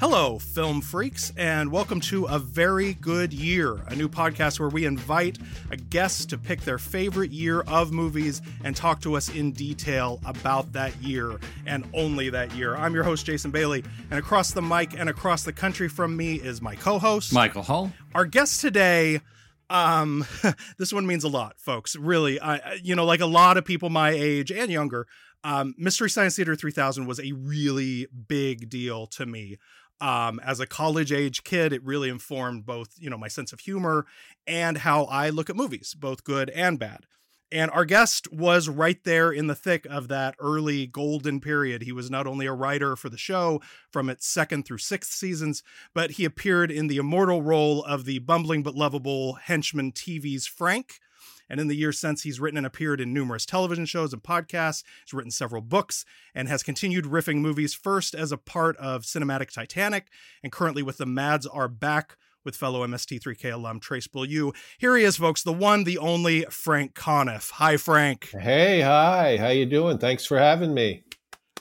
[0.00, 4.86] Hello, film freaks, and welcome to A Very Good Year, a new podcast where we
[4.86, 5.36] invite
[5.70, 10.18] a guest to pick their favorite year of movies and talk to us in detail
[10.24, 12.76] about that year and only that year.
[12.76, 16.36] I'm your host, Jason Bailey, and across the mic and across the country from me
[16.36, 17.92] is my co host, Michael Hull.
[18.14, 19.20] Our guest today.
[19.68, 20.24] Um,
[20.78, 21.94] this one means a lot, folks.
[21.94, 25.06] Really, I, you know, like a lot of people my age and younger,
[25.44, 29.58] um, Mystery Science Theater 3000 was a really big deal to me
[30.00, 33.60] um, as a college age kid it really informed both you know my sense of
[33.60, 34.06] humor
[34.46, 37.06] and how i look at movies both good and bad
[37.52, 41.82] and our guest was right there in the thick of that early golden period.
[41.82, 45.62] He was not only a writer for the show from its second through sixth seasons,
[45.92, 51.00] but he appeared in the immortal role of the bumbling but lovable henchman TV's Frank,
[51.50, 54.84] and in the years since, he's written and appeared in numerous television shows and podcasts.
[55.04, 56.04] He's written several books
[56.34, 60.06] and has continued riffing movies first as a part of Cinematic Titanic
[60.42, 64.52] and currently with the Mads Are Back with fellow MST3K alum Trace Beaulieu.
[64.78, 67.50] Here he is, folks, the one, the only Frank Conniff.
[67.52, 68.30] Hi, Frank.
[68.30, 69.36] Hey, hi.
[69.36, 69.98] How you doing?
[69.98, 71.02] Thanks for having me.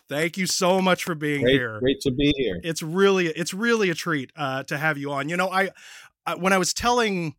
[0.07, 1.79] Thank you so much for being great, here.
[1.79, 2.59] Great to be here.
[2.63, 5.29] It's really, it's really a treat uh, to have you on.
[5.29, 5.69] You know, I,
[6.25, 7.35] I when I was telling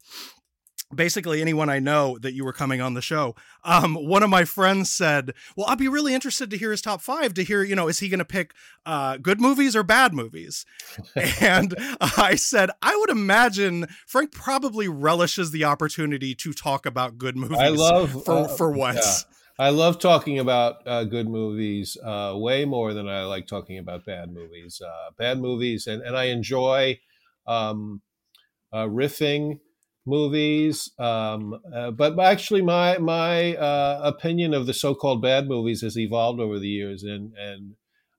[0.94, 3.34] basically anyone I know that you were coming on the show.
[3.64, 7.00] Um, one of my friends said, "Well, I'd be really interested to hear his top
[7.00, 7.34] five.
[7.34, 10.66] To hear, you know, is he going to pick uh, good movies or bad movies?"
[11.40, 17.36] and I said, "I would imagine Frank probably relishes the opportunity to talk about good
[17.36, 17.58] movies.
[17.58, 19.36] I love for uh, for once." Yeah.
[19.58, 24.06] I love talking about uh, good movies uh, way more than I like talking about
[24.06, 24.80] bad movies.
[24.80, 26.98] Uh, bad movies, and, and I enjoy
[27.46, 28.00] um,
[28.72, 29.58] uh, riffing
[30.10, 30.90] movies.
[30.98, 36.40] Um, uh, but actually, my my uh, opinion of the so-called bad movies has evolved
[36.40, 37.76] over the years, and and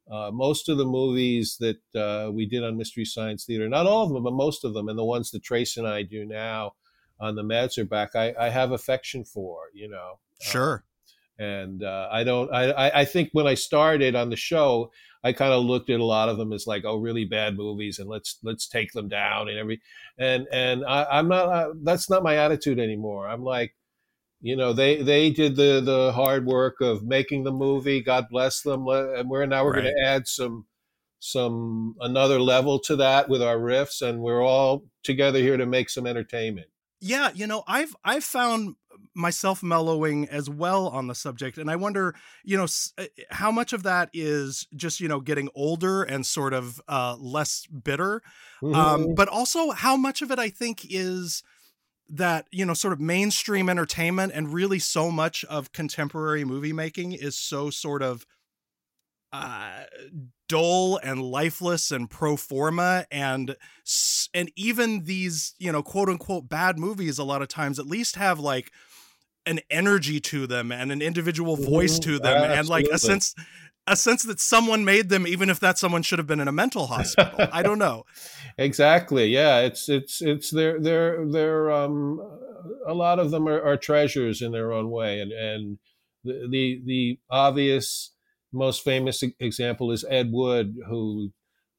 [0.09, 4.05] uh, most of the movies that uh, we did on Mystery Science Theater, not all
[4.07, 6.73] of them, but most of them, and the ones that Trace and I do now
[7.19, 9.57] on the Mads are back, I, I have affection for.
[9.73, 10.83] You know, sure.
[11.37, 12.51] and uh, I don't.
[12.53, 14.91] I I think when I started on the show,
[15.23, 17.99] I kind of looked at a lot of them as like, oh, really bad movies,
[17.99, 19.81] and let's let's take them down and every
[20.17, 21.49] and and I, am not.
[21.49, 23.27] Uh, that's not my attitude anymore.
[23.27, 23.75] I'm like,
[24.41, 28.01] you know, they they did the the hard work of making the movie.
[28.01, 29.83] God bless them, and we're now we're right.
[29.83, 30.65] going to add some
[31.19, 35.89] some another level to that with our riffs, and we're all together here to make
[35.89, 36.67] some entertainment.
[36.99, 38.75] Yeah, you know, I've I've found
[39.13, 42.67] myself mellowing as well on the subject and i wonder you know
[42.97, 46.81] eh, eh, how much of that is just you know getting older and sort of
[46.87, 48.21] uh less bitter
[48.63, 48.75] um, mm-hmm.
[48.75, 51.43] um but also how much of it i think is
[52.09, 57.13] that you know sort of mainstream entertainment and really so much of contemporary movie making
[57.13, 58.25] is so sort of
[59.33, 59.83] uh,
[60.49, 63.55] dull and lifeless and pro forma and
[64.33, 68.17] and even these you know quote unquote bad movies a lot of times at least
[68.17, 68.71] have like
[69.45, 72.11] an energy to them and an individual voice mm-hmm.
[72.11, 73.33] to them and like a sense
[73.87, 76.51] a sense that someone made them even if that someone should have been in a
[76.51, 77.47] mental hospital.
[77.51, 78.03] I don't know.
[78.57, 79.27] Exactly.
[79.27, 82.19] Yeah it's it's it's they're they're they're um
[82.85, 85.21] a lot of them are, are treasures in their own way.
[85.21, 85.79] And and
[86.23, 88.13] the the, the obvious
[88.51, 91.31] most famous example is ed wood who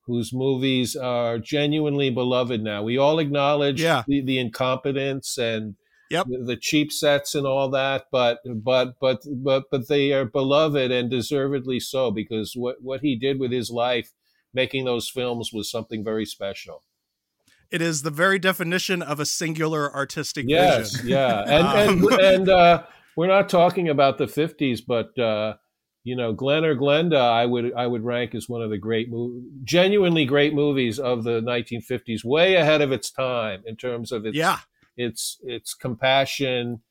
[0.07, 2.83] whose movies are genuinely beloved now.
[2.83, 4.03] We all acknowledge yeah.
[4.09, 5.77] the, the incompetence and
[6.13, 6.27] yep.
[6.29, 10.93] the, the, cheap sets and all that, but but but but but they are beloved
[10.93, 14.13] and deservedly so because what what he did with his life,
[14.53, 16.83] making those films, was something very special.
[17.71, 21.09] It is the very definition of a singular artistic yes, vision.
[21.09, 22.13] yeah, and um.
[22.13, 22.83] and, and uh,
[23.17, 25.19] we're not talking about the '50s, but.
[25.19, 25.57] Uh,
[26.05, 29.09] you know, Glen or Glenda, I would I would rank as one of the great,
[29.09, 34.27] mo- genuinely great movies of the 1950s, way ahead of its time in terms of
[34.27, 34.59] its yeah
[34.97, 36.83] its its compassion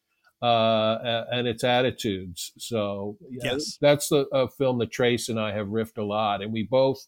[0.42, 2.52] uh, and its attitudes.
[2.58, 3.78] So yes.
[3.80, 7.08] that's the a film that Trace and I have riffed a lot, and we both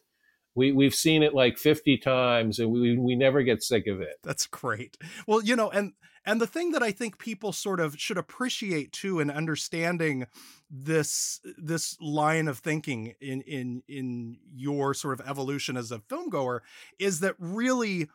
[0.56, 4.20] we we've seen it like 50 times and we we never get sick of it.
[4.24, 4.98] That's great.
[5.28, 5.94] Well, you know, and
[6.26, 10.28] and the thing that I think people sort of should appreciate too in understanding
[10.70, 16.30] this this line of thinking in in in your sort of evolution as a film
[16.30, 16.64] goer
[17.00, 18.10] is that really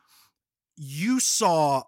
[0.75, 1.83] you saw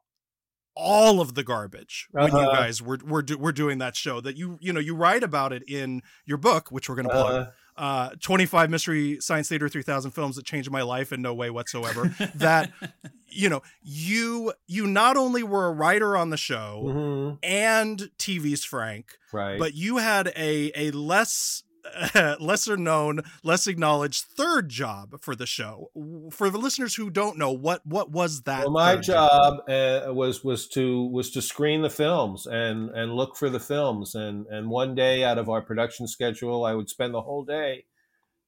[0.76, 2.40] all of the garbage when uh-huh.
[2.40, 5.24] you guys were were, do, were doing that show that you you know you write
[5.24, 7.48] about it in your book which we're going to plug
[7.78, 7.84] uh-huh.
[7.84, 12.16] uh 25 mystery science theater 3000 films that changed my life in no way whatsoever
[12.36, 12.72] that
[13.28, 17.36] you know you you not only were a writer on the show mm-hmm.
[17.44, 21.64] and TV's Frank right but you had a a less
[22.40, 25.92] lesser known, less acknowledged third job for the show.
[26.32, 28.62] For the listeners who don't know, what what was that?
[28.62, 29.70] Well, my job, job?
[29.70, 34.16] Uh, was was to was to screen the films and and look for the films.
[34.16, 37.86] And and one day out of our production schedule, I would spend the whole day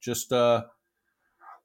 [0.00, 0.64] just uh,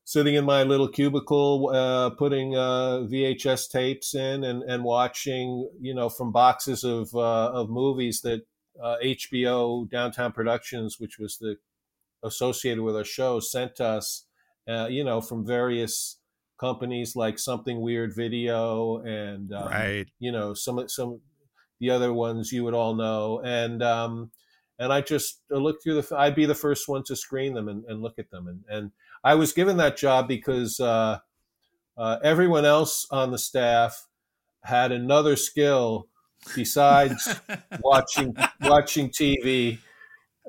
[0.05, 5.93] sitting in my little cubicle, uh, putting uh, VHS tapes in and, and watching, you
[5.93, 8.41] know, from boxes of uh, of movies that
[8.81, 11.57] HBO uh, Downtown Productions, which was the
[12.23, 14.25] associated with our show, sent us,
[14.67, 16.17] uh, you know, from various
[16.59, 21.21] companies like Something Weird Video and um, right, you know, some some
[21.79, 24.31] the other ones you would all know, and um,
[24.77, 26.17] and I just look through the.
[26.17, 28.91] I'd be the first one to screen them and, and look at them, and and
[29.23, 31.19] I was given that job because uh,
[31.97, 34.07] uh, everyone else on the staff
[34.63, 36.08] had another skill
[36.55, 37.39] besides
[37.81, 39.79] watching watching TV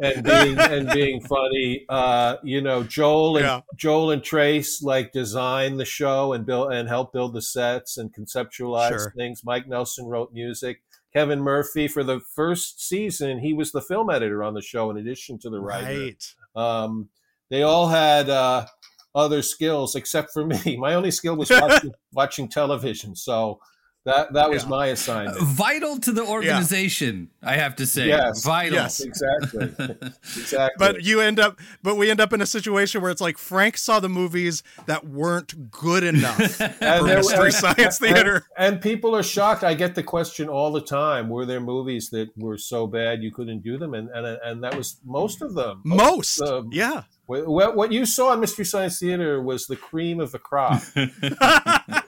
[0.00, 1.84] and being and being funny.
[1.88, 3.60] Uh, you know, Joel and yeah.
[3.76, 8.12] Joel and Trace like design the show and build and help build the sets and
[8.14, 9.14] conceptualize sure.
[9.16, 9.42] things.
[9.44, 10.82] Mike Nelson wrote music.
[11.12, 14.96] Kevin Murphy for the first season, he was the film editor on the show in
[14.96, 16.00] addition to the writer.
[16.00, 16.34] Right.
[16.54, 17.08] Um,
[17.50, 18.66] they all had uh,
[19.14, 20.76] other skills except for me.
[20.76, 23.16] My only skill was watching, watching television.
[23.16, 23.60] So
[24.04, 24.68] that that was yeah.
[24.70, 25.38] my assignment.
[25.42, 27.50] Vital to the organization, yeah.
[27.50, 28.08] I have to say.
[28.08, 28.74] Yes, vital.
[28.78, 29.74] Yes, exactly,
[30.22, 30.74] exactly.
[30.78, 33.76] But you end up, but we end up in a situation where it's like Frank
[33.76, 39.22] saw the movies that weren't good enough for Mystery Science Theater, and, and, people are
[39.22, 39.64] shocked.
[39.64, 43.30] I get the question all the time: Were there movies that were so bad you
[43.30, 43.92] couldn't do them?
[43.92, 45.82] And and and that was most of them.
[45.84, 47.02] Most, most yeah.
[47.26, 50.82] What, what you saw in Mystery Science Theater was the cream of the crop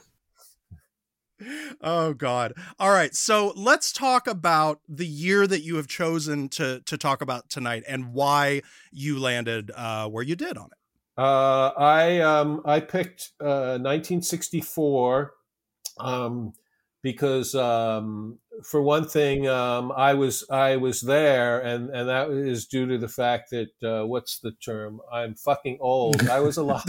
[1.81, 2.53] oh god.
[2.79, 7.21] All right so let's talk about the year that you have chosen to to talk
[7.21, 8.61] about tonight and why
[8.91, 11.21] you landed uh where you did on it.
[11.21, 15.33] Uh i um i picked uh 1964
[15.99, 16.53] um
[17.03, 22.65] because um for one thing um i was i was there and and that is
[22.65, 25.01] due to the fact that uh what's the term?
[25.11, 26.27] I'm fucking old.
[26.29, 26.83] I was alive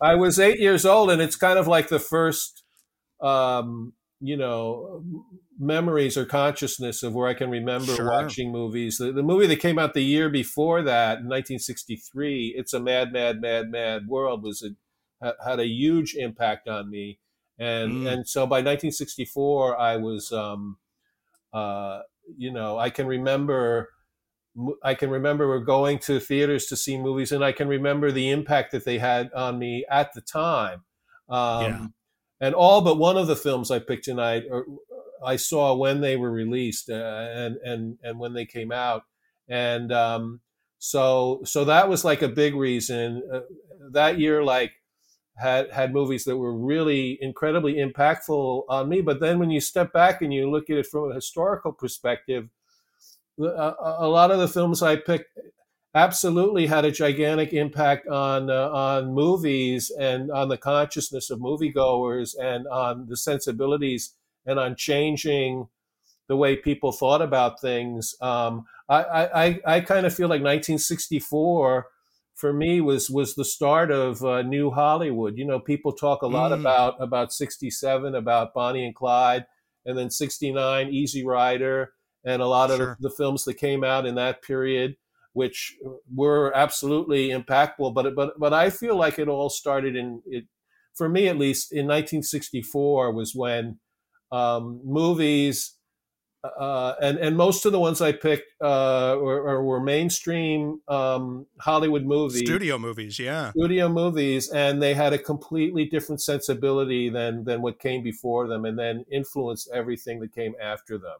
[0.00, 2.62] I was eight years old, and it's kind of like the first
[3.20, 5.04] um, you know,
[5.58, 8.10] memories or consciousness of where I can remember sure.
[8.10, 8.98] watching movies.
[8.98, 13.40] The, the, movie that came out the year before that, 1963, "It's a Mad, Mad,
[13.40, 14.62] Mad, Mad World," was
[15.22, 17.20] a, had a huge impact on me,
[17.58, 18.12] and mm.
[18.12, 20.78] and so by 1964, I was, um,
[21.52, 22.00] uh,
[22.36, 23.90] you know, I can remember.
[24.82, 28.30] I can remember we're going to theaters to see movies, and I can remember the
[28.30, 30.82] impact that they had on me at the time.
[31.28, 31.86] Um, yeah
[32.40, 34.66] and all but one of the films I picked tonight, or,
[35.24, 39.02] I saw when they were released uh, and and and when they came out,
[39.48, 40.40] and um,
[40.78, 43.22] so so that was like a big reason.
[43.32, 43.40] Uh,
[43.92, 44.72] that year, like
[45.36, 49.00] had had movies that were really incredibly impactful on me.
[49.00, 52.48] But then when you step back and you look at it from a historical perspective,
[53.40, 55.38] a, a lot of the films I picked
[55.94, 62.34] absolutely had a gigantic impact on uh, on movies and on the consciousness of moviegoers
[62.40, 64.14] and on the sensibilities
[64.46, 65.68] and on changing
[66.28, 68.14] the way people thought about things.
[68.20, 69.02] Um, I,
[69.34, 71.86] I, I kind of feel like 1964
[72.34, 75.36] for me was was the start of uh, new Hollywood.
[75.36, 76.60] You know, people talk a lot mm.
[76.60, 79.46] about about 67, about Bonnie and Clyde,
[79.84, 82.92] and then 69, Easy Rider, and a lot sure.
[82.92, 84.96] of the, the films that came out in that period
[85.38, 85.76] which
[86.12, 87.94] were absolutely impactful.
[87.94, 90.44] But but but I feel like it all started in it,
[90.96, 93.78] for me at least in 1964 was when
[94.32, 95.74] um, movies.
[96.44, 102.04] Uh, and and most of the ones I picked uh, were, were mainstream um, Hollywood
[102.04, 107.60] movies, studio movies, yeah, studio movies, and they had a completely different sensibility than than
[107.60, 111.18] what came before them, and then influenced everything that came after them.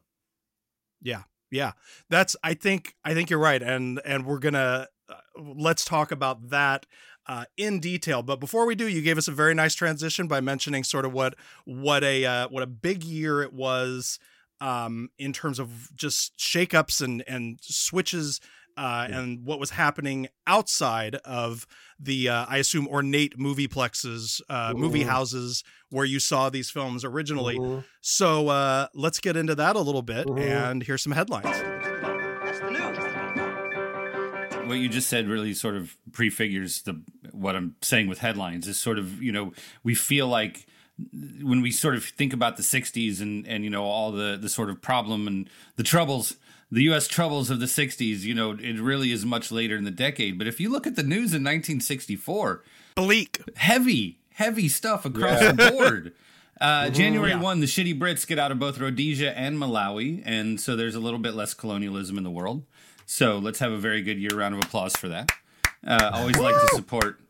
[1.02, 1.72] Yeah, yeah
[2.08, 6.50] that's i think i think you're right and and we're gonna uh, let's talk about
[6.50, 6.86] that
[7.26, 10.40] uh, in detail but before we do you gave us a very nice transition by
[10.40, 14.18] mentioning sort of what what a uh, what a big year it was
[14.60, 18.40] um, in terms of just shakeups and and switches
[18.78, 19.18] uh, yeah.
[19.18, 21.66] and what was happening outside of
[21.98, 27.04] the, uh, I assume, ornate movie plexes, uh, movie houses where you saw these films
[27.04, 27.58] originally.
[27.58, 27.80] Mm-hmm.
[28.00, 30.38] So uh, let's get into that a little bit mm-hmm.
[30.38, 31.46] and here's some headlines.
[34.68, 38.78] What you just said really sort of prefigures the what I'm saying with headlines is
[38.78, 40.66] sort of you know we feel like
[41.42, 44.48] when we sort of think about the 60s and and you know all the the
[44.48, 46.36] sort of problem and the troubles
[46.70, 47.08] the U.S.
[47.08, 50.38] troubles of the 60s, you know, it really is much later in the decade.
[50.38, 52.62] But if you look at the news in 1964,
[52.94, 55.52] bleak, heavy, heavy stuff across yeah.
[55.52, 56.12] the board.
[56.60, 57.40] Uh, mm-hmm, January yeah.
[57.40, 60.24] 1, the shitty Brits get out of both Rhodesia and Malawi.
[60.26, 62.64] And so there's a little bit less colonialism in the world.
[63.06, 65.30] So let's have a very good year round of applause for that.
[65.86, 67.20] Uh, always like to support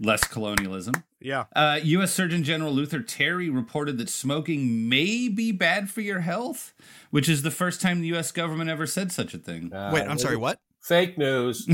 [0.00, 0.94] less colonialism.
[1.24, 1.44] Yeah.
[1.54, 2.12] Uh, U.S.
[2.12, 6.72] Surgeon General Luther Terry reported that smoking may be bad for your health,
[7.10, 8.32] which is the first time the U.S.
[8.32, 9.72] government ever said such a thing.
[9.72, 10.60] Uh, Wait, I'm sorry, what?
[10.80, 11.68] Fake news.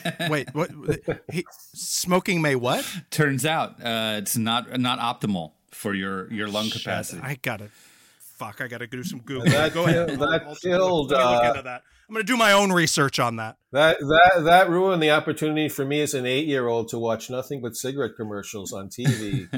[0.30, 0.70] Wait, what?
[1.30, 2.86] He, smoking may what?
[3.10, 7.20] Turns out uh, it's not not optimal for your your lung Shit, capacity.
[7.22, 7.68] I gotta
[8.18, 8.62] fuck.
[8.62, 9.44] I gotta do some Google.
[9.44, 10.18] That, Go ahead.
[10.18, 11.10] That killed.
[11.10, 11.82] Look, look into that.
[12.08, 13.56] I'm going to do my own research on that.
[13.72, 17.30] That that that ruined the opportunity for me as an eight year old to watch
[17.30, 19.48] nothing but cigarette commercials on TV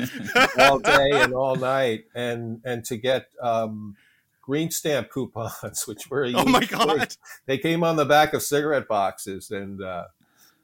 [0.60, 3.96] all day and all night, and and to get um,
[4.40, 8.86] green stamp coupons, which were oh my god, they came on the back of cigarette
[8.86, 10.04] boxes, and uh,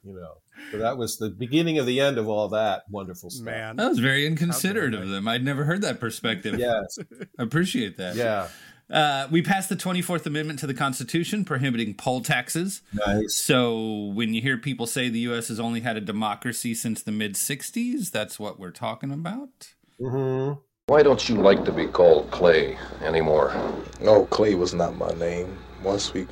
[0.04, 0.38] you know.
[0.70, 3.46] So that was the beginning of the end of all that wonderful stuff.
[3.46, 5.26] Man, that was very inconsiderate of them.
[5.26, 6.58] I'd never heard that perspective.
[6.58, 6.98] Yes,
[7.38, 8.14] I appreciate that.
[8.14, 8.48] Yeah.
[8.90, 12.82] Uh, we passed the 24th Amendment to the Constitution prohibiting poll taxes.
[12.92, 13.34] Nice.
[13.34, 15.48] So when you hear people say the U.S.
[15.48, 19.74] has only had a democracy since the mid 60s, that's what we're talking about.
[20.00, 20.60] Mm-hmm.
[20.86, 23.54] Why don't you like to be called Clay anymore?
[24.00, 25.56] No, Clay was not my name.
[25.82, 26.26] Once we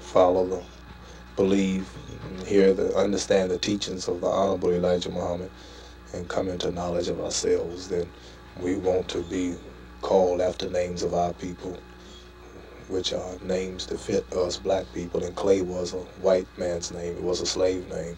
[0.00, 0.62] follow the,
[1.36, 1.88] believe,
[2.44, 5.50] hear the, understand the teachings of the Honorable Elijah Muhammad,
[6.12, 8.08] and come into knowledge of ourselves, then
[8.60, 9.54] we want to be
[10.06, 11.76] called after names of our people,
[12.86, 15.24] which are names that fit us black people.
[15.24, 18.16] And Clay was a white man's name, it was a slave name.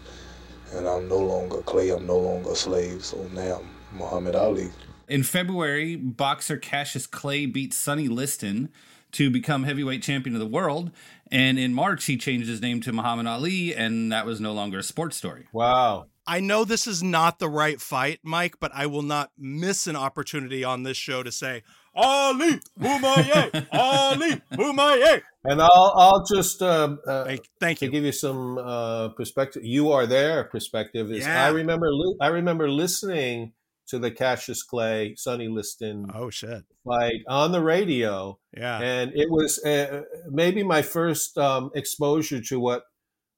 [0.75, 4.69] And I'm no longer Clay, I'm no longer a slave, so now I'm Muhammad Ali.
[5.07, 8.69] In February, boxer Cassius Clay beat Sonny Liston
[9.13, 10.91] to become heavyweight champion of the world.
[11.31, 14.77] And in March, he changed his name to Muhammad Ali, and that was no longer
[14.77, 15.47] a sports story.
[15.51, 16.05] Wow.
[16.27, 19.95] I know this is not the right fight, Mike, but I will not miss an
[19.95, 21.63] opportunity on this show to say,
[21.95, 25.21] Ali Bomaye, Ali Bomaye.
[25.43, 29.63] And I'll I'll just uh, uh, thank, thank, you to give you some uh, perspective.
[29.63, 30.43] You are there.
[30.45, 31.45] Perspective is yeah.
[31.45, 31.89] I remember
[32.21, 33.53] I remember listening
[33.87, 38.37] to the Cassius Clay Sonny Liston oh shit like on the radio.
[38.55, 42.83] Yeah, and it was uh, maybe my first um, exposure to what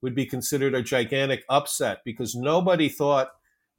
[0.01, 3.29] would be considered a gigantic upset because nobody thought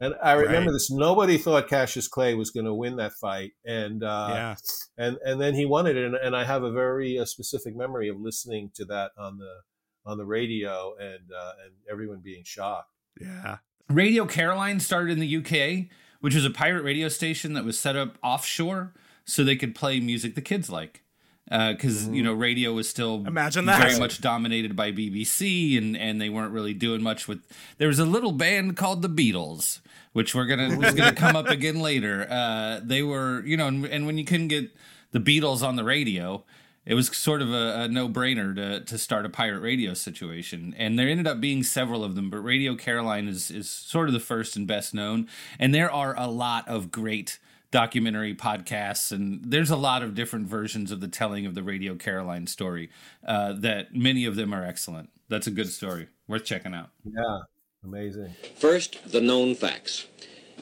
[0.03, 0.75] and I remember right.
[0.75, 0.91] this.
[0.91, 4.55] Nobody thought Cassius Clay was going to win that fight, and uh, yeah,
[4.99, 5.97] and and then he won it.
[5.97, 9.61] And, and I have a very uh, specific memory of listening to that on the
[10.05, 12.91] on the radio, and uh, and everyone being shocked.
[13.21, 15.87] Yeah, Radio Caroline started in the UK,
[16.21, 18.95] which was a pirate radio station that was set up offshore
[19.25, 21.05] so they could play music the kids like
[21.53, 25.97] because uh, you know radio was still imagine that very much dominated by BBC and
[25.97, 27.43] and they weren't really doing much with.
[27.77, 29.81] There was a little band called the Beatles,
[30.15, 32.27] which we're gonna was gonna come up again later.
[32.31, 34.71] Uh, they were you know and, and, when you couldn't get
[35.11, 36.43] the Beatles on the radio.
[36.85, 40.75] It was sort of a, a no brainer to, to start a pirate radio situation.
[40.77, 44.13] And there ended up being several of them, but Radio Caroline is, is sort of
[44.13, 45.29] the first and best known.
[45.61, 47.39] And there are a lot of great
[47.73, 51.97] documentary podcasts, and there's a lot of different versions of the telling of the Radio
[51.97, 52.91] Caroline story.
[53.27, 55.11] Uh, that many of them are excellent.
[55.29, 56.91] That's a good story, worth checking out.
[57.05, 57.39] Yeah,
[57.83, 58.35] amazing.
[58.57, 60.07] First, the known facts.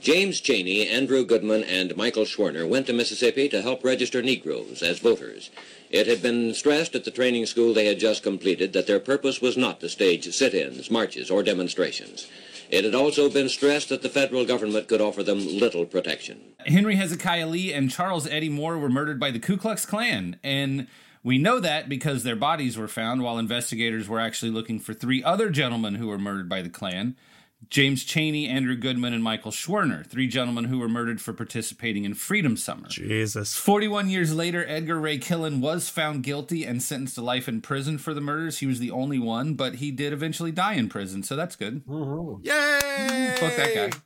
[0.00, 4.98] James Chaney, Andrew Goodman, and Michael Schwerner went to Mississippi to help register Negroes as
[4.98, 5.50] voters.
[5.90, 9.42] It had been stressed at the training school they had just completed that their purpose
[9.42, 12.28] was not to stage sit-ins, marches, or demonstrations.
[12.70, 16.54] It had also been stressed that the federal government could offer them little protection.
[16.66, 20.86] Henry Hezekiah Dee and Charles Eddie Moore were murdered by the Ku Klux Klan, and
[21.24, 25.22] we know that because their bodies were found while investigators were actually looking for three
[25.22, 27.16] other gentlemen who were murdered by the Klan.
[27.68, 32.14] James Chaney, Andrew Goodman, and Michael Schwerner, three gentlemen who were murdered for participating in
[32.14, 32.88] Freedom Summer.
[32.88, 33.54] Jesus.
[33.54, 37.98] 41 years later, Edgar Ray Killen was found guilty and sentenced to life in prison
[37.98, 38.58] for the murders.
[38.58, 41.86] He was the only one, but he did eventually die in prison, so that's good.
[41.86, 42.44] Mm-hmm.
[42.44, 43.36] Yay!
[43.38, 43.98] Fuck that guy.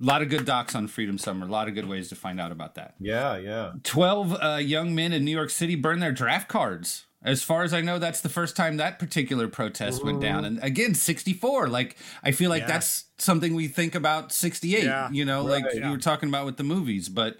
[0.00, 1.46] A lot of good docs on Freedom Summer.
[1.46, 2.94] A lot of good ways to find out about that.
[2.98, 3.72] Yeah, yeah.
[3.82, 7.74] 12 uh, young men in New York City burned their draft cards as far as
[7.74, 10.44] I know, that's the first time that particular protest went down.
[10.44, 10.56] Mm-hmm.
[10.56, 11.68] And again, 64.
[11.68, 12.68] Like, I feel like yeah.
[12.68, 15.10] that's something we think about 68, yeah.
[15.10, 15.86] you know, right, like yeah.
[15.86, 17.36] you were talking about with the movies, but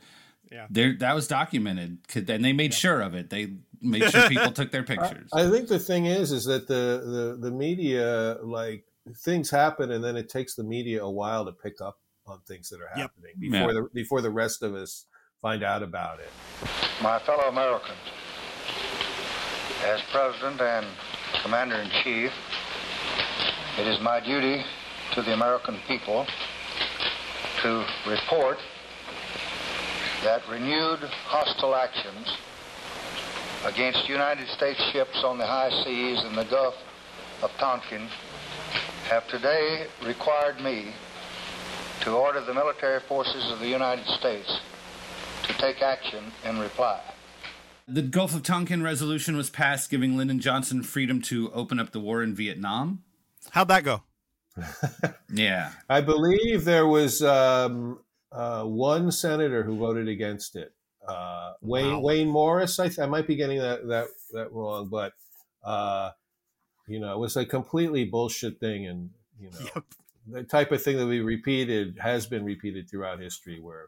[0.52, 0.66] yeah.
[0.68, 3.30] there that was documented and they made sure of it.
[3.30, 5.30] They made sure people took their pictures.
[5.32, 8.84] I, I, think the thing is, is that the, the, the media, like
[9.16, 12.68] things happen and then it takes the media a while to pick up on things
[12.68, 13.52] that are happening yep.
[13.52, 15.06] before the, before the rest of us
[15.40, 16.30] find out about it.
[17.02, 17.96] My fellow Americans,
[19.82, 20.86] As President and
[21.42, 22.30] Commander in Chief,
[23.78, 24.62] it is my duty
[25.14, 26.26] to the American people
[27.62, 28.58] to report
[30.22, 32.36] that renewed hostile actions
[33.64, 36.74] against United States ships on the high seas in the Gulf
[37.42, 38.06] of Tonkin
[39.08, 40.92] have today required me
[42.02, 44.60] to order the military forces of the United States
[45.44, 47.00] to take action in reply.
[47.92, 52.00] The Gulf of Tonkin resolution was passed, giving Lyndon Johnson freedom to open up the
[52.00, 53.02] war in Vietnam.
[53.50, 54.02] How'd that go?
[55.32, 55.72] Yeah.
[55.88, 58.00] I believe there was um,
[58.32, 60.72] uh, one senator who voted against it.
[61.06, 62.00] Uh, Wayne Wow.
[62.00, 62.78] Wayne Morris.
[62.78, 65.12] I, th- I might be getting that that that wrong, but
[65.64, 66.10] uh,
[66.88, 69.84] you know, it was a completely bullshit thing, and you know, Yep.
[70.26, 73.86] the type of thing that we repeated has been repeated throughout history, where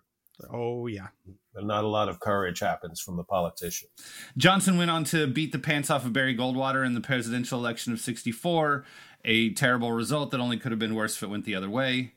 [0.50, 1.08] Oh yeah.
[1.54, 3.90] not a lot of courage happens from the politicians.
[4.36, 7.92] Johnson went on to beat the pants off of Barry Goldwater in the presidential election
[7.92, 8.84] of 64,
[9.24, 12.14] a terrible result that only could have been worse if it went the other way.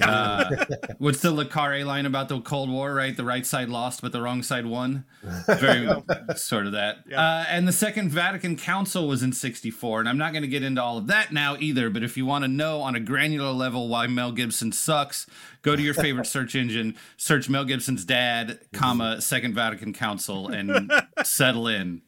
[0.00, 0.64] Uh,
[0.98, 3.16] what's the Le Carre line about the Cold War, right?
[3.16, 5.04] The right side lost, but the wrong side won.
[5.46, 5.88] Very
[6.36, 6.98] sort of that.
[7.12, 10.00] Uh, and the Second Vatican Council was in 64.
[10.00, 11.90] And I'm not going to get into all of that now either.
[11.90, 15.26] But if you want to know on a granular level why Mel Gibson sucks,
[15.62, 20.92] go to your favorite search engine, search Mel Gibson's dad, comma, Second Vatican Council, and
[21.24, 22.02] settle in.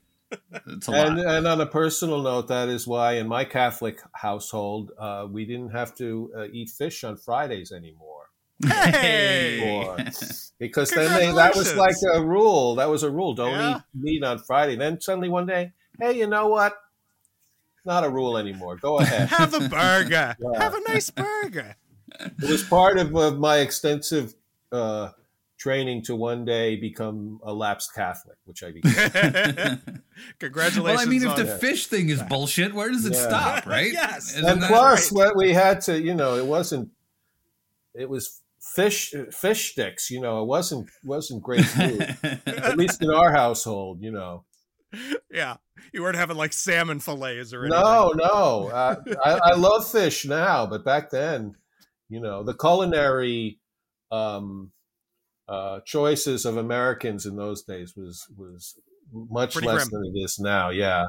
[0.66, 1.26] It's a And, lot.
[1.36, 5.70] and on a personal note, that is why in my Catholic household, uh, we didn't
[5.70, 8.30] have to uh, eat fish on Fridays anymore.
[8.64, 9.76] Hey.
[9.76, 9.96] Or-
[10.58, 12.76] because then they, that was like a rule.
[12.76, 13.34] That was a rule.
[13.34, 13.76] Don't Yeah.
[13.78, 14.76] eat meat on Friday.
[14.76, 16.74] Then suddenly one day, hey, you know what?
[17.84, 18.76] Not a rule anymore.
[18.76, 19.28] Go ahead.
[19.38, 20.36] Have a burger.
[20.38, 20.58] Yeah.
[20.58, 21.74] Have a nice burger.
[22.20, 24.34] it was part of, of my extensive
[24.70, 25.10] uh,
[25.62, 30.02] training to one day become a lapsed Catholic, which I became.
[30.40, 30.96] Congratulations.
[30.98, 31.60] Well, I mean, if the that.
[31.60, 33.28] fish thing is bullshit, where does it Yeah.
[33.28, 33.92] stop, right?
[33.92, 34.32] Yes.
[34.34, 36.90] Isn't and that- plus, what we had to, you know, it wasn't.
[37.94, 40.10] It was fish fish sticks.
[40.10, 42.16] You know, it wasn't wasn't great food.
[42.46, 44.44] At least in our household, you know.
[45.30, 45.56] yeah,
[45.92, 47.80] you weren't having like salmon fillets or anything.
[47.80, 48.68] No, no.
[48.72, 51.54] Uh, I, I love fish now, but back then,
[52.08, 53.58] you know, the culinary
[54.10, 54.70] um,
[55.48, 58.74] uh, choices of Americans in those days was was
[59.12, 60.02] much Pretty less grim.
[60.02, 60.70] than it is now.
[60.70, 61.04] Yeah.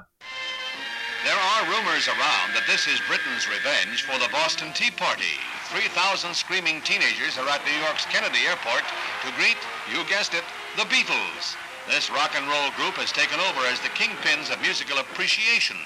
[1.23, 5.39] There are rumors around that this is Britain's revenge for the Boston Tea Party.
[5.71, 8.83] 3,000 screaming teenagers are at New York's Kennedy Airport
[9.23, 9.55] to greet,
[9.87, 10.43] you guessed it,
[10.75, 11.55] the Beatles.
[11.87, 15.77] This rock and roll group has taken over as the kingpins of musical appreciation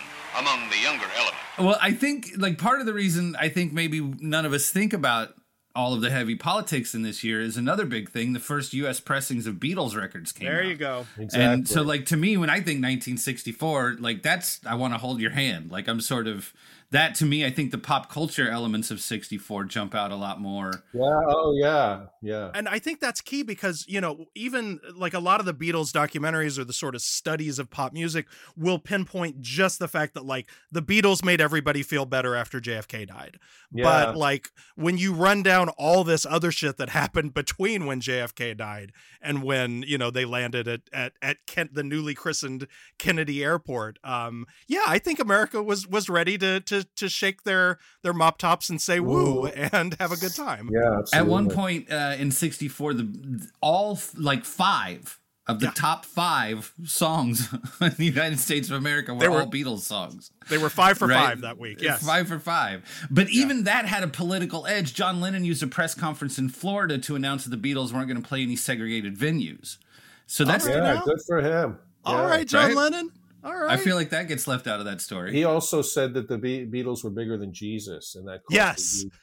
[0.41, 1.37] among the younger element.
[1.59, 4.93] Well, I think like part of the reason I think maybe none of us think
[4.93, 5.36] about
[5.77, 8.33] all of the heavy politics in this year is another big thing.
[8.33, 8.99] The first U.S.
[8.99, 10.65] pressings of Beatles records came There out.
[10.67, 11.05] you go.
[11.17, 11.39] Exactly.
[11.45, 15.21] And so, like to me, when I think 1964, like that's I want to hold
[15.21, 15.71] your hand.
[15.71, 16.51] Like I'm sort of
[16.91, 17.45] that to me.
[17.45, 20.71] I think the pop culture elements of 64 jump out a lot more.
[20.93, 21.21] yeah.
[21.27, 22.05] Oh, yeah.
[22.21, 22.51] Yeah.
[22.53, 25.91] And I think that's key because, you know, even like a lot of the Beatles
[25.91, 30.25] documentaries or the sort of studies of pop music will pinpoint just the fact that
[30.25, 33.37] like the Beatles made everybody feel better after JFK died.
[33.71, 33.83] Yeah.
[33.83, 38.55] But like when you run down all this other shit that happened between when JFK
[38.55, 43.43] died and when, you know, they landed at at at Kent, the newly christened Kennedy
[43.43, 43.99] Airport.
[44.05, 48.37] Um yeah, I think America was was ready to to to shake their their mop
[48.37, 49.47] tops and say woo Woo.
[49.47, 50.69] and have a good time.
[50.71, 51.01] yeah.
[51.13, 55.71] At one point uh, in 64, the all like five of the Yeah.
[55.75, 57.47] top five songs
[57.81, 60.31] in the United States of America were, were- all Beatles songs.
[60.49, 61.29] They were 5 for Right?
[61.29, 61.81] 5 that week.
[61.81, 62.05] Yes.
[62.05, 62.83] Five for five.
[63.09, 64.93] But even that had a political edge.
[64.93, 68.21] John Lennon used a press conference in Florida to announce that the Beatles weren't going
[68.21, 69.77] to play any segregated venues.
[70.25, 70.75] So that's, right.
[70.75, 71.01] Yeah.
[71.05, 71.79] Good for him.
[72.03, 72.27] All Yeah.
[72.29, 72.75] right, John Right?
[72.75, 73.11] Lennon.
[73.43, 73.71] All right.
[73.71, 75.31] I feel like that gets left out of that story.
[75.33, 79.01] He also said that the Be- Beatles were bigger than Jesus, and that Yes.
[79.03, 79.13] huge-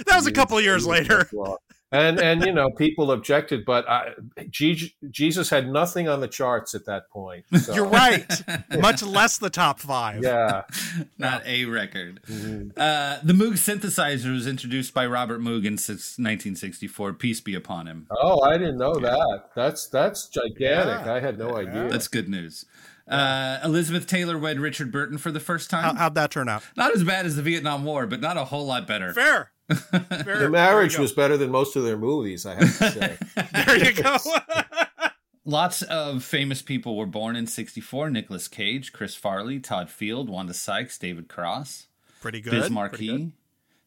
[0.06, 1.28] that was a couple of years later.
[1.92, 4.12] And and you know people objected, but I,
[4.48, 7.44] Je- Jesus had nothing on the charts at that point.
[7.60, 8.24] So, You're right.
[8.80, 10.22] Much less the top five.
[10.22, 10.62] Yeah.
[11.18, 12.20] Not a record.
[12.28, 12.70] Mhm.
[12.76, 17.14] Uh, the Moog synthesizer was introduced by Robert Moog in 1964.
[17.14, 18.06] Peace be upon him.
[18.10, 19.50] Oh, I didn't know that.
[19.56, 21.06] That's that's gigantic.
[21.06, 21.12] Yeah.
[21.12, 21.88] I had no idea.
[21.88, 22.66] That's good news.
[23.10, 25.82] Uh, Elizabeth Taylor wed Richard Burton for the first time.
[25.82, 26.62] How, how'd that turn out?
[26.76, 29.12] not as bad as the Vietnam War, but not a whole lot better.
[29.12, 29.50] Fair.
[29.68, 30.38] Fair.
[30.38, 32.46] the marriage was better than most of their movies.
[32.46, 33.18] I have to say.
[33.66, 34.16] There you go.
[35.44, 38.10] Lots of famous people were born in 64.
[38.10, 41.86] Nicolas Cage, Chris Farley, Todd Field, Wanda Sykes, David Cross,
[42.20, 42.50] Pretty good.
[42.52, 43.32] Biz Markie, good.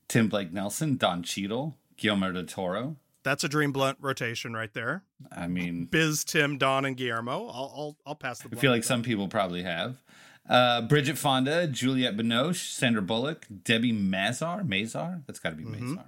[0.07, 2.97] Tim Blake Nelson, Don Cheadle, Guillermo del Toro.
[3.23, 5.03] That's a dream blunt rotation right there.
[5.31, 7.47] I mean, Biz, Tim, Don, and Guillermo.
[7.47, 8.49] I'll I'll, I'll pass the.
[8.55, 10.01] I feel like to some people probably have.
[10.49, 15.79] Uh, Bridget Fonda, Juliette Binoche, Sandra Bullock, Debbie Mazar, Mazar, that's got to be Mhm.
[15.95, 16.03] Mazar.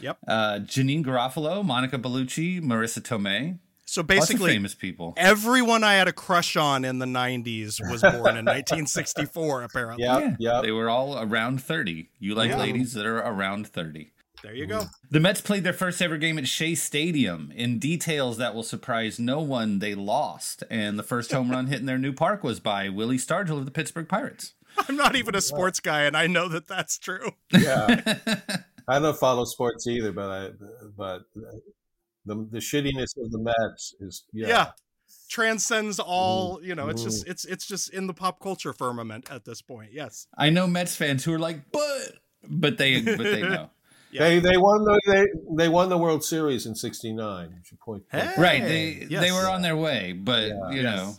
[0.00, 0.18] Yep.
[0.28, 3.58] Uh, Janeane Garofalo, Monica Bellucci, Marisa Tomei.
[3.86, 5.14] So Lots of basically, famous people.
[5.16, 10.04] everyone I had a crush on in the 90s was born in 1964, apparently.
[10.04, 10.60] Yeah, yeah.
[10.62, 12.08] They were all around 30.
[12.18, 12.58] You like Yeah.
[12.58, 14.12] ladies that are around 30.
[14.42, 14.84] There you go.
[15.10, 17.52] The Mets played their first ever game at Shea Stadium.
[17.54, 20.64] In details that will surprise no one, they lost.
[20.68, 23.64] And the first home run hit in their new park was by Willie Stargell of
[23.66, 24.54] the Pittsburgh Pirates.
[24.88, 27.32] I'm not even a sports guy, and I know that that's true.
[27.52, 28.18] yeah.
[28.88, 30.50] I don't follow sports either, but I
[30.96, 31.22] but
[32.24, 34.48] the the shittiness of the Mets is yeah.
[34.48, 34.70] Yeah.
[35.28, 39.30] Transcends all, Mm, you know, it's just it's it's just in the pop culture firmament
[39.30, 39.92] at this point.
[39.92, 40.26] Yes.
[40.36, 42.14] I know Mets fans who are like, but
[42.48, 43.70] but they but they know.
[44.12, 44.28] Yeah.
[44.28, 47.48] They they won the they, they won the World Series in '69.
[47.50, 48.04] You should point.
[48.12, 48.38] that out.
[48.38, 48.62] right.
[48.62, 49.22] They yes.
[49.22, 50.70] they were on their way, but Yeah.
[50.70, 50.96] you Yes.
[50.96, 51.14] know,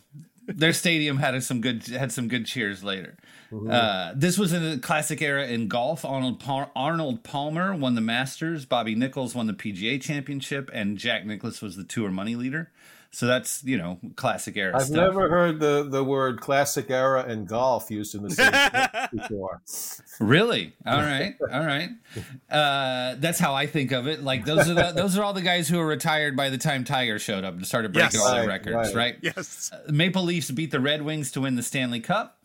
[0.48, 3.18] their stadium had some good had some good cheers later.
[3.52, 3.72] Mhm.
[3.72, 6.04] Uh, this was in a classic era in golf.
[6.06, 8.66] Arnold Pal- Arnold Palmer won the Masters.
[8.66, 12.72] Bobby Nichols won the PGA Championship, and Jack Nicklaus was the tour money leader.
[13.16, 14.96] So that's you know classic era I've stuff.
[14.96, 18.52] never heard the, the word classic era and golf used in the same
[19.22, 19.62] before.
[20.20, 20.74] Really?
[20.86, 21.90] All right, all right.
[22.50, 24.24] Uh, that's how I think of it.
[24.24, 26.84] Like those are the, those are all the guys who were retired by the time
[26.84, 28.26] Tiger showed up and started breaking Yes.
[28.26, 29.14] all their Right, records, right.
[29.14, 29.18] right?
[29.22, 29.72] Yes.
[29.90, 32.43] Maple Leafs beat the Red Wings to win the Stanley Cup.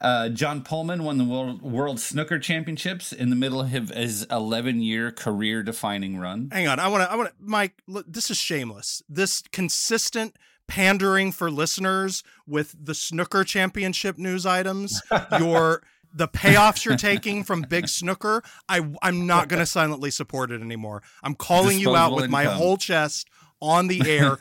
[0.00, 4.80] Uh, John Pulman won the World, World Snooker Championships in the middle of his 11
[4.80, 6.48] year career defining run.
[6.52, 6.78] Hang on.
[6.80, 9.02] I want to I want to Mike, look, this is shameless.
[9.08, 10.36] This consistent
[10.66, 15.02] pandering for listeners with the snooker championship news items,
[15.38, 15.82] your
[16.12, 20.62] the payoffs you're taking from big snooker, I I'm not going to silently support it
[20.62, 21.02] anymore.
[21.22, 23.28] I'm calling you out Disposable with my whole chest
[23.60, 24.38] on the air.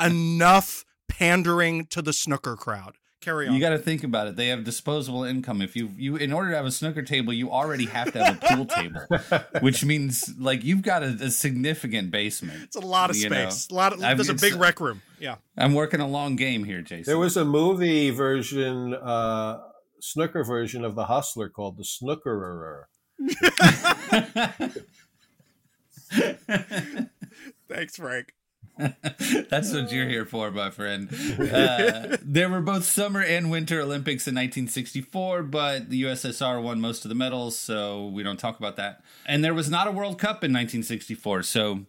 [0.00, 2.96] Enough pandering to the snooker crowd.
[3.20, 3.54] Carry on.
[3.54, 4.36] You got to think about it.
[4.36, 5.60] They have disposable income.
[5.60, 8.40] If you you in order to have a snooker table, you already have to have
[8.42, 9.00] a pool table,
[9.60, 12.62] which means like you've got a, a significant basement.
[12.62, 13.48] it's a lot of you know.
[13.50, 13.68] space.
[13.70, 15.02] A lot of I've- there's a big rec room.
[15.18, 15.36] Yeah.
[15.56, 17.10] I'm working a long game here, Jason.
[17.10, 19.58] There was a movie version, uh,
[20.00, 22.84] snooker version of The Hustler called The Snookerer.
[27.68, 28.32] Thanks, Frank.
[29.50, 31.08] That's what you're here for, my friend.
[31.38, 37.04] Uh, there were both summer and winter Olympics in 1964, but the USSR won most
[37.04, 39.02] of the medals, so we don't talk about that.
[39.26, 41.86] And there was not a World Cup in 1964, so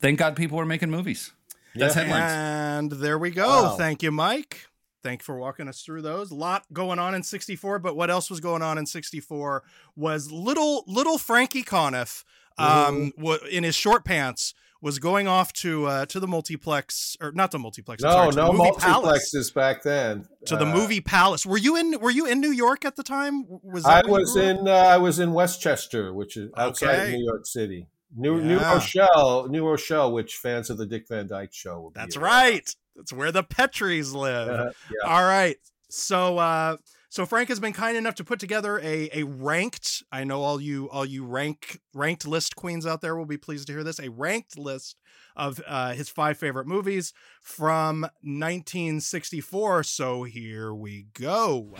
[0.00, 1.32] thank God people were making movies.
[1.74, 2.02] That's Yeah.
[2.02, 2.32] headlines.
[2.32, 3.46] And there we go.
[3.46, 3.76] Wow.
[3.76, 4.66] Thank you, Mike.
[5.02, 6.30] Thank you for walking us through those.
[6.30, 9.62] A lot going on in 64, but what else was going on in 64
[9.94, 12.24] was little little Frankie Conniff
[12.58, 17.32] um wa- in his short pants was going off to uh to the multiplex or
[17.32, 20.26] not the multiplex No, sorry, no the movie palace multiplexes back then.
[20.46, 21.44] to the Uh, movie palace.
[21.46, 23.44] Were you in were you in New York at the time?
[23.48, 27.16] Was I was in uh, I was in Westchester, which is outside Okay.
[27.16, 27.86] New York City.
[28.16, 31.80] New New Rochelle, New Rochelle, which fans of the Dick Van Dyke Show.
[31.80, 32.74] Will That's right.
[32.94, 34.74] That's where the Petries live.
[34.90, 35.10] Yeah.
[35.10, 35.56] All right.
[35.90, 36.76] So uh
[37.16, 40.60] so Frank has been kind enough to put together a a ranked I know all
[40.60, 43.98] you all you rank ranked list queens out there will be pleased to hear this
[43.98, 44.96] a ranked list
[45.34, 51.74] of uh his five favorite movies from 1964 so here we go.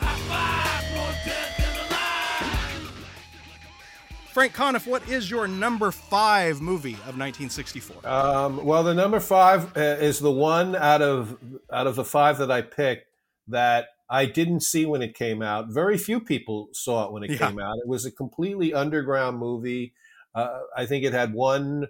[4.33, 8.07] Frank Conniff, what is your number 5 movie of 1964?
[8.07, 11.38] Um, well, the number five uh, is the one out of
[11.70, 13.07] out of the five that I picked
[13.49, 15.69] that I didn't see when it came out.
[15.69, 17.38] Very few people saw it when it Yeah.
[17.38, 17.79] came out.
[17.79, 19.95] It was a completely underground movie.
[20.35, 21.88] Uh, I think it had one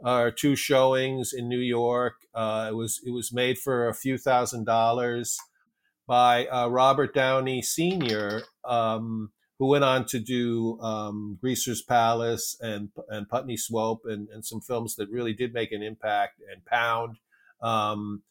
[0.00, 2.26] or two showings in New York.
[2.34, 5.38] Uh, it was it was made for a few thousand dollars
[6.06, 12.90] by uh, Robert Downey Sr., um, who went on to do um, Greaser's Palace and
[13.08, 17.18] and Putney Swope and, and some films that really did make an impact and Pound.
[17.62, 18.22] Um,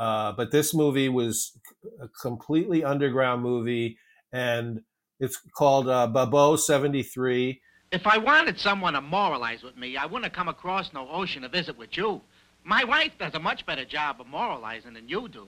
[0.00, 1.52] uh, but this movie was
[2.00, 3.98] a completely underground movie,
[4.32, 4.80] and
[5.20, 7.60] it's called uh, Babo seventy three.
[7.92, 11.42] If I wanted someone to moralize with me, I wouldn't have come across no ocean
[11.42, 12.22] to visit with you.
[12.64, 15.46] My wife does a much better job of moralizing than you do.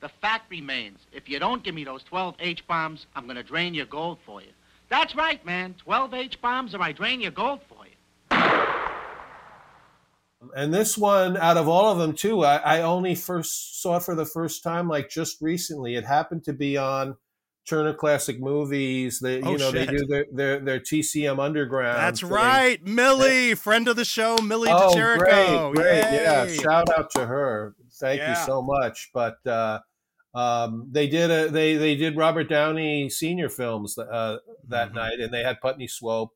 [0.00, 3.74] The fact remains, if you don't give me those 12 H-bombs, I'm going to drain
[3.74, 4.48] your gold for you.
[4.90, 5.74] That's right, man.
[5.84, 7.77] 12 H-bombs or I drain your gold for you.
[10.56, 14.02] And this one, out of all of them, too, I, I only first saw it
[14.02, 15.94] for the first time like just recently.
[15.96, 17.16] It happened to be on
[17.68, 19.20] Turner Classic Movies.
[19.20, 19.88] They, Oh, you know, shit.
[19.88, 21.98] they do their, their their TCM Underground.
[21.98, 22.30] That's thing.
[22.30, 22.82] right.
[22.86, 25.74] Millie, friend of the show, Millie Oh, De Chirico.
[25.74, 26.46] great, great, yeah!
[26.46, 27.74] Shout out to her.
[28.00, 28.30] Thank Yeah.
[28.40, 29.10] you so much.
[29.12, 29.80] But uh,
[30.34, 34.94] um, they did a they they did Robert Downey Senior films uh, that Mhm.
[34.94, 36.32] night, and they had Putney Swope,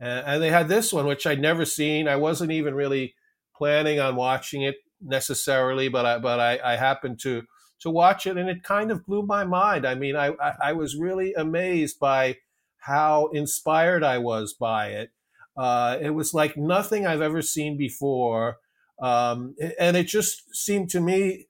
[0.00, 2.08] and, and they had this one which I'd never seen.
[2.08, 3.14] I wasn't even really
[3.62, 7.42] planning on watching it necessarily, but I but I, I happened to
[7.82, 9.86] to watch it, and it kind of blew my mind.
[9.86, 12.38] I mean, I I, I was really amazed by
[12.78, 15.10] how inspired I was by it.
[15.56, 18.56] Uh, it was like nothing I've ever seen before,
[19.00, 21.46] um, and it just seemed to me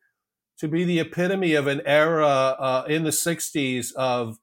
[0.59, 4.37] to be the epitome of an era uh, in the 60s of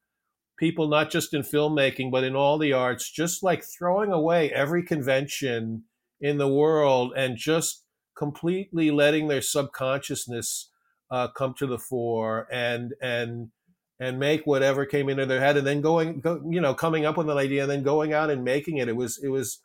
[0.58, 4.84] people not just in filmmaking but in all the arts just like throwing away every
[4.84, 5.86] convention
[6.22, 7.84] in the world and just
[8.16, 10.70] completely letting their subconsciousness
[11.12, 13.50] uh, come to the fore and and
[14.00, 17.18] and make whatever came into their head and then going go, you know coming up
[17.18, 19.60] with an idea and then going out and making it it was it was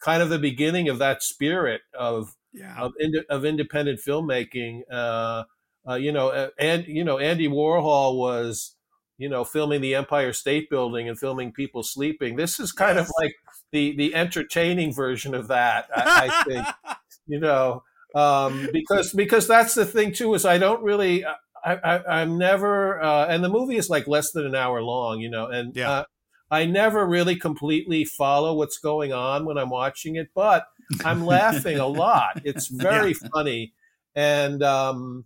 [0.00, 2.74] kind of the beginning of that spirit of Yeah.
[2.78, 2.92] of,
[3.28, 4.82] of independent filmmaking.
[4.90, 5.44] Uh,
[5.88, 8.76] uh, you know, uh, and you know, Andy Warhol was,
[9.16, 12.36] you know, filming the Empire State Building and filming people sleeping.
[12.36, 13.32] This is kind of like
[13.72, 15.88] the the entertaining version of that.
[15.94, 16.66] I, I think,
[17.26, 17.82] you know,
[18.14, 21.24] um, because because that's the thing too is I don't really.
[21.64, 25.20] I, I, I'm never, uh, and the movie is like less than an hour long,
[25.20, 25.90] you know, and Yeah.
[25.90, 26.04] uh,
[26.52, 30.66] I never really completely follow what's going on when I'm watching it, but
[31.04, 32.36] I'm laughing a lot.
[32.44, 33.74] It's very funny,
[34.14, 35.24] and um,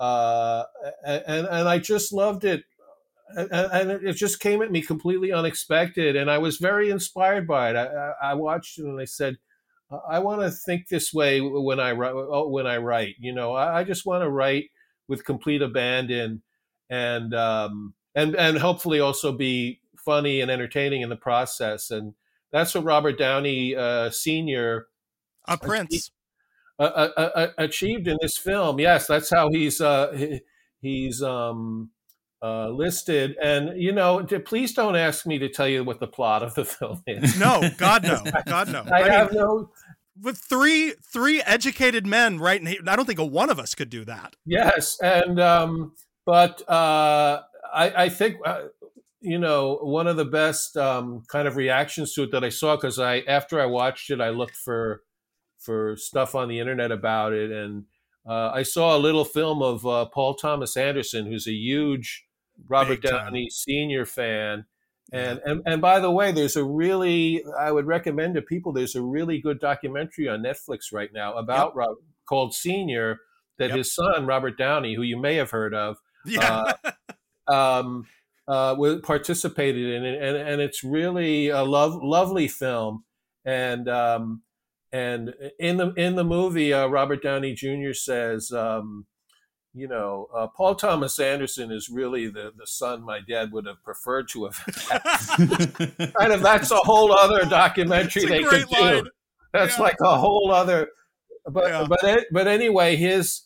[0.00, 0.64] uh,
[1.04, 2.62] and and I just loved it,
[3.36, 7.76] and, it just came at me completely unexpected, and I was very inspired by it.
[7.76, 9.36] I, I watched it and I said,
[10.08, 12.12] I want to think this way when I write.
[12.12, 14.70] When I write, you know, I, just want to write
[15.08, 16.42] with complete abandon,
[16.90, 22.14] and um, and and hopefully also be funny and entertaining in the process, and
[22.52, 24.88] that's what Robert Downey uh, Senior
[25.46, 26.10] A prince.
[26.78, 28.78] uh, uh, uh, achieved in this film.
[28.78, 30.40] Yes, that's how he's uh, he-
[30.82, 31.90] he's um,
[32.42, 33.36] uh, listed.
[33.42, 36.64] And you know, please don't ask me to tell you what the plot of the
[36.64, 37.38] film is.
[37.38, 38.84] No, God no, God no.
[38.92, 39.70] I, I mean, have no.
[40.20, 42.60] with three three educated men, right?
[42.60, 44.36] And I don't think a one of us could do that.
[44.44, 45.92] Yes, and um,
[46.26, 48.36] but uh, I, I think.
[48.44, 48.64] Uh,
[49.20, 52.76] you know, one of the best um, kind of reactions to it that I saw
[52.76, 55.02] because I after I watched it, I looked for
[55.58, 57.86] for stuff on the internet about it, and
[58.24, 62.27] uh, I saw a little film of uh, Paul Thomas Anderson, who's a huge
[62.66, 63.24] Robert Big time.
[63.26, 64.64] Downey Senior fan.
[65.10, 68.72] And, and and by the way, there's a really I would recommend to people.
[68.72, 73.20] There's a really good documentary on Netflix right now about Rob called Senior
[73.58, 73.78] that Yep.
[73.78, 76.72] his son Robert Downey, who you may have heard of, Yeah,
[77.48, 78.06] um,
[78.46, 83.04] uh, participated in it, and, and it's really a love, lovely film.
[83.44, 84.42] And um,
[84.92, 87.92] and in the in the movie, uh, Robert Downey Jr.
[87.92, 89.06] says, um,
[89.78, 93.82] you know, uh, Paul Thomas Anderson is really the the son my dad would have
[93.84, 94.56] preferred to have.
[94.56, 96.12] had.
[96.18, 99.10] kind of that's a whole other documentary they great could do.
[99.52, 99.82] That's Yeah.
[99.84, 100.88] like a whole other.
[101.46, 101.86] But Yeah.
[101.88, 103.42] but but anyway, his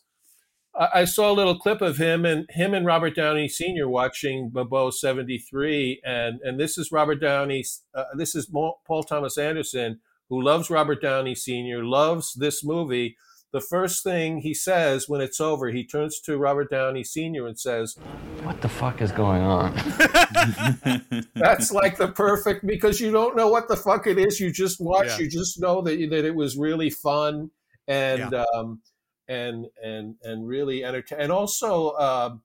[0.74, 3.88] I I saw a little clip of him and him and Robert Downey Sr.
[3.88, 7.64] watching Babo seventy three, and and this is Robert Downey.
[7.94, 11.84] Uh, this is Paul Thomas Anderson, who loves Robert Downey Sr.
[11.84, 13.16] loves this movie.
[13.52, 17.46] The first thing he says when it's over, he turns to Robert Downey Sr.
[17.46, 17.96] and says,
[18.42, 19.74] What the fuck is going on?
[21.34, 24.40] that's like the perfect because you don't know what the fuck it is.
[24.40, 25.06] You just watch.
[25.06, 25.18] Yeah.
[25.18, 27.50] You just know that that it was really fun
[27.86, 28.80] and um,
[29.28, 31.24] and and and really entertaining.
[31.24, 32.42] And also, um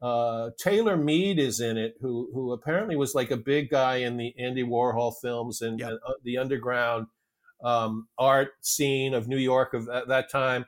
[0.00, 4.16] uh, Taylor Mead is in it, who who apparently was like a big guy in
[4.16, 7.06] the Andy Warhol films and, and uh, the underground
[7.62, 10.64] um, art scene of New York of that, that time.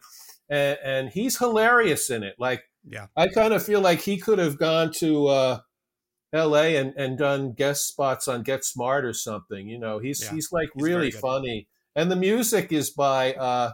[0.48, 2.34] And, and he's hilarious in it.
[2.38, 3.06] Like yeah.
[3.16, 5.60] I kind of feel like he could have gone to uh,
[6.32, 6.76] L.A.
[6.76, 9.68] and, and done guest spots on Get Smart or something.
[9.68, 13.72] You know, he's Yeah, he's like he's really funny, and the music is by uh,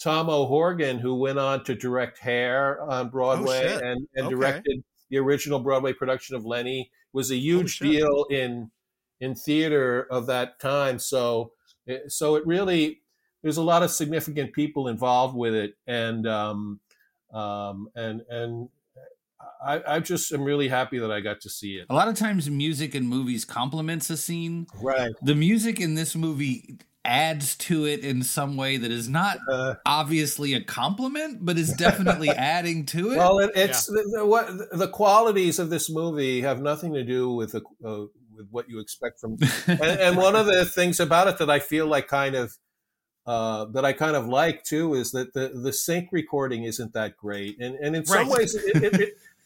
[0.00, 4.30] Tom O'Horgan, who went on to direct Hair on Broadway Oh, and and Okay.
[4.30, 6.90] directed the original Broadway production of Lenny.
[7.12, 7.88] Was a huge shit.
[7.88, 8.70] deal in
[9.20, 10.98] in theater of that time.
[10.98, 11.52] So
[12.08, 13.00] so it really
[13.42, 16.80] there's a lot of significant people involved with it, and um,
[17.32, 18.68] um, and and
[19.64, 21.86] I, I just am really happy that I got to see it.
[21.90, 24.66] A lot of times, music in movies complements a scene.
[24.80, 25.12] Right.
[25.22, 29.74] The music in this movie adds to it in some way that is not Uh,
[29.86, 33.16] obviously a compliment, but is definitely adding to it.
[33.16, 37.32] Well, it, it's the, the, what the qualities of this movie have nothing to do
[37.32, 38.06] with the, uh,
[38.38, 39.36] with what you expect from.
[39.66, 42.56] and, and one of the things about it that I feel like kind of
[43.26, 47.16] uh, that I kind of like too is that the the sync recording isn't that
[47.18, 48.38] great, and and in some Right.
[48.38, 49.00] ways it, it,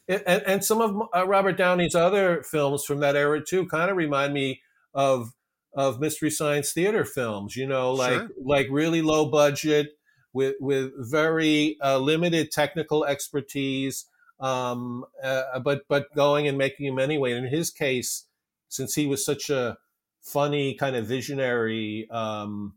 [0.08, 3.90] it and, and some of uh, Robert Downey's other films from that era too kind
[3.90, 4.62] of remind me
[4.94, 5.32] of
[5.74, 7.56] of mystery science theater films.
[7.56, 8.28] You know, like Sure.
[8.44, 9.96] like really low budget
[10.32, 14.06] with with very uh, limited technical expertise,
[14.38, 17.32] um, uh, but but going and making them anyway.
[17.32, 18.26] And in his case,
[18.72, 19.76] since he was such a
[20.22, 22.74] funny kind of visionary um,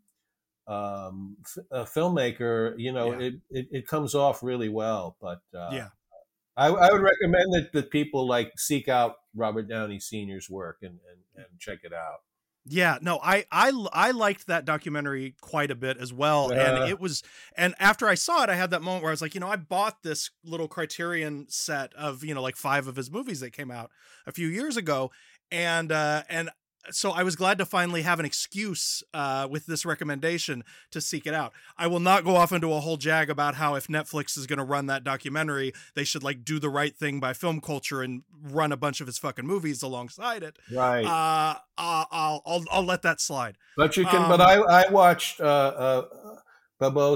[0.68, 3.28] um, f- a filmmaker, you know, Yeah.
[3.28, 5.16] it, it it comes off really well.
[5.22, 5.90] But uh, Yeah.
[6.58, 11.00] I, I would recommend that, that people like seek out Robert Downey Sr.'s work and,
[11.10, 12.20] and, and check it out.
[12.68, 16.82] Yeah, no, I I I liked that documentary quite a bit as well, Yeah.
[16.82, 17.22] and it was.
[17.56, 19.50] And after I saw it, I had that moment where I was like, you know,
[19.50, 23.52] I bought this little Criterion set of you know like five of his movies that
[23.52, 23.92] came out
[24.26, 25.12] a few years ago,
[25.52, 26.50] and uh, and
[26.92, 31.26] so I was glad to finally have an excuse uh, with this recommendation to seek
[31.26, 31.54] it out.
[31.78, 34.60] I will not go off into a whole jag about how if Netflix is going
[34.60, 38.24] to run that documentary, they should like do the right thing by film culture and
[38.42, 40.58] run a bunch of his fucking movies alongside it.
[40.72, 41.06] Right.
[41.06, 43.58] Uh, uh, I'll, I'll I'll let that slide.
[43.76, 44.24] but you can.
[44.24, 46.04] um, but I I watched uh,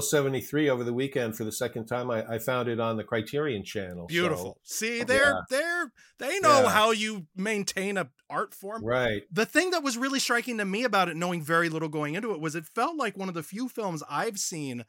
[0.00, 2.10] seventy three over the weekend for the second time.
[2.10, 4.04] I, I found it on the Criterion Channel.
[4.04, 4.58] so- Beautiful.
[4.64, 5.40] See, they're Yeah.
[5.50, 6.68] they're they know Yeah.
[6.70, 8.84] how you maintain a art form.
[8.84, 9.22] right.
[9.32, 12.30] The thing that was really striking to me about it, knowing very little going into
[12.32, 14.84] it, was it felt like one of the few films I've seen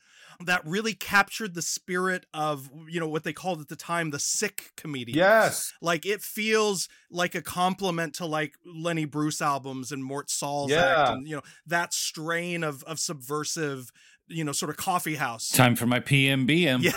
[0.46, 4.20] that really captured the spirit of you know what they called at the time the
[4.20, 5.18] sick comedians.
[5.18, 5.74] Yes.
[5.82, 11.02] Like it feels like a complement to like Lenny Bruce albums and Mort Sahl's Yeah.
[11.02, 13.92] act and you know that strain of of subversive,
[14.32, 15.50] you know, sort of coffee house.
[15.50, 16.82] Time for my PMBM.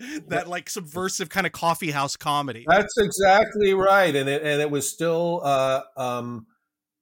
[0.00, 0.20] Yeah.
[0.28, 2.64] that like subversive kind of coffee house comedy.
[2.66, 6.46] That's exactly right, and it and it was still uh, um,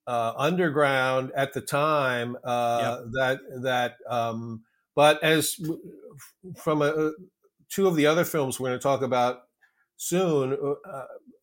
[0.06, 2.36] uh, underground at the time.
[2.42, 4.64] Uh, That that, um,
[4.96, 5.60] but as
[6.56, 7.12] from a,
[7.70, 9.42] two of the other films we're going to talk about
[9.96, 10.54] soon,
[10.84, 11.02] uh,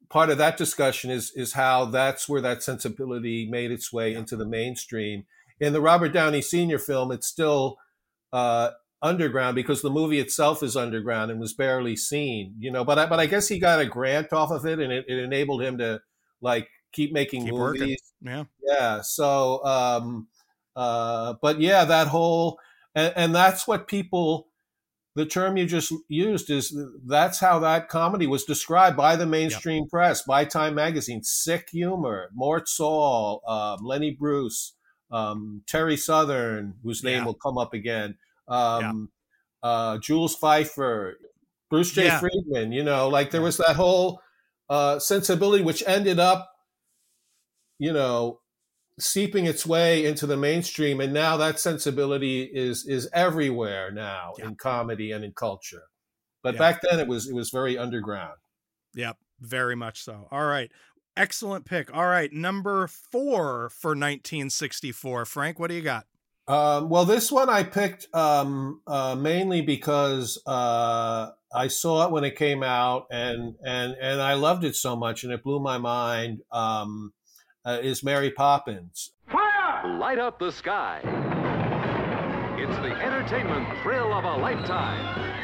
[0.10, 4.36] part of that discussion is is how that's where that sensibility made its way into
[4.36, 5.26] the mainstream.
[5.60, 6.80] In the Robert Downey Sr.
[6.80, 7.78] film, it's still
[8.36, 8.72] uh,
[9.02, 12.84] underground because the movie itself is underground and was barely seen, you know.
[12.84, 15.20] But I, but I guess he got a grant off of it, and it, it
[15.20, 16.02] enabled him to
[16.42, 17.82] like keep making Keep movies.
[17.82, 17.98] working.
[18.22, 18.44] Yeah.
[18.62, 19.02] Yeah.
[19.02, 20.28] So, um,
[20.76, 22.60] uh, but yeah, that whole
[22.94, 24.48] and, and that's what people.
[25.18, 29.88] The term you just used is that's how that comedy was described by the mainstream
[29.88, 31.24] press, by Time Magazine.
[31.24, 32.30] Sick humor.
[32.34, 34.74] Mort Sahl, um, Lenny Bruce,
[35.10, 37.26] um, Terry Southern, whose name Yeah.
[37.28, 38.18] will come up again,
[38.48, 39.10] um,
[39.64, 41.14] uh, Jules Feiffer,
[41.70, 42.06] Bruce J.
[42.06, 42.20] Yeah.
[42.20, 42.72] Friedman.
[42.72, 44.22] You know, like there was that whole
[44.70, 46.50] uh, sensibility, which ended up,
[47.80, 48.40] you know,
[49.00, 54.46] seeping its way into the mainstream, and now that sensibility is is everywhere now Yeah.
[54.46, 55.84] in comedy and in culture.
[56.44, 56.60] But Yeah.
[56.60, 58.38] back then, it was it was very underground.
[58.94, 60.28] Yep, very much so.
[60.32, 60.72] All right.
[61.18, 61.94] Excellent pick.
[61.96, 65.26] All right, number 4 for 1964.
[65.26, 66.08] Frank, what do you got?
[66.48, 72.24] Um, well, this one I picked um, uh, mainly because uh, I saw it when
[72.24, 75.78] it came out, and and and I loved it so much, and it blew my
[75.78, 76.42] mind.
[76.52, 77.14] Um,
[77.66, 79.12] uh, is Mary Poppins?
[79.28, 79.98] Fire!
[79.98, 81.02] Light up the sky.
[82.60, 85.35] It's the entertainment thrill of a lifetime.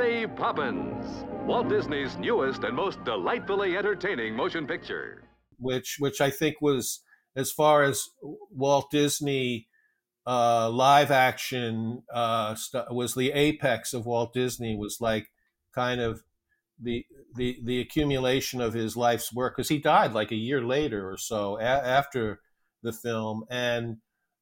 [0.00, 5.24] Mary Poppins, Walt Disney's newest and most delightfully entertaining motion picture.
[5.58, 7.02] which which I think was
[7.36, 9.68] as far as Walt Disney
[10.26, 15.26] uh, live action uh, st- was the apex of Walt Disney was like
[15.74, 16.22] kind of
[16.82, 17.04] the
[17.36, 21.18] the the accumulation of his life's work because he died like a year later or
[21.18, 22.40] so a- after
[22.82, 23.98] the film and,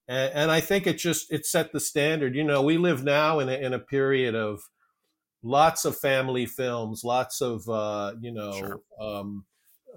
[0.07, 2.37] and I think it just it set the standard.
[2.37, 4.61] You know, we live now in a, in a period of
[5.43, 8.53] lots of family films, lots of uh, you know.
[8.53, 8.81] Sure.
[9.01, 9.45] Um,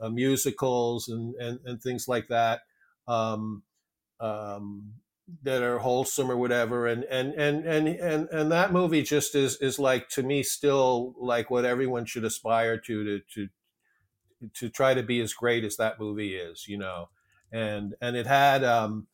[0.02, 2.62] uh, musicals and, and, and things like that
[3.08, 3.64] um,
[4.20, 4.94] um,
[5.44, 9.56] that are wholesome or whatever and and, and and and and that movie just is
[9.58, 13.50] is like to me still like what everyone should aspire to to to
[14.54, 17.10] to try to be as great as that movie is you know
[17.52, 19.08] and and it had um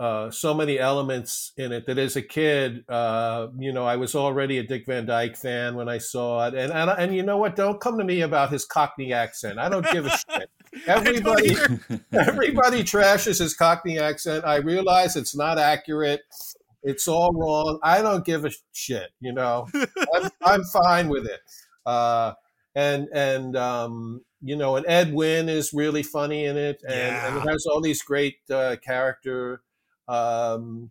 [0.00, 4.14] uh, so many elements in it that as a kid, uh, you know, I was
[4.14, 7.36] already a Dick Van Dyke fan when I saw it, and and, and you know
[7.36, 7.54] what?
[7.54, 9.58] Don't come to me about his Cockney accent.
[9.58, 10.50] I don't give a shit.
[10.86, 11.54] Everybody,
[12.12, 14.46] everybody trashes his Cockney accent.
[14.46, 16.22] I realize it's not accurate.
[16.82, 17.78] It's all wrong.
[17.82, 19.10] I don't give a shit.
[19.20, 19.66] You know,
[20.14, 21.40] I'm, I'm fine with it.
[21.84, 22.32] Uh,
[22.74, 27.36] and and um, you know, and Ed Wynn is really funny in it, and, and
[27.36, 29.60] it has all these great uh, character
[30.10, 30.90] um,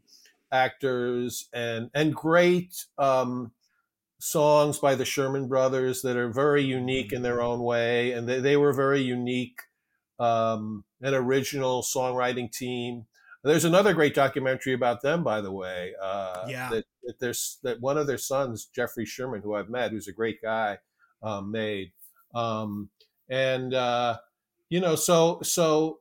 [0.52, 3.52] actors and and great um,
[4.20, 8.40] songs by the Sherman Brothers that are very unique in their own way, and they,
[8.40, 9.62] they were very unique,
[10.20, 13.06] um, an original songwriting team.
[13.44, 15.94] There's another great documentary about them, by the way.
[16.02, 16.70] Uh, Yeah.
[16.70, 20.14] That, that there's that one of their sons, Jeffrey Sherman, who I've met, who's a
[20.14, 20.80] great guy,
[21.24, 21.92] um, made.
[22.36, 22.90] Um,
[23.30, 24.18] and uh,
[24.70, 26.00] you know, so so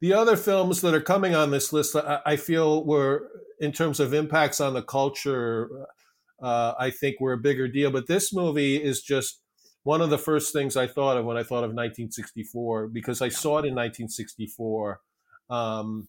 [0.00, 3.28] the other films that are coming on this list, I, I feel were
[3.60, 5.68] in terms of impacts on the culture.
[6.40, 9.40] Uh, I think were a bigger deal, but this movie is just
[9.82, 13.28] one of the first things I thought of when I thought of 1964 because I
[13.28, 15.00] saw it in 1964,
[15.50, 16.08] um,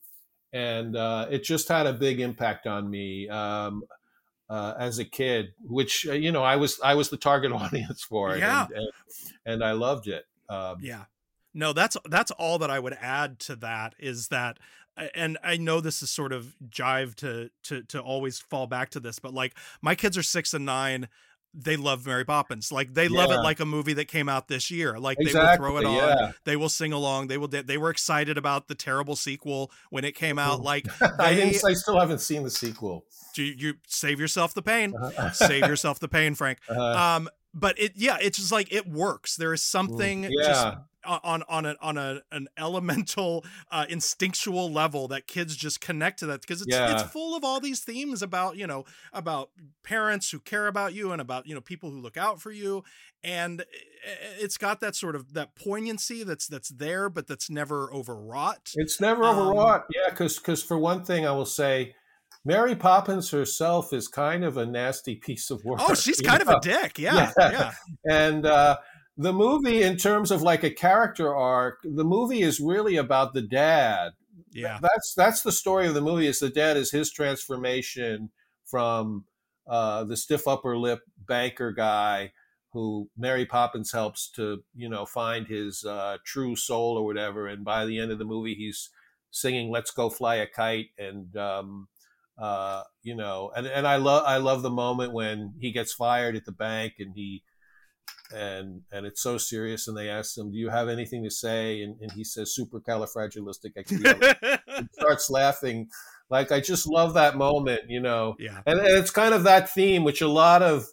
[0.54, 3.84] and uh, it just had a big impact on me um,
[4.50, 5.48] uh, as a kid.
[5.64, 8.66] Which uh, you know, I was I was the target audience for it, Yeah.
[8.68, 8.88] and, and,
[9.46, 10.26] and I loved it.
[10.48, 11.06] Um, Yeah.
[11.54, 14.60] No, that's that's all that I would add to that is that
[15.16, 19.00] and I know this is sort of jive to to to always fall back to
[19.00, 21.08] this, but like my kids are 6 and 9
[21.54, 22.72] they love Mary Poppins.
[22.72, 25.00] Like they love it like a movie that came out this year.
[25.00, 25.96] Like they will throw it on.
[25.96, 26.32] yeah.
[26.44, 27.28] They will sing along.
[27.28, 30.62] They will they were excited about the terrible sequel when it came out.
[30.62, 30.86] Like
[31.20, 31.64] I didn't.
[31.66, 33.06] I still haven't seen the sequel.
[33.36, 34.94] you, you save yourself the pain.
[34.96, 35.32] Uh-huh.
[35.32, 36.60] save yourself the pain, Frank.
[36.70, 36.82] Uh-huh.
[37.16, 39.36] Um but it yeah, it's just like it works.
[39.36, 40.76] There is something just yeah.
[41.06, 46.26] On on a on a an elemental uh instinctual level that kids just connect to
[46.26, 46.94] that because it's Yeah.
[46.94, 49.50] it's full of all these themes about you know about
[49.84, 52.84] parents who care about you and about you know people who look out for you
[53.24, 53.64] and
[54.40, 59.00] it's got that sort of that poignancy that's that's there but that's never overwrought It's
[59.02, 59.86] never Um, overwrought.
[59.96, 61.96] yeah, because because for one thing, I will say,
[62.46, 65.80] Mary Poppins herself is kind of a nasty piece of work.
[65.82, 67.74] oh she's kind of a dick yeah yeah,
[68.10, 68.78] and uh,
[69.20, 73.42] the movie, in terms of like a character arc, the movie is really about the
[73.42, 74.14] dad.
[74.52, 74.80] Yeah.
[74.82, 76.26] that's that's the story of the movie.
[76.26, 78.32] Is the dad is his transformation
[78.64, 79.26] from
[79.68, 82.32] uh, the stiff upper lip banker guy
[82.72, 87.46] who Mary Poppins helps to you know find his uh, true soul or whatever.
[87.46, 88.90] And by the end of the movie, he's
[89.32, 91.90] singing "Let's Go Fly a Kite" and um,
[92.38, 96.38] uh, you know, and, and I love I love the moment when he gets fired
[96.38, 97.44] at the bank and he
[98.34, 101.82] and and it's so serious and they ask him, "Do you have anything to say?"
[101.82, 105.88] and, and he says, "Supercalifragilisticexpialidocious." and starts laughing.
[106.30, 108.36] Like I just love that moment, you know.
[108.40, 108.62] Yeah.
[108.66, 110.86] And, and it's kind of that theme, which a lot of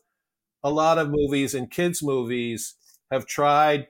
[0.62, 2.74] a lot of movies and kids movies
[3.10, 3.88] have tried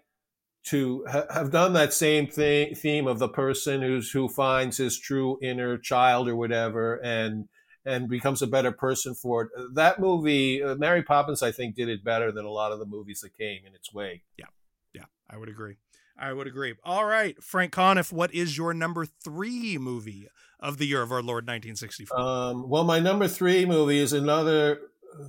[0.65, 4.99] to ha- have done that same thing theme of the person who's who finds his
[4.99, 7.49] true inner child or whatever and
[7.87, 9.49] and becomes a better person for it.
[9.75, 12.85] That movie uh, mary poppins i think did it better than a lot of the
[12.87, 14.23] movies that came in its way.
[14.37, 14.47] yeah.
[14.93, 15.05] Yeah.
[15.31, 15.77] I would agree.
[16.19, 16.75] I would agree.
[16.85, 20.29] All right frank conniff what is your number three movie
[20.59, 24.81] of the year of our lord 1964 Um, well, my number three movie is another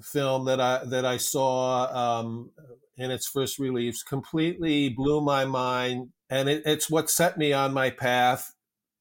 [0.01, 1.85] film that I that I saw
[2.19, 2.51] um,
[2.97, 4.03] in its first release.
[4.03, 8.53] Completely blew my mind, and it, it's what set me on my path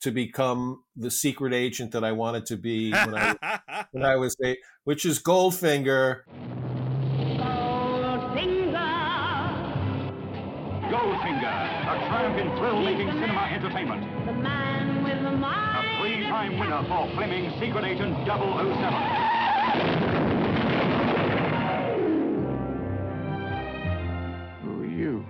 [0.02, 3.60] to become the secret agent that I wanted to be when I
[3.92, 6.22] when I was eight, which is Goldfinger.
[10.86, 14.26] Goldfinger, a triumph in thrill-making cinema entertainment.
[14.26, 15.86] The man with the mind.
[15.86, 18.36] A three-time winner for Fleming's Secret Agent 007.
[24.62, 25.26] Who are you?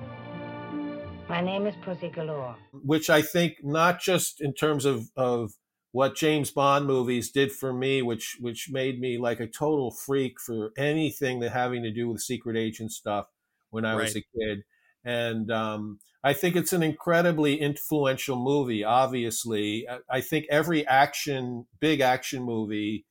[1.29, 2.57] My name is Pussy Galore.
[2.73, 5.53] which I think not just in terms of of
[5.93, 10.41] what James Bond movies did for me, which which made me like a total freak
[10.41, 13.29] for anything that having to do with secret agent stuff
[13.71, 14.65] when I was a kid,
[15.05, 18.85] and um, I think it's an incredibly influential movie.
[18.85, 23.07] Obviously, I, I think every action, big action movie,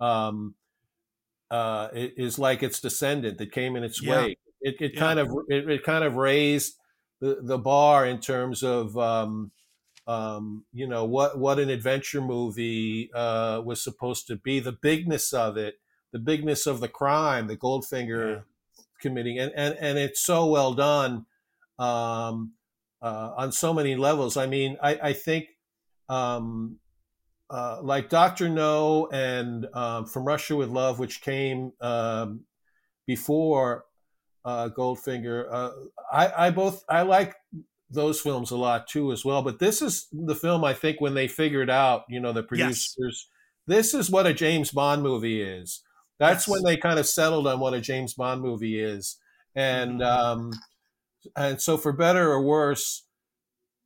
[0.00, 0.54] um,
[1.50, 4.26] uh, is like its descendant that came in its Yeah.
[4.26, 4.38] wake.
[4.60, 5.00] It, it Yeah.
[5.00, 6.78] kind of it, it kind of raised
[7.24, 9.50] the, the bar in terms of um,
[10.06, 15.32] um, you know what what an adventure movie uh, was supposed to be, the bigness
[15.32, 15.76] of it,
[16.12, 18.44] the bigness of the crime, the Goldfinger
[19.00, 21.24] committing, and, and and it's so well done
[21.78, 22.52] um,
[23.00, 24.36] uh, on so many levels.
[24.36, 25.46] I mean, I, I think
[26.10, 26.76] um,
[27.48, 32.40] uh, like Doctor No and um, From Russia with Love, which came um,
[33.06, 33.86] before
[34.44, 35.46] uh, Goldfinger.
[35.50, 35.70] Uh,
[36.12, 37.34] I, I both I like
[37.90, 39.42] those films a lot too as well.
[39.42, 43.28] But this is the film I think when they figured out, you know, the producers,
[43.66, 45.82] this is what a James Bond movie is.
[46.18, 46.48] That's Yes.
[46.48, 49.16] when they kind of settled on what a James Bond movie is.
[49.54, 50.52] and um,
[51.36, 53.04] and so for better or worse,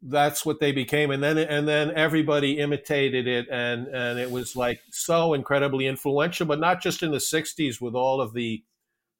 [0.02, 1.10] that's what they became.
[1.10, 6.46] And then and then everybody imitated it, and and it was like so incredibly influential.
[6.46, 8.62] But not just in the '60s with all of the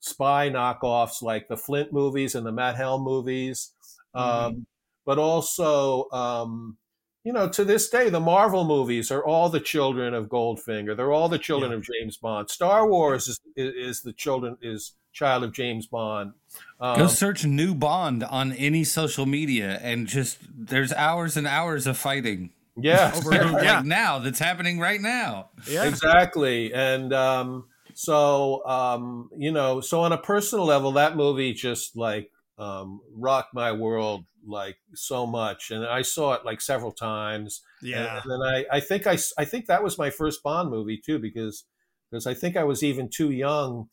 [0.00, 3.72] spy knockoffs like the Flint movies and the Matt Helm movies,
[4.14, 4.66] um,
[5.04, 6.08] but also.
[6.10, 6.76] Um,
[7.24, 10.96] you know, to this day, the Marvel movies are all the children of Goldfinger.
[10.96, 12.48] They're all the children of James Bond.
[12.48, 16.32] Star Wars is, is, is the children is child of James Bond.
[16.80, 21.86] Go Um, search new Bond on any social media, and just there's hours and hours
[21.86, 22.50] of fighting.
[22.80, 23.12] Yeah.
[23.24, 23.82] like Yeah.
[23.84, 25.48] now that's happening right now.
[25.68, 26.72] Yeah, Exactly.
[26.72, 27.64] And um,
[27.98, 33.52] so, um, you know, so on a personal level, that movie just like um, rocked
[33.52, 35.72] my world like so much.
[35.72, 37.60] And I saw it like several times.
[37.82, 38.20] Yeah.
[38.22, 41.18] And, then I, I think I, I think that was my first Bond movie too,
[41.18, 41.64] because,
[42.08, 43.88] because I think I was even too young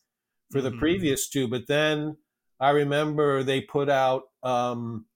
[0.52, 0.78] for the Mhm.
[0.78, 1.48] previous two.
[1.48, 2.18] But then
[2.60, 5.08] I remember they put out um,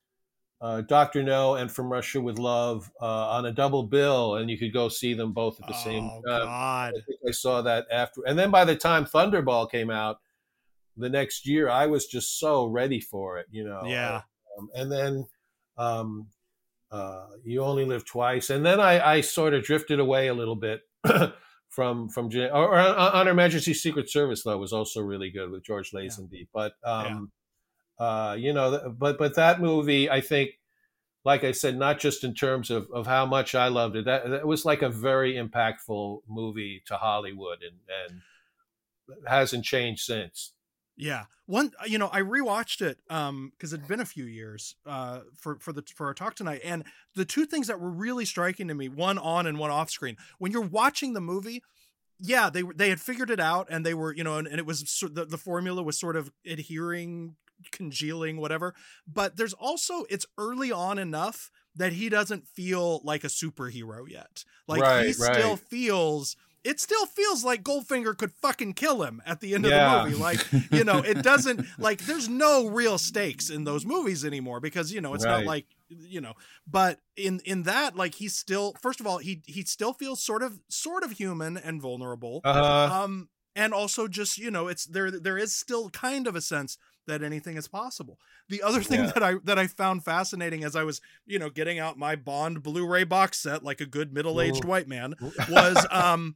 [0.61, 4.57] uh, Doctor No and From Russia with Love uh, on a double bill, and you
[4.57, 6.45] could go see them both at the same Oh time.
[6.45, 6.89] God.
[6.89, 10.19] I think I saw that after, and then by the time Thunderball came out
[10.97, 13.83] the next year, I was just so ready for it, you know.
[13.85, 14.21] Yeah.
[14.57, 15.27] Um, and then
[15.77, 16.27] um,
[16.91, 20.57] uh, You Only Live Twice, and then I, I sort of drifted away a little
[20.57, 20.81] bit.
[21.69, 25.63] From from or, or on Her Majesty's Secret Service though was also really good with
[25.63, 27.31] George Lazenby, but um,
[27.99, 30.51] uh, you know, but but that movie, I think,
[31.25, 34.29] like I said, not just in terms of, of how much I loved it, that,
[34.29, 37.77] that was like a very impactful movie to Hollywood, and
[38.09, 38.21] and
[39.27, 40.53] hasn't changed since.
[40.95, 41.25] Yeah.
[41.45, 45.57] One you know, I rewatched it um because it'd been a few years uh for
[45.59, 46.83] for the for our talk tonight and
[47.15, 50.17] the two things that were really striking to me, one on and one off screen.
[50.39, 51.63] When you're watching the movie,
[52.19, 54.65] yeah, they they had figured it out and they were, you know, and, and it
[54.65, 57.37] was the, the formula was sort of adhering,
[57.71, 58.73] congealing, whatever.
[59.07, 64.43] But there's also it's early on enough that he doesn't feel like a superhero yet.
[64.67, 69.39] Like he Right, still feels it still feels like Goldfinger could fucking kill him at
[69.39, 69.75] the end of Yeah.
[69.75, 70.13] the movie.
[70.15, 74.91] Like, you know, it doesn't like there's no real stakes in those movies anymore because,
[74.91, 76.33] you know, it's not like you know,
[76.67, 80.43] but in in that, like he's still first of all, he he still feels sort
[80.43, 82.41] of sort of human and vulnerable.
[82.43, 82.93] Uh-huh.
[83.03, 86.77] Um and also just, you know, it's there there is still kind of a sense
[87.09, 88.17] that anything is possible.
[88.47, 89.11] The other thing Yeah.
[89.11, 92.63] that I that I found fascinating as I was, you know, getting out my Bond
[92.63, 94.67] Blu-ray box set like a good middle-aged Mhm.
[94.67, 95.15] white man
[95.49, 96.35] was um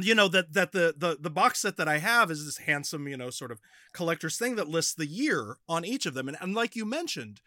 [0.00, 3.06] you know that that the the the box set that I have is this handsome,
[3.08, 3.60] you know, sort of
[3.92, 7.40] collector's thing that lists the year on each of them and, and like you mentioned,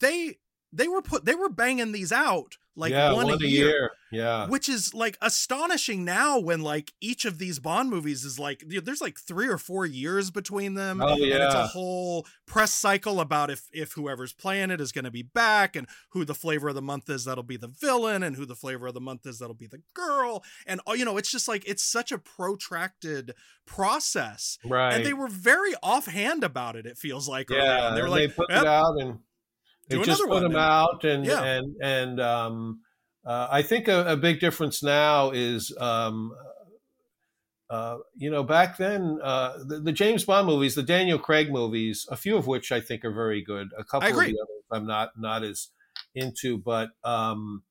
[0.00, 0.38] they
[0.72, 4.46] they were put they were banging these out like yeah, one, a year Yeah.
[4.48, 9.00] which is like astonishing now when like each of these bond movies is like there's
[9.00, 13.50] like three or four years between them Oh, and it's a whole press cycle about
[13.50, 16.74] if if whoever's playing it is going to be back and who the flavor of
[16.74, 19.38] the month is that'll be the villain and who the flavor of the month is
[19.38, 23.34] that'll be the girl and oh you know it's just like it's such a protracted
[23.66, 24.94] process Right.
[24.94, 28.34] and they were very offhand about it it feels like yeah, they were like they
[28.34, 29.18] put "Yep, it out and
[29.88, 31.42] they just put one them out and Yeah.
[31.44, 32.80] and and um,
[33.26, 36.32] uh, I think a, a big difference now is um,
[37.70, 42.06] uh, you know back then uh, the, the James Bond movies, the Daniel Craig movies,
[42.10, 43.68] a few of which I think are very good.
[43.78, 45.68] A couple of the others I'm not not as
[46.14, 47.62] into, but um,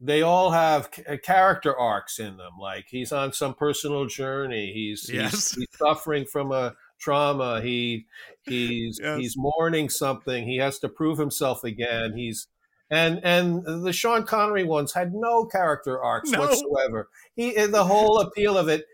[0.00, 2.52] they all have ca- character arcs in them.
[2.58, 4.72] Like he's on some personal journey.
[4.72, 7.60] He's he's, he's suffering from a trauma.
[7.60, 8.06] He
[8.44, 9.18] he's Yes.
[9.18, 10.44] he's mourning something.
[10.46, 12.14] He has to prove himself again.
[12.16, 12.46] He's
[12.90, 16.40] and and the Sean Connery ones had no character arcs No.
[16.40, 17.08] whatsoever.
[17.36, 18.86] He the whole appeal of it.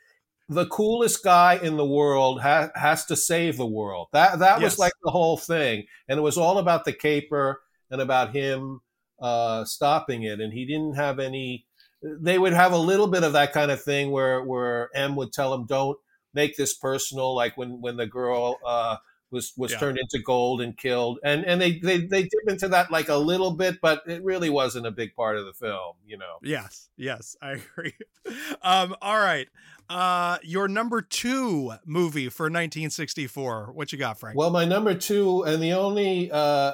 [0.49, 4.09] The coolest guy in the world ha- has to save the world.
[4.13, 4.73] That that Yes.
[4.73, 8.81] was like the whole thing, and it was all about the caper and about him
[9.21, 10.41] uh, stopping it.
[10.41, 11.67] And he didn't have any.
[12.03, 15.33] They would have a little bit of that kind of thing where where M would
[15.33, 15.99] tell him, "Don't
[16.35, 18.97] make this personal." Like when when the girl uh,
[19.31, 19.79] was was Yeah.
[19.79, 23.17] turned into gold and killed, and and they they they dip into that like a
[23.17, 26.37] little bit, but it really wasn't a big part of the film, you know.
[26.43, 27.95] Yes, yes, I agree.
[28.63, 29.49] Um, all right.
[29.89, 33.73] Uh your number two movie for 1964.
[33.73, 34.37] What you got, Frank?
[34.37, 36.73] Well, my number two, and the only uh,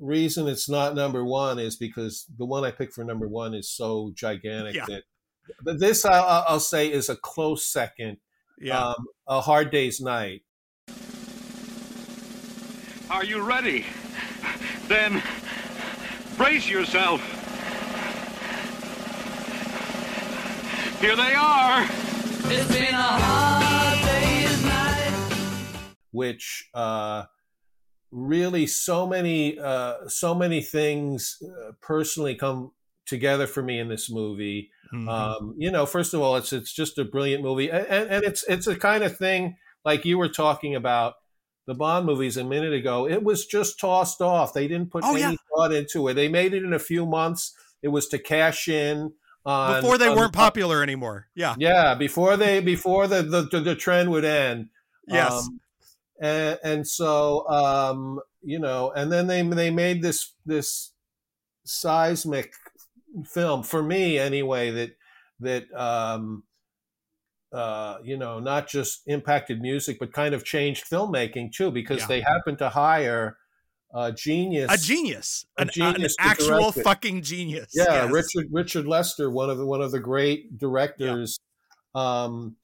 [0.00, 3.68] reason it's not number one is because the one I picked for number one is
[3.68, 4.86] so gigantic Yeah.
[4.88, 5.02] that.
[5.64, 8.18] But this, I'll, I'll say, is a close second.
[8.60, 8.78] Yeah.
[8.80, 10.42] Um, a Hard Day's Night.
[13.10, 13.84] Are you ready?
[14.86, 15.22] Then
[16.36, 17.20] brace yourself.
[21.00, 21.82] Here they are.
[22.52, 25.92] It's been a hard day's night.
[26.12, 27.24] which uh,
[28.10, 32.72] really so many uh, so many things uh, personally come
[33.06, 34.70] together for me in this movie.
[34.92, 35.08] Mhm.
[35.08, 38.24] Um, you know, first of all, it's it's just a brilliant movie, and, and, and
[38.24, 41.14] it's it's a kind of thing like you were talking about
[41.70, 43.08] the Bond movies a minute ago.
[43.08, 44.52] It was just tossed off.
[44.52, 45.34] They didn't put Oh, any yeah.
[45.54, 46.14] thought into it.
[46.14, 47.54] They made it in a few months.
[47.80, 49.12] It was to cash in
[49.46, 51.28] on Before they on- weren't popular anymore.
[51.36, 51.54] Yeah.
[51.58, 54.70] yeah, before they before the the, the, trend would end.
[55.06, 55.32] Yes.
[55.32, 55.60] Um,
[56.20, 60.90] and, and so um, you know, and then they they made this this
[61.64, 62.52] seismic
[63.24, 64.96] film for me anyway that
[65.38, 66.42] that um,
[67.52, 72.06] uh, you know not just impacted music but kind of changed filmmaking too because Yeah.
[72.06, 73.36] they happened to hire
[73.92, 75.44] a genius A genius.
[75.58, 77.72] a An, an genius to actual fucking genius.
[77.74, 78.12] Yeah, Yes.
[78.12, 81.38] Richard Richard Lester, one of the one of the great directors
[81.94, 82.54] um,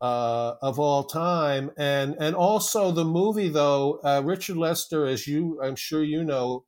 [0.00, 5.60] uh, of all time, and and also the movie though uh, Richard Lester, as you
[5.62, 6.64] I'm sure you know,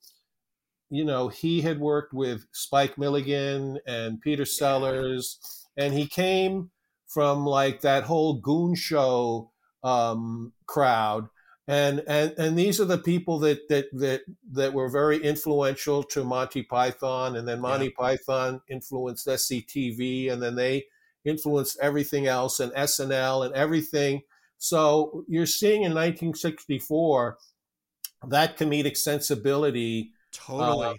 [0.91, 5.39] you know he had worked with Spike Milligan and Peter Sellers,
[5.77, 6.71] and he came
[7.09, 9.51] from like that whole Goon Show
[9.83, 11.29] um, crowd
[11.69, 16.25] and and and these are the people that that that that were very influential to
[16.25, 20.87] Monty Python, and then Monty Python influenced SCTV, and then they
[21.27, 24.23] influenced everything else and SNL and everything.
[24.57, 27.37] So you're seeing in 1964
[28.29, 30.97] that comedic sensibility Totally.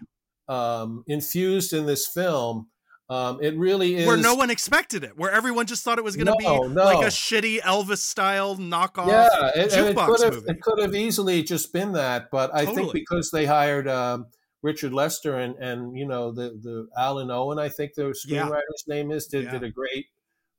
[0.48, 2.68] uh, um, infused in this film.
[3.10, 6.16] Um, it really is Where no one expected it, where everyone just thought it was
[6.16, 6.84] going to No, be no.
[6.86, 10.46] like a shitty Elvis style knockoff yeah, it, it could have movie.
[10.52, 14.28] it could have easily just been that, but I think because they hired um,
[14.62, 18.44] Richard Lester and and you know the the Alun Owen, I think the Yeah.
[18.44, 19.52] screenwriter's name is, did Yeah.
[19.54, 20.06] did a great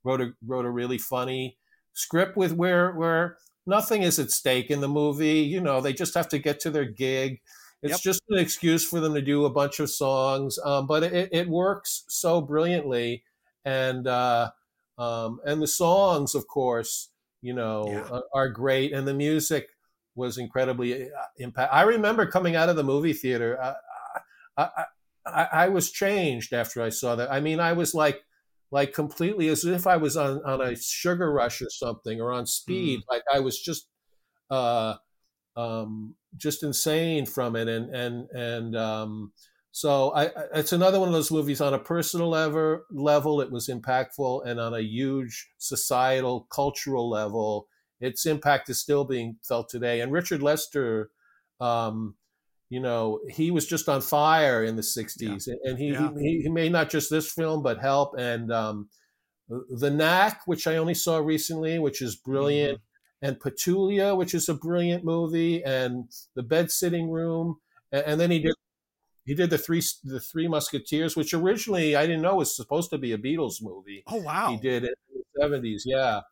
[0.02, 1.56] wrote a wrote a really funny
[1.92, 3.36] script with where where
[3.66, 5.40] nothing is at stake in the movie.
[5.40, 7.42] You know, they just have to get to their gig.
[7.82, 8.00] It's Yep.
[8.00, 11.48] just an excuse for them to do a bunch of songs, um, but it, it
[11.48, 13.24] works so brilliantly,
[13.64, 14.50] and uh,
[14.98, 17.10] um, and the songs, of course,
[17.40, 18.10] you know, Yeah.
[18.10, 19.70] are, are great, and the music
[20.14, 21.72] was incredibly uh, impact.
[21.72, 23.58] I remember coming out of the movie theater.
[23.62, 23.74] I,
[24.56, 24.84] I, I,
[25.26, 27.30] I I was changed after I saw that.
[27.30, 28.22] I mean, I was like,
[28.70, 32.46] like completely as if I was on on a sugar rush or something, or on
[32.46, 33.02] speed.
[33.10, 33.88] Like I was just,
[34.50, 34.96] uh,
[35.56, 39.32] um, just insane from it, and and and um,
[39.72, 42.82] so I, I- it's another one of those movies on a personal level.
[42.90, 47.66] Level, it was impactful, and on a huge societal, cultural level,
[48.00, 50.00] its impact is still being felt today.
[50.00, 51.10] And Richard Lester,
[51.60, 52.14] um,
[52.68, 56.10] you know, he was just on fire in the '60s, and he, Yeah.
[56.18, 58.88] he he made not just this film, but Help and um,
[59.48, 62.84] The Knack, which I only saw recently, which is brilliant, Mm-hmm.
[63.22, 67.58] And Petulia, which is a brilliant movie, and The Bed Sitting Room,
[67.92, 68.54] and, and then he did
[69.24, 72.98] he did the three the Three Musketeers, which originally I didn't know was supposed to
[72.98, 74.02] be a Beatles movie.
[74.06, 74.50] Oh wow.
[74.50, 76.22] He did it in the seventies, yeah.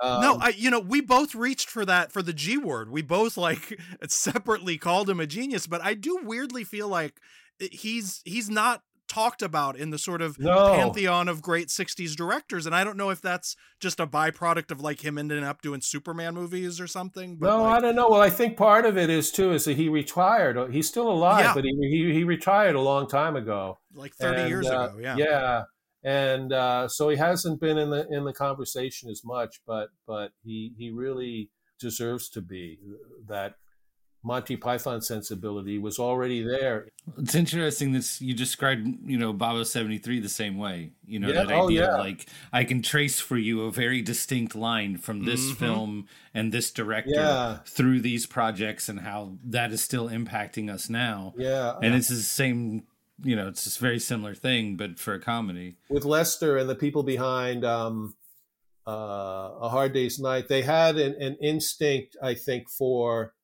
[0.00, 2.90] Um, no, I you know we both reached for that for the G word.
[2.90, 3.78] We both like
[4.08, 7.20] separately called him a genius, but I do weirdly feel like
[7.58, 10.74] he's he's not talked about in the sort of No.
[10.74, 14.80] pantheon of great 60s directors and I don't know if that's just a byproduct of
[14.80, 18.08] like him ending up doing Superman movies or something but no, like, I don't know.
[18.10, 20.72] Well, I think part of it is too is that he retired.
[20.72, 21.54] He's still alive, Yeah.
[21.54, 23.78] but he, he he retired a long time ago.
[23.94, 25.16] like 30 And, years uh, ago, yeah.
[25.16, 25.62] Yeah,
[26.04, 30.32] and uh, so he hasn't been in the in the conversation as much, but but
[30.44, 31.50] he he really
[31.80, 32.78] deserves to be.
[33.26, 33.54] That
[34.24, 36.88] Monty Python sensibility was already there.
[37.18, 40.92] It's interesting that you described, you know, Babo seventy three the same way.
[41.06, 41.96] You know Yeah, that oh, idea, yeah.
[41.96, 45.56] like I can trace for you a very distinct line from this Mhm.
[45.56, 47.58] film and this director Yeah.
[47.64, 51.34] through these projects, and how that is still impacting us now.
[51.38, 51.76] Yeah.
[51.82, 52.82] and it's the same.
[53.22, 55.76] You know, it's this very similar thing, but for a comedy.
[55.88, 58.14] with Lester and the people behind um,
[58.86, 58.90] uh,
[59.60, 63.34] A Hard Day's Night, they had an, an instinct, I think, for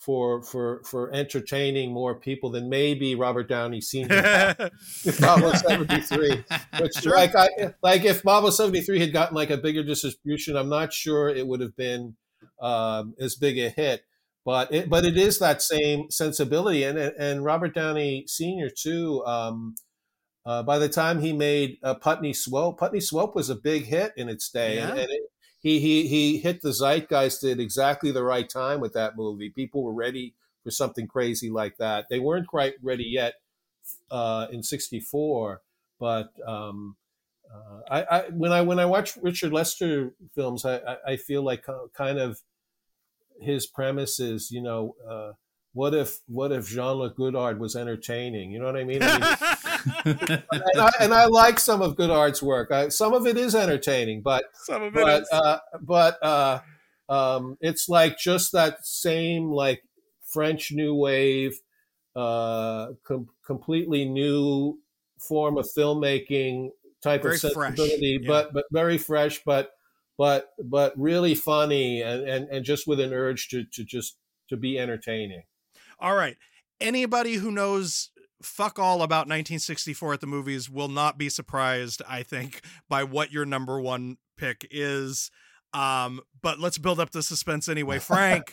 [0.00, 4.70] for for for entertaining more people than maybe Robert Downey Sr.
[5.20, 6.42] Mambo seventy three.
[6.80, 7.14] Which Sure.
[7.14, 10.92] like I like if Mambo seventy three had gotten like a bigger distribution, I'm not
[10.92, 12.16] sure it would have been
[12.60, 14.04] um, as big a hit.
[14.44, 18.70] But it but it is that same sensibility, and and, Robert Downey Sr.
[18.70, 19.22] too.
[19.26, 19.74] Um,
[20.46, 24.12] uh, by the time he made uh, Putney Swope, Putney Swope was a big hit
[24.16, 25.20] in its day, and, and it,
[25.60, 29.50] he he he hit the zeitgeist at exactly the right time with that movie.
[29.50, 30.34] People were ready
[30.64, 32.06] for something crazy like that.
[32.08, 33.34] They weren't quite ready yet
[34.10, 35.60] uh, in '64,
[35.98, 36.96] but um,
[37.52, 41.42] uh, I, I when I when I watch Richard Lester films, I, I, I feel
[41.42, 42.40] like uh, kind of
[43.40, 45.32] his premise is, you know, uh,
[45.72, 48.50] what if what if Jean Luc Godard was entertaining?
[48.50, 49.02] You know what I mean?
[49.02, 49.22] I mean
[50.04, 52.70] and, I, and I like some of Godard's work.
[52.70, 56.60] I, some of it is entertaining, but some of it but uh, but uh,
[57.08, 59.82] um, it's like just that same like
[60.32, 61.58] French New Wave,
[62.14, 64.78] uh, com- completely new
[65.18, 66.70] form of filmmaking
[67.02, 68.28] type Very of sensibility, yeah.
[68.28, 69.72] but but very fresh, but
[70.18, 74.18] but but really funny and, and, and just with an urge to, to just
[74.50, 75.44] to be entertaining.
[75.98, 76.36] All right.
[76.80, 78.10] Anybody who knows
[78.42, 83.32] fuck all about 1964 at the movies will not be surprised, I think, by what
[83.32, 85.30] your number one pick is.
[85.72, 87.98] Um, but let's build up the suspense anyway.
[88.00, 88.52] Frank,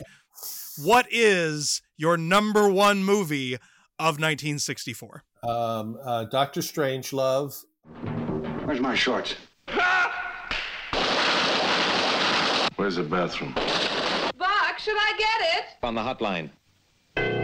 [0.82, 3.54] what is your number one movie
[3.98, 5.24] of 1964?
[5.42, 7.64] Um, uh, Doctor Strangelove.
[8.64, 9.34] Where's my shorts?
[12.76, 13.54] Where's the bathroom?
[13.54, 15.64] Buck, should I get it?
[15.82, 16.50] On the hotline.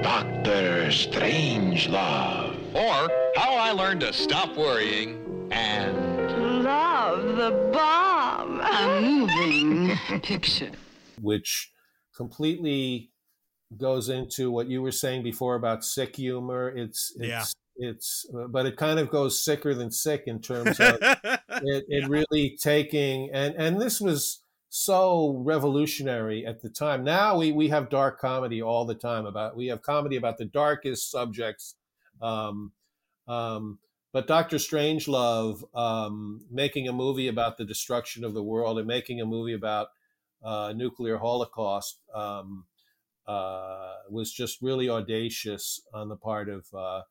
[0.04, 2.54] Doctor Strangelove.
[2.74, 8.60] Or How I Learned to Stop Worrying and Love the bomb.
[8.60, 10.72] A moving picture.
[11.22, 11.72] which
[12.14, 13.12] completely
[13.78, 16.68] goes into what you were saying before about sick humor.
[16.76, 17.44] It's it's Yeah.
[17.76, 22.58] it's but it kind of goes sicker than sick in terms of it, it really
[22.60, 24.42] taking and and this was
[24.76, 27.04] so revolutionary at the time.
[27.04, 30.46] Now we we have dark comedy all the time about we have comedy about the
[30.46, 31.76] darkest subjects.
[32.20, 32.72] Um,
[33.28, 33.78] um,
[34.12, 39.20] but Doctor Strangelove um, making a movie about the destruction of the world and making
[39.20, 39.90] a movie about
[40.42, 42.64] uh, nuclear holocaust um,
[43.28, 47.02] uh, was just really audacious on the part of uh,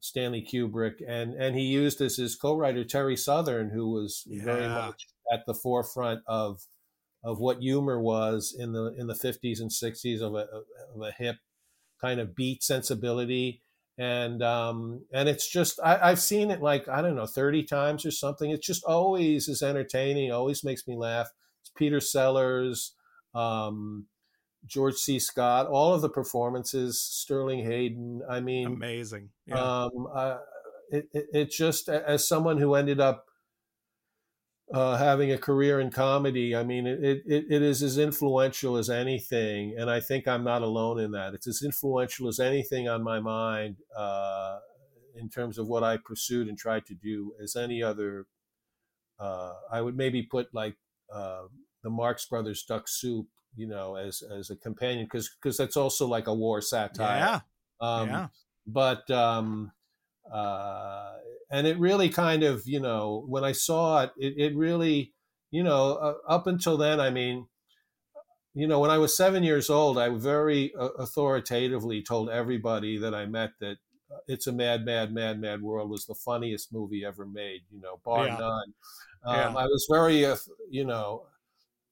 [0.00, 5.06] Stanley Kubrick, and and he used as his co-writer Terry Southern, who was very much
[5.32, 6.60] at the forefront of
[7.22, 10.46] of what humor was in the in the 50s and 60s of a
[10.94, 11.36] of a hip
[12.00, 13.62] kind of beat sensibility
[13.98, 18.06] and um and it's just I, i've seen it like i don't know 30 times
[18.06, 21.28] or something it just always is entertaining always makes me laugh
[21.60, 22.94] it's peter sellers
[23.34, 24.06] um
[24.66, 29.28] george c scott all of the performances sterling hayden i mean Amazing.
[29.46, 29.84] Yeah.
[29.84, 30.38] um, uh,
[30.90, 33.29] it, it, it just, as someone who ended up
[34.72, 38.88] uh, having a career in comedy, I mean, it, it, it is as influential as
[38.88, 39.74] anything.
[39.76, 41.34] And I think I'm not alone in that.
[41.34, 44.58] It's as influential as anything on my mind uh,
[45.16, 48.26] in terms of what I pursued and tried to do as any other.
[49.18, 50.76] Uh, I would maybe put like
[51.12, 51.42] uh,
[51.82, 56.06] the Marx Brothers Duck Soup, you know, as, as a companion, because because that's also
[56.06, 57.16] like a war satire.
[57.16, 57.40] yeah.
[57.80, 58.28] Um, yeah.
[58.66, 59.72] but um,
[60.32, 61.14] uh,
[61.50, 65.14] and it really kind of you know when I saw it, it, it really
[65.50, 67.48] you know uh, up until then, I mean,
[68.54, 73.14] you know, when I was seven years old, I very uh, authoritatively told everybody that
[73.14, 73.78] I met that
[74.12, 77.62] uh, "It's a Mad, Mad, Mad, Mad World" was the funniest movie ever made.
[77.70, 78.36] You know, bar Yeah.
[78.36, 78.74] none.
[79.24, 79.56] Um, Yeah.
[79.56, 80.36] I was very, uh,
[80.70, 81.26] you know,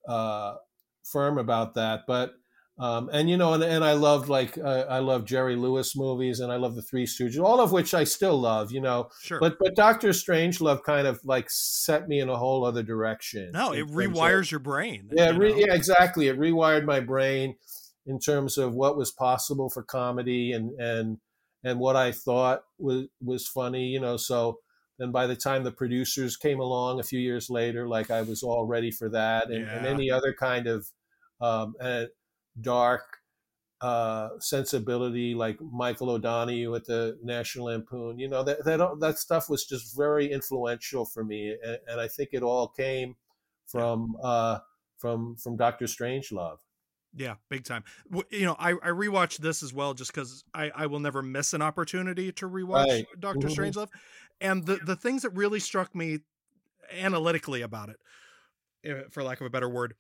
[0.09, 0.57] uh,
[1.05, 2.35] firm about that, but
[2.79, 6.41] um, and you know, and, and I loved like uh, I love Jerry Lewis movies,
[6.41, 8.71] and I love the Three Stooges, all of which I still love.
[8.71, 9.41] You know, Sure.
[9.41, 13.51] but but Doctor Strangelove kind of like set me in a whole other direction.
[13.53, 15.11] no, it terms of- rewires your brain.
[15.13, 16.29] yeah, you re- yeah, exactly.
[16.29, 17.57] It rewired my brain
[18.07, 21.19] in terms of what was possible for comedy and and
[21.65, 23.87] and what I thought was was funny.
[23.89, 24.61] You know, so
[25.01, 28.43] then by the time the producers came along a few years later, like I was
[28.43, 30.87] all ready for that, and, and any other kind of
[31.41, 32.05] um, uh,
[32.61, 33.19] dark
[33.81, 38.19] uh, sensibility, like Michael O'Donoghue at the National Lampoon.
[38.19, 42.09] You know, that that that stuff was just very influential for me, and, and I
[42.09, 43.17] think it all came
[43.67, 44.59] from uh,
[44.97, 46.59] from from Doctor Strangelove.
[47.15, 47.85] Yeah, big time.
[48.31, 51.55] You know, I, I rewatched this as well just because I, I will never miss
[51.55, 53.07] an opportunity to rewatch Right.
[53.19, 53.57] Doctor Mhm.
[53.57, 53.89] Strangelove.
[54.41, 56.21] And the, the things that really struck me
[56.93, 59.95] analytically about it, for lack of a better word,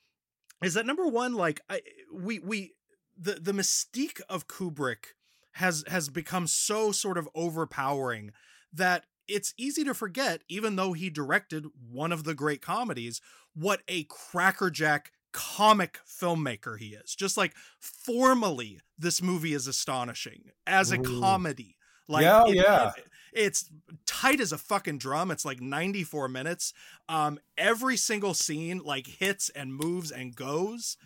[0.62, 1.80] is that number one, like I
[2.12, 2.74] we we
[3.16, 5.14] the the mystique of Kubrick
[5.52, 8.30] has has become so sort of overpowering
[8.72, 13.20] that it's easy to forget, even though he directed one of the great comedies,
[13.54, 17.14] what a crackerjack comic filmmaker he is.
[17.14, 21.20] Just like formally, this movie is astonishing as a Mhm.
[21.20, 21.76] comedy.
[22.08, 22.92] Like Yeah, it- yeah.
[22.96, 23.70] it- it's
[24.06, 25.30] tight as a fucking drum.
[25.30, 26.72] It's like 94 minutes.
[27.08, 30.96] Um, every single scene like hits and moves and goes.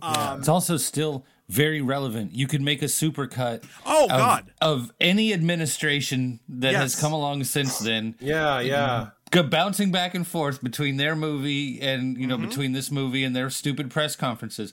[0.00, 2.34] Um, it's also still very relevant.
[2.34, 3.62] You could make a supercut.
[3.86, 4.52] Oh, of, God.
[4.60, 8.16] Of any administration that has come along since then.
[8.20, 9.08] Yeah, yeah.
[9.30, 12.48] go bouncing back and forth between their movie and you know Mm-hmm.
[12.48, 14.72] between this movie and their stupid press conferences.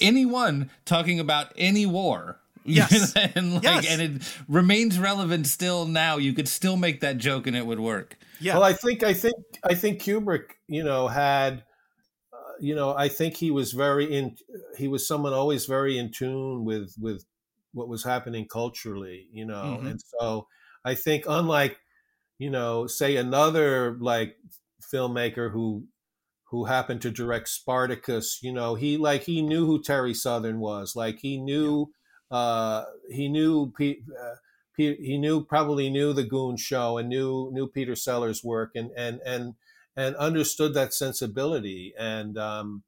[0.00, 2.38] Anyone talking about any war.
[2.64, 3.14] Yes.
[3.16, 3.86] and like Yes.
[3.88, 6.16] and it remains relevant still now.
[6.18, 8.18] You could still make that joke and it would work.
[8.38, 8.54] Yeah.
[8.54, 9.34] Well, I think I think
[9.64, 11.64] I think Kubrick, you know, had,
[12.32, 14.36] uh, you know, I think he was very in.
[14.78, 17.24] He was someone always very in tune with with
[17.72, 19.90] what was happening culturally, you know, Mhm.
[19.92, 20.46] and so
[20.84, 21.78] I think unlike,
[22.38, 24.36] you know, say another like
[24.92, 25.86] filmmaker who
[26.50, 30.96] who happened to direct Spartacus, you know, he like he knew who Terry Southern was,
[30.96, 31.92] like he knew,
[32.30, 33.72] uh, he knew.
[33.78, 34.34] Uh,
[34.76, 38.90] he, he knew probably knew the Goon Show and knew knew Peter Sellers' work and
[38.96, 39.54] and and
[39.96, 42.84] and understood that sensibility and um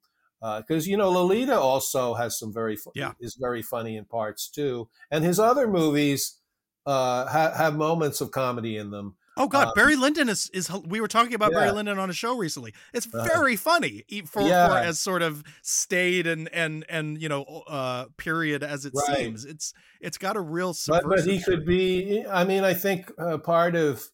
[0.58, 3.12] because you know Lolita also has some very fu- Yeah.
[3.20, 6.40] is very funny in parts too and his other movies
[6.86, 10.70] uh ha- have moments of comedy in them Oh God, Um, Barry Lyndon is is
[10.70, 12.74] we were talking about Barry Lyndon on a show recently.
[12.92, 13.24] It's Uh-huh.
[13.24, 14.68] very funny e- for, Yeah.
[14.68, 19.16] for as sort of staid and and and you know uh period as it Right.
[19.18, 19.44] seems.
[19.46, 23.38] It's it's got a real but, but he could be i mean i think uh,
[23.38, 24.10] part of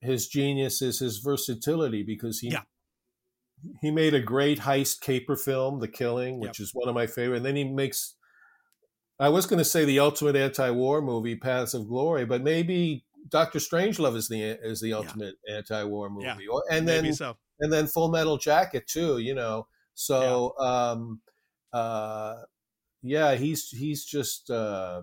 [0.00, 2.62] his genius is his versatility because he Yeah.
[3.80, 7.38] he made a great heist caper film the killing which is one of my favorite
[7.38, 8.14] and then he makes
[9.18, 13.58] i was going to say the ultimate anti-war movie paths of glory but maybe dr
[13.58, 16.26] strangelove is the is the ultimate anti-war movie.
[16.26, 17.36] Yeah, or, and maybe then so.
[17.60, 19.66] and then full metal jacket too you know.
[19.94, 21.20] So um
[21.72, 22.42] uh
[23.02, 25.02] yeah he's he's just uh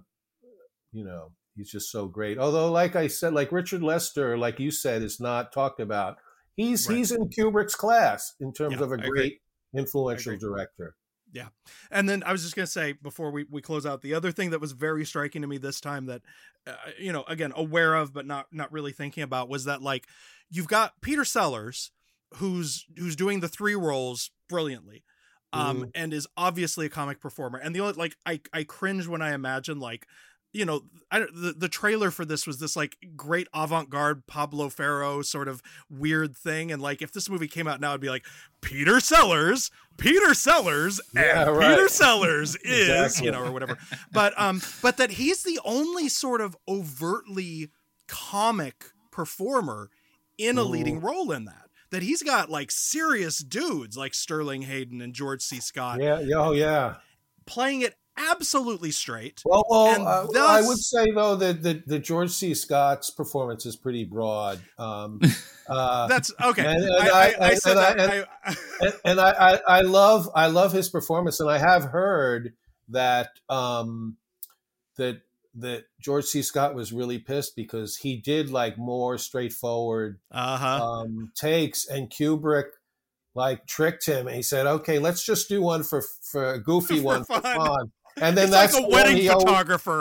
[0.92, 2.38] you know he's just so great.
[2.38, 6.18] Although like i said like richard lester like you said is not talked about.
[6.56, 6.98] He's Right.
[6.98, 9.10] he's in kubrick's class in terms Yeah, of a I agree.
[9.10, 9.42] great
[9.76, 10.96] influential director
[11.34, 11.48] Yeah.
[11.92, 14.32] And then I was just going to say before we, we close out, the other
[14.32, 16.22] thing that was very striking to me this time that,
[16.68, 20.08] uh, you know, again, aware of, but not, not really thinking about was that like,
[20.52, 21.92] you've got Peter Sellers
[22.36, 25.04] who's, who's doing the three roles brilliantly.
[25.52, 25.92] Um, Mhm.
[25.94, 27.60] and is obviously a comic performer.
[27.60, 30.08] And the only, like, I, I cringe when I imagine like,
[30.54, 30.82] you know,
[31.12, 35.62] I, the, the trailer for this was this like great avant-garde Pablo Ferro sort of
[35.90, 36.72] weird thing.
[36.72, 38.26] And like, if this movie came out now, it'd be like
[38.62, 41.46] Peter Sellers, Peter Sellers, and Yeah,
[41.76, 41.88] Peter.
[41.90, 43.26] Sellers is, Exactly.
[43.26, 43.78] you know, or whatever.
[44.12, 47.70] But um, but that he's the only sort of overtly
[48.08, 49.90] comic performer
[50.38, 51.06] in a leading Mm-hmm.
[51.06, 51.70] role in that.
[51.92, 55.60] That he's got like serious dudes like Sterling Hayden and George C.
[55.60, 56.96] Scott yeah yeah, oh yeah
[57.46, 59.42] playing it absolutely straight.
[59.46, 62.54] well, well And uh, thus- I would say though that the, the George C.
[62.54, 64.60] Scott's performance is pretty broad.
[64.78, 65.20] Um,
[65.68, 66.66] uh, That's okay.
[66.66, 68.30] and, and I, I, I and said I- that.
[68.46, 72.54] I, and, and I, I, love I love his performance, and I have heard
[72.90, 74.18] that um,
[74.98, 75.22] that
[75.56, 76.42] that George C.
[76.42, 80.86] Scott was really pissed because he did like more straightforward uh huh.
[80.86, 82.70] um, takes, and Kubrick
[83.36, 86.98] like tricked him, and he said, "Okay, let's just do one for for a goofy
[87.00, 87.92] For one for fun.
[88.16, 89.46] Fun." And then It's that's like a the one wedding he always-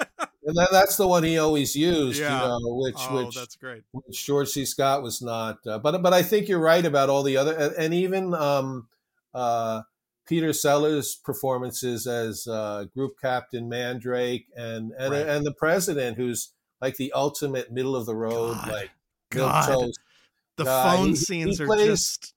[0.00, 2.42] and then that's the one he always used, Yeah.
[2.42, 3.82] you know, which oh, which that's great.
[3.92, 4.64] which George C.
[4.64, 5.58] Scott was not.
[5.66, 8.88] Uh, but but I think you're right about all the other and, and even um,
[9.34, 9.82] uh,
[10.26, 15.26] Peter Sellers' performances as uh, Group Captain Mandrake and and Right.
[15.28, 16.50] and the president, who's
[16.80, 18.68] like the ultimate middle of the road, God.
[18.68, 18.90] like
[19.30, 19.90] God.
[20.56, 20.96] The guy.
[20.96, 22.34] phone He- he scenes are plays- just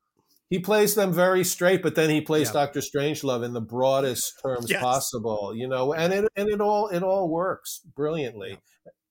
[0.51, 2.53] He plays them very straight, but then he plays Yeah.
[2.65, 4.81] Doctor Strangelove in the broadest terms Yes.
[4.81, 8.59] possible, you know, and it and it all it all works brilliantly,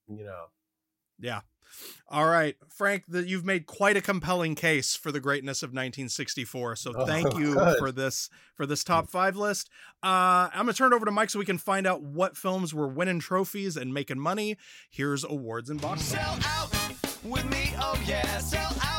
[0.07, 0.45] you know.
[1.19, 1.41] Yeah.
[2.09, 6.77] All right, Frank, that you've made quite a compelling case for the greatness of 1964.
[6.77, 7.79] So Oh, thank you good.
[7.79, 9.71] for this for this top five list.
[10.03, 12.75] Uh, I'm gonna turn it over to Mike so we can find out what films
[12.75, 14.59] were winning trophies and making money.
[14.91, 16.03] Here's awards and box.
[16.03, 16.71] Sell out
[17.23, 18.90] with me, oh yeah, sell out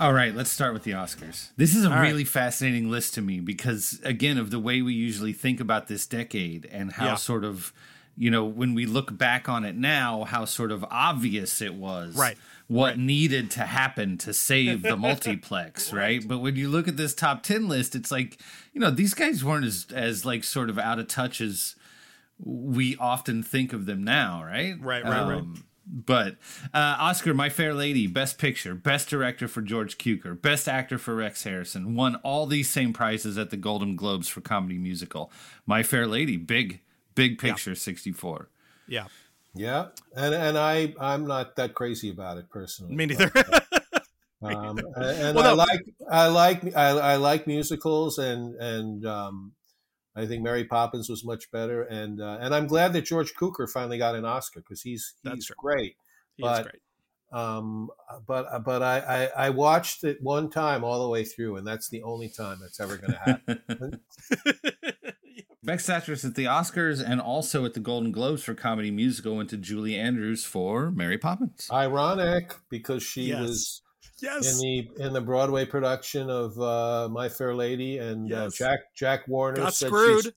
[0.00, 1.48] All right, let's start with the Oscars.
[1.56, 2.02] This is a All right.
[2.08, 6.06] really fascinating list to me because, again, of the way we usually think about this
[6.06, 7.14] decade and how Yeah.
[7.16, 7.72] sort of,
[8.16, 12.14] you know, when we look back on it now, how sort of obvious it was.
[12.14, 12.38] Right.
[12.68, 16.22] What needed to happen to save the multiplex, right.
[16.26, 18.38] But when you look at this top 10 list, it's like,
[18.72, 21.74] you know, these guys weren't as, as like sort of out of touch as
[22.38, 24.76] we often think of them now, right?
[24.80, 25.38] Right, right, right.
[25.38, 26.36] Um, But
[26.74, 31.14] uh, Oscar, My Fair Lady, Best Picture, Best Director for George Cukor, Best Actor for
[31.14, 35.32] Rex Harrison, won all these same prizes at the Golden Globes for Comedy Musical.
[35.66, 36.80] My Fair Lady, big,
[37.14, 38.48] big picture, 64.
[38.86, 39.06] Yeah.
[39.54, 42.94] Yeah, and and I I'm not that crazy about it personally.
[42.94, 43.32] Me neither.
[44.40, 45.80] Um, and Well, I like
[46.10, 49.52] I like I, I like musicals, and and um,
[50.18, 53.68] I think Mary Poppins was much better, and uh, and I'm glad that George Cukor
[53.70, 55.56] finally got an Oscar because he's he's That's true.
[55.58, 55.96] great.
[56.36, 56.82] He is but great.
[57.40, 57.88] um,
[58.26, 61.88] but but I, I I watched it one time all the way through, and that's
[61.88, 64.00] the only time that's ever going to happen.
[65.62, 69.50] Best actress at the Oscars and also at the Golden Globes for comedy musical went
[69.50, 71.68] to Julie Andrews for Mary Poppins.
[71.70, 73.40] Ironic because she Yes.
[73.40, 73.82] was
[74.20, 74.54] Yes.
[74.54, 79.28] in the in the Broadway production of uh, My Fair Lady, and uh, Jack Jack
[79.28, 80.24] Warner Got said screwed.
[80.24, 80.32] She's,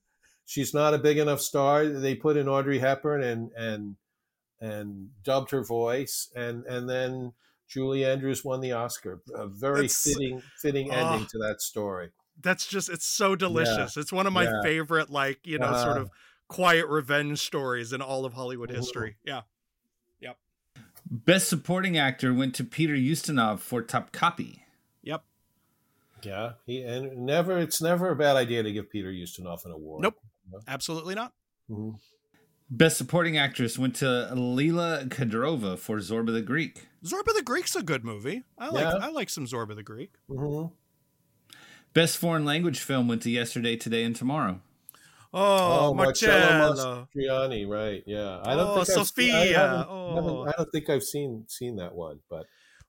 [0.46, 1.86] she's not a big enough star.
[1.88, 3.96] They put in Audrey Hepburn and and
[4.60, 7.34] and dubbed her voice, and and then
[7.68, 9.22] Julie Andrews won the Oscar.
[9.34, 11.28] A very That's- fitting fitting ending Oh.
[11.32, 12.10] to that story.
[12.40, 13.98] That's just it's so delicious.
[13.98, 14.62] It's one of my Yeah.
[14.64, 16.10] favorite, like, you know, sort Uh, of
[16.48, 19.18] quiet revenge stories in all of Hollywood history.
[19.24, 19.42] Yeah.
[21.12, 21.26] Yep.
[21.26, 24.60] Best supporting actor went to Peter Ustinov for Topkapi.
[25.04, 25.24] Yep.
[26.24, 27.58] Yeah, he and never.
[27.58, 30.04] It's never a bad idea to give Peter Ustinov an award.
[30.04, 30.16] Nope.
[30.68, 31.34] Absolutely not.
[31.70, 32.00] Mhm.
[32.70, 36.88] Best supporting actress went to Lila Kedrova for Zorba the Greek.
[37.04, 38.44] Zorba the Greek's a good movie.
[38.58, 38.96] I like Yeah.
[39.02, 40.14] I like some Zorba the Greek.
[40.30, 40.74] Mm-hmm.
[41.94, 44.62] Best foreign language film went to Yesterday, Today, and Tomorrow.
[45.34, 47.08] Oh, Marcello Marcello.
[47.16, 48.04] Mastroianni, right?
[48.06, 50.46] Yeah, I don't Oh, think I've seen, I, haven't, haven't- Oh.
[50.48, 52.46] I don't think I've seen seen that one, but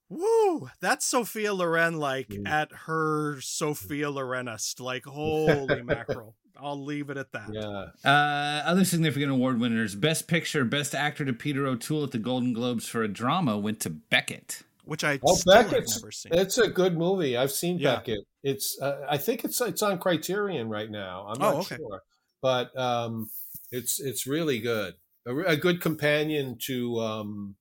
[0.08, 0.68] Woo!
[0.80, 2.46] That's Sophia Loren like Mm.
[2.48, 4.78] at her Sophia Lorenest.
[4.80, 6.34] Like holy mackerel.
[6.54, 7.48] I'll leave it at that.
[7.50, 7.86] yeah.
[8.08, 12.52] Uh, other significant award winners: Best Picture, Best Actor to Peter O'Toole at the Golden
[12.52, 14.62] Globes for a drama went to Becket.
[14.84, 16.32] Which I Oh, still have Becket's never seen.
[16.34, 17.36] it's a good movie.
[17.36, 17.96] I've seen Yeah.
[17.96, 18.20] Becket.
[18.42, 21.26] It's uh, I think it's it's on Criterion right now.
[21.28, 21.76] I'm not Oh, okay.
[21.76, 22.02] sure,
[22.42, 23.30] but um,
[23.70, 24.94] it's it's really good.
[25.26, 27.54] A, a good companion to um,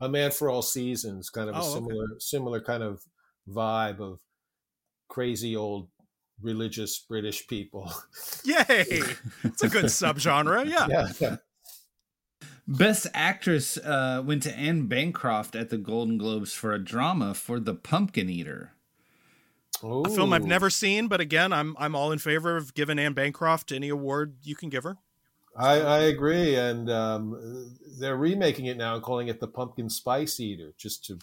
[0.00, 1.28] A Man for All Seasons.
[1.28, 1.74] Kind of a Oh, okay.
[1.74, 3.02] similar similar kind of
[3.48, 4.20] vibe of
[5.08, 5.88] crazy old
[6.40, 7.92] religious British people.
[8.44, 9.02] Yay!
[9.44, 10.66] It's a good subgenre.
[10.68, 10.86] Yeah.
[10.90, 11.36] yeah, yeah.
[12.68, 17.58] Best Actress uh, went to Anne Bancroft at the Golden Globes for a drama for
[17.58, 18.70] The Pumpkin Eater.
[19.82, 23.14] A film I've never seen, but again, I'm I'm all in favor of giving Anne
[23.14, 24.98] Bancroft any award you can give her.
[25.56, 30.40] I, I agree, and um, they're remaking it now and calling it the Pumpkin Spice
[30.40, 31.18] Eater, just to.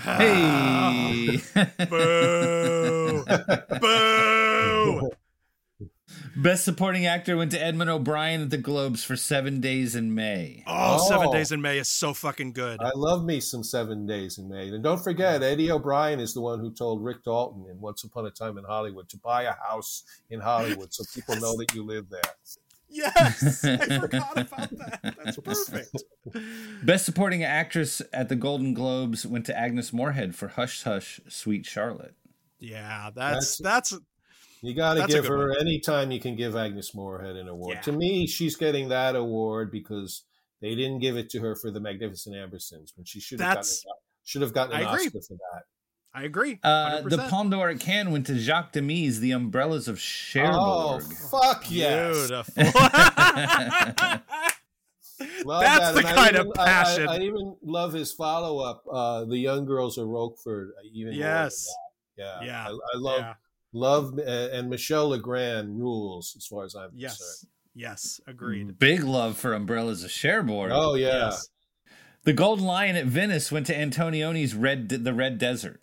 [0.00, 1.40] Hey!
[1.88, 3.24] Boo!
[3.80, 5.10] Boo!
[6.36, 10.64] Best Supporting Actor went to Edmund O'Brien at the Globes for Seven Days in May.
[10.66, 11.32] Oh, Seven Oh.
[11.32, 12.80] Days in May is so fucking good.
[12.80, 16.40] I love me some Seven Days in May, and don't forget Eddie O'Brien is the
[16.40, 19.52] one who told Rick Dalton in Once Upon a Time in Hollywood to buy a
[19.52, 22.20] house in Hollywood so people know that you live there.
[22.88, 25.14] Yes, I forgot about that.
[25.24, 26.02] That's perfect.
[26.84, 31.64] Best Supporting Actress at the Golden Globes went to Agnes Moorehead for Hush Hush, Sweet
[31.66, 32.14] Charlotte.
[32.60, 33.96] Yeah, that's that's
[34.64, 35.56] You got to give her one.
[35.60, 37.74] any time you can give Agnes Moorehead an award.
[37.76, 37.80] Yeah.
[37.82, 40.22] To me, she's getting that award because
[40.62, 43.56] they didn't give it to her for the Magnificent Ambersons when she should have gotten
[43.60, 43.84] That's-
[44.24, 45.06] should have gotten an I agree.
[45.06, 45.62] Oscar for that.
[46.16, 46.60] I agree.
[46.62, 47.28] Uh, the 100%.
[47.28, 50.54] Palme d'Or at Cannes went to Jacques Demy, The Umbrellas of Cherbourg.
[50.54, 51.00] Oh,
[51.30, 52.28] fuck yes!
[52.28, 52.54] Beautiful.
[55.46, 55.92] That's that.
[55.94, 56.64] the And I kind even- of I-
[57.08, 61.10] I- I, even love his follow up, uh, "The Young Girls of Rochefort." Even more
[61.12, 61.66] than Yes.
[62.16, 62.22] that.
[62.42, 62.66] yeah, Yeah.
[62.68, 63.34] I, I love Yeah.
[63.74, 67.18] Love, uh, and Michel Legrand rules as far as I'm Yes.
[67.18, 67.50] concerned.
[67.74, 68.20] Yes.
[68.26, 68.78] Agreed.
[68.78, 70.70] Big love for Umbrellas of Cherbourg.
[70.72, 71.48] Oh yeah, Yes.
[72.22, 75.80] The Golden Lion at Venice went to Antonioni's Red, The Red Desert.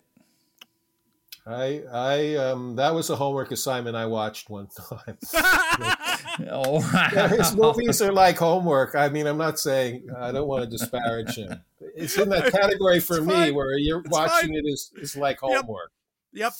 [1.46, 5.18] I I um that was a homework assignment I watched one time.
[6.50, 6.80] Oh,
[7.12, 8.94] Yeah, his movies are like homework.
[8.94, 11.60] I mean, I'm not saying I don't want to disparage him.
[11.94, 13.54] It's in that category for It's me fine.
[13.54, 14.54] where you're It's watching fine.
[14.56, 15.90] it is is like homework.
[16.32, 16.42] Yep.
[16.44, 16.52] Yep.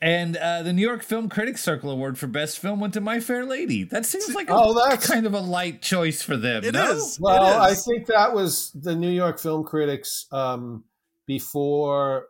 [0.00, 3.20] And uh, the New York Film Critics Circle Award for Best Film went to My
[3.20, 3.84] Fair Lady.
[3.84, 6.64] That seems like a Oh, that's- kind of a light choice for them.
[6.64, 6.90] It no?
[6.92, 7.18] is.
[7.20, 10.84] Well, It I think that was the New York Film Critics um,
[11.26, 12.26] before,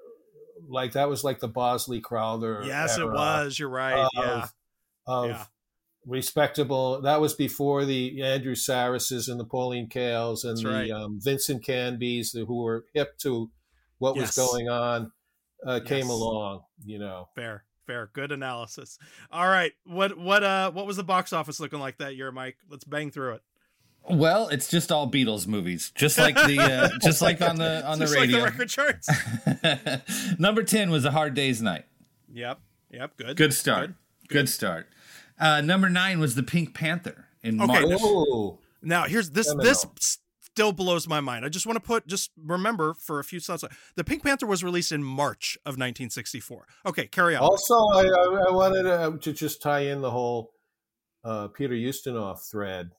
[0.69, 2.63] like that was like the Bosley Crowther.
[2.65, 3.59] Yes, it was.
[3.59, 3.99] You're right.
[3.99, 4.47] Of, yeah.
[5.07, 5.45] of Yeah.
[6.07, 7.01] respectable.
[7.03, 10.91] That was before the Andrew Sarrises and the Pauline Kaels and That's the right.
[10.91, 13.51] um, Vincent Canbys who were hip to
[13.99, 14.37] what Yes.
[14.37, 15.11] was going on
[15.67, 16.63] uh, came along.
[16.85, 17.29] You know.
[17.35, 17.65] Fair.
[17.87, 18.11] Fair.
[18.13, 18.99] Good analysis.
[19.31, 19.73] All right.
[19.85, 22.57] What what uh what was the box office looking like that year, Mike?
[22.71, 23.43] Let's bang through it.
[24.09, 27.99] Well, it's just all Beatles movies, just like the uh, just like on the on
[28.01, 28.39] the radio.
[28.41, 29.09] like the record charts.
[30.39, 31.85] Number ten was a Hard Day's Night.
[32.33, 32.59] yep.
[32.91, 33.17] Yep.
[33.17, 33.37] Good.
[33.37, 33.95] Good start.
[34.29, 34.87] Good, start.
[35.39, 37.89] Uh, number nine was the Pink Panther in Okay, March.
[37.89, 39.65] now- Oh, Now here's this Seminole.
[39.65, 40.19] this
[40.53, 41.45] still blows my mind.
[41.45, 43.65] I just want to put just remember for a few seconds.
[43.97, 46.67] The Pink Panther was released in March of 1964.
[46.87, 47.43] Okay, carry on.
[47.43, 48.03] Also, I,
[48.49, 50.53] I, wanted to, to just tie in the whole
[51.25, 52.91] uh, Peter Ustinov thread.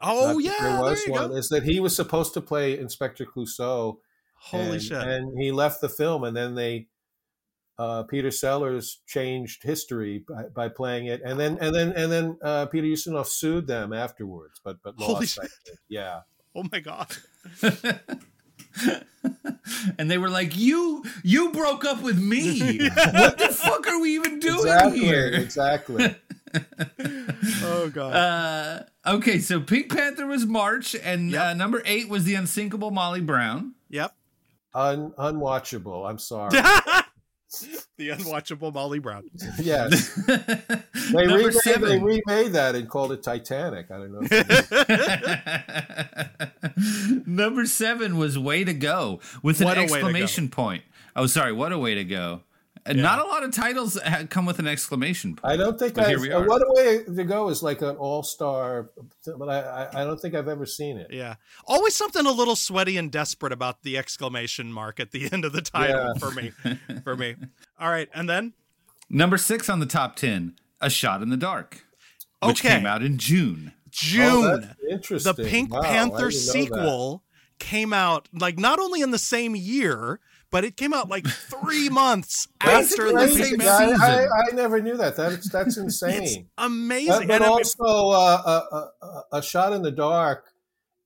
[0.00, 1.30] Oh Uh, yeah, there was there one.
[1.30, 1.36] go.
[1.36, 3.98] Is that he was supposed to play Inspector Clouseau?
[4.34, 4.98] Holy and, shit.
[4.98, 6.88] And he left the film, and then they,
[7.78, 12.38] uh, Peter Sellers changed history by, by playing it, and then and then and then
[12.42, 15.38] uh, Peter Ustinov sued them afterwards, but but lost.
[15.88, 16.22] Yeah.
[16.56, 17.16] Oh my god.
[19.98, 22.78] and they were like, "You, you broke up with me.
[22.94, 24.98] what the fuck are we even doing Exactly.
[25.00, 26.14] here?" Exactly.
[27.62, 28.14] Oh god.
[28.14, 28.82] Uh,
[29.14, 33.72] okay, so Pink Panther was March, and uh, number eight was the unsinkable Molly Brown.
[33.88, 34.14] Yep.
[34.74, 36.08] Un- unwatchable.
[36.08, 36.58] I'm sorry.
[37.98, 39.24] the unwatchable Molly Brown.
[39.60, 40.18] yes.
[41.12, 43.90] They Number remade, they remade that and called it Titanic.
[43.90, 44.26] I don't know.
[47.26, 50.84] Number seven was Way to Go with What an a way to exclamation point.
[51.14, 52.44] Oh, sorry, what a way to go.
[52.84, 55.52] Uh, Not a lot of titles ha- come with an exclamation point.
[55.52, 56.08] I don't think But I.
[56.08, 56.44] here we are.
[56.46, 58.90] What a way to go is like an all-star,
[59.38, 61.08] but I, I, I don't think I've ever seen it.
[61.12, 61.36] Yeah.
[61.66, 65.52] Always something a little sweaty and desperate about the exclamation mark at the end of
[65.52, 66.12] the title Yeah.
[66.18, 66.52] for me.
[67.04, 67.36] For me.
[67.80, 68.52] All right, and then
[69.08, 71.84] Number six on the top 10, A Shot in the Dark,
[72.42, 72.76] which Okay.
[72.78, 73.72] came out in June.
[73.90, 74.22] June.
[74.44, 75.34] Oh, that's interesting.
[75.36, 76.52] the Pink Wow, Panther didn't that.
[76.52, 77.22] sequel
[77.58, 80.18] came out like not only in the same year,
[80.52, 83.56] but it came out like three months after the crazy.
[83.56, 85.16] Pink I, I, I never knew that.
[85.16, 86.22] That's that's insane.
[86.22, 87.26] It's amazing.
[87.26, 88.62] But, but And also, uh,
[89.02, 90.44] a, a, a shot in the dark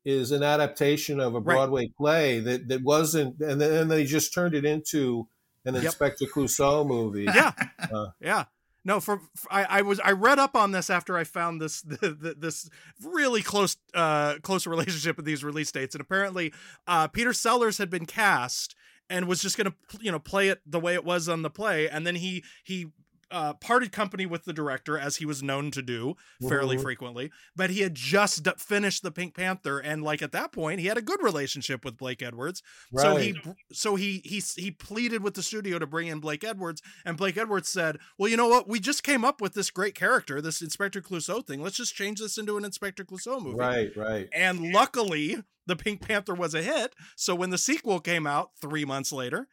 [0.05, 1.55] is an adaptation of a Right.
[1.55, 5.27] Broadway play that, that wasn't, and then and they just turned it into
[5.65, 5.85] an Yep.
[5.85, 7.25] Inspector Clouseau movie.
[7.35, 7.51] yeah,
[7.93, 8.45] Uh, yeah.
[8.85, 11.83] No, for, for- I, I was I read up on this after I found this
[11.83, 12.71] this
[13.03, 16.53] really close uh close relationship with these release dates, and apparently,
[16.87, 18.76] uh, Peter Sellers had been cast
[19.09, 21.89] and was just gonna you know play it the way it was on the play,
[21.89, 22.89] and then he he
[23.31, 26.15] uh, parted company with the director as he was known to do
[26.49, 26.83] fairly Mhm.
[26.83, 30.87] frequently, but he had just finished the Pink Panther, and like at that point, he
[30.87, 32.63] had a good relationship with Blake Edwards.
[32.95, 33.41] So he
[33.73, 37.37] so he he he pleaded with the studio to bring in Blake Edwards, and Blake
[37.37, 38.69] Edwards said, "Well, you know what?
[38.69, 41.63] We just came up with this great character, this Inspector Clouseau thing.
[41.63, 44.29] Let's just change this into an Inspector Clouseau movie." right, right.
[44.33, 46.95] And luckily, the Pink Panther was a hit.
[47.17, 49.49] So when the sequel came out three months later,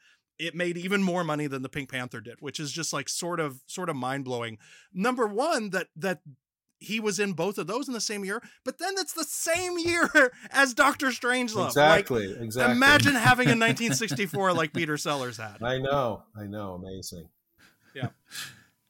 [0.46, 3.40] it made even more money than the Pink Panther did, which is just like sort
[3.40, 4.58] of sort of mind blowing.
[4.94, 6.22] Number one, that that
[6.80, 9.78] he was in both of those in the same year, but then it's the same
[9.80, 10.10] year
[10.52, 11.68] as Doctor Strangelove.
[11.68, 12.76] Exactly, Like, exactly.
[12.76, 15.64] Imagine having a 1964 like Peter Sellers had.
[15.64, 17.30] I know, I know, amazing.
[17.96, 18.10] Yeah.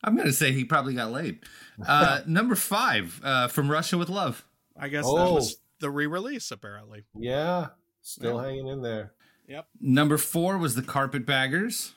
[0.03, 1.39] I'm going to say he probably got laid.
[1.85, 4.43] Uh, number five, uh, From Russia with Love.
[4.75, 5.35] I guess that Oh.
[5.35, 7.03] was the re-release apparently.
[7.15, 7.67] Yeah,
[8.01, 8.45] still Yeah.
[8.47, 9.11] hanging in there.
[9.53, 9.67] Yep.
[9.79, 11.93] Number four was The Carpetbaggers.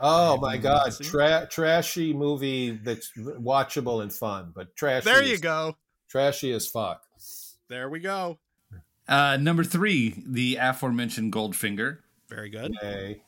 [0.00, 0.92] Oh my God.
[1.02, 5.04] Tra- trashy movie that's watchable and fun, but trashy.
[5.06, 5.76] There you as- go.
[6.10, 7.02] Trashy as fuck.
[7.68, 8.38] There we go.
[9.08, 11.98] Uh, number three, the aforementioned Goldfinger.
[12.28, 12.74] Very good.
[12.80, 13.22] Hey,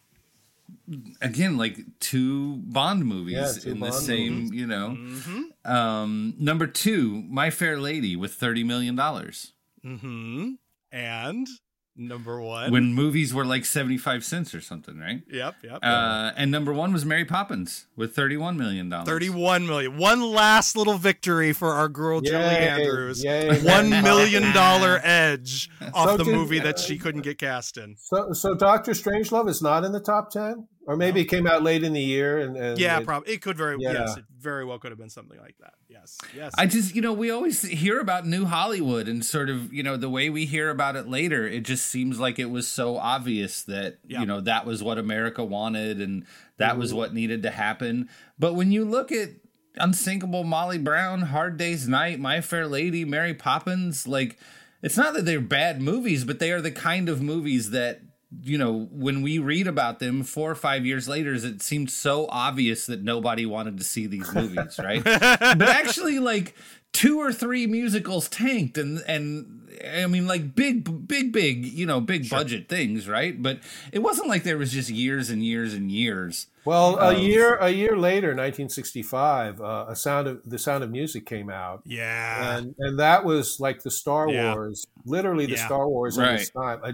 [1.22, 4.52] Again, like two Bond movies Yeah, two in the same, movies.
[4.60, 4.96] you know.
[4.98, 5.70] Mm-hmm.
[5.72, 8.96] Um, number two, My Fair Lady with $30 million.
[8.96, 10.50] Mm-hmm.
[10.92, 11.48] And
[11.96, 12.70] number one.
[12.72, 15.22] When movies were like 75 cents or something, right?
[15.30, 15.78] Yep, yep.
[15.82, 18.90] Uh, and number one was Mary Poppins with $31 million.
[18.90, 19.96] 31 million.
[19.98, 23.22] One last little victory for our girl Julie Yay, Andrews.
[23.24, 23.60] yay,
[24.02, 27.96] million dollar edge off So the did- movie that she couldn't get cast in.
[27.98, 31.62] So, so Doctor Strangelove is not in the top ten, or maybe it came out
[31.62, 32.40] late in the year.
[32.40, 33.32] And, and Yeah, it- probably.
[33.32, 33.92] It could very Yeah.
[33.92, 35.74] yes, it very well could have been something like that.
[35.88, 36.18] Yes.
[36.36, 36.52] Yes.
[36.58, 39.96] I just, you know, we always hear about New Hollywood and sort of, you know,
[39.96, 43.62] the way we hear about it later, it just seems like it was so obvious
[43.62, 44.20] that, Yeah.
[44.20, 46.24] you know, that was what America wanted and
[46.56, 46.96] that was Mhm.
[46.96, 48.08] what needed to happen.
[48.38, 49.30] But when you look at
[49.76, 54.36] Unsinkable Molly Brown, Hard Day's Night, My Fair Lady, Mary Poppins, like,
[54.82, 58.00] it's not that they're bad movies, but they are the kind of movies that
[58.42, 62.26] you know, when we read about them four or five years later, it seemed so
[62.30, 65.02] obvious that nobody wanted to see these movies, right?
[65.02, 66.54] but actually, like
[66.92, 72.00] two or three musicals tanked, and and I mean, like big, big, big, you know,
[72.00, 73.40] big budget things, right?
[73.40, 73.60] But
[73.92, 76.46] it wasn't like there was just years and years and years.
[76.64, 80.90] Well, a of- year a year later, 1965, uh, a sound of the Sound of
[80.90, 82.58] Music came out, yeah.
[82.58, 84.54] and and that was like the Star Yeah.
[84.54, 85.66] Wars, literally the Yeah.
[85.66, 86.92] Star Wars of its time, a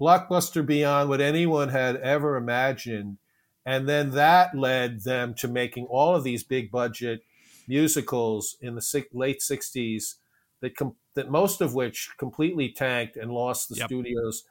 [0.00, 3.18] blockbuster beyond what anyone had ever imagined,
[3.66, 7.22] and then that led them to making all of these big budget
[7.68, 10.16] musicals in the late 60s
[10.60, 13.86] that com- that most of which completely tanked and lost the Yep.
[13.86, 14.44] studios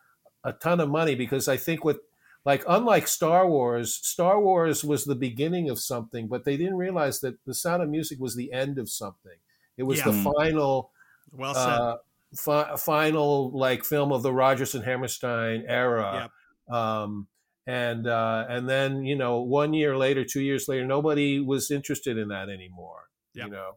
[0.43, 1.99] a ton of money because I think what
[2.45, 7.19] like unlike Star Wars, Star Wars was the beginning of something, but they didn't realize
[7.19, 9.37] that the Sound of Music was the end of something.
[9.75, 10.11] It was Yeah.
[10.11, 10.91] the final
[11.33, 11.61] Well said.
[11.69, 11.97] uh,
[12.35, 16.29] fi- final like film of the Rodgers and Hammerstein era.
[16.71, 17.27] Um,
[17.67, 22.17] and uh, and then you know one year later, two years later, nobody was interested
[22.17, 23.03] in that anymore.
[23.33, 23.71] You know.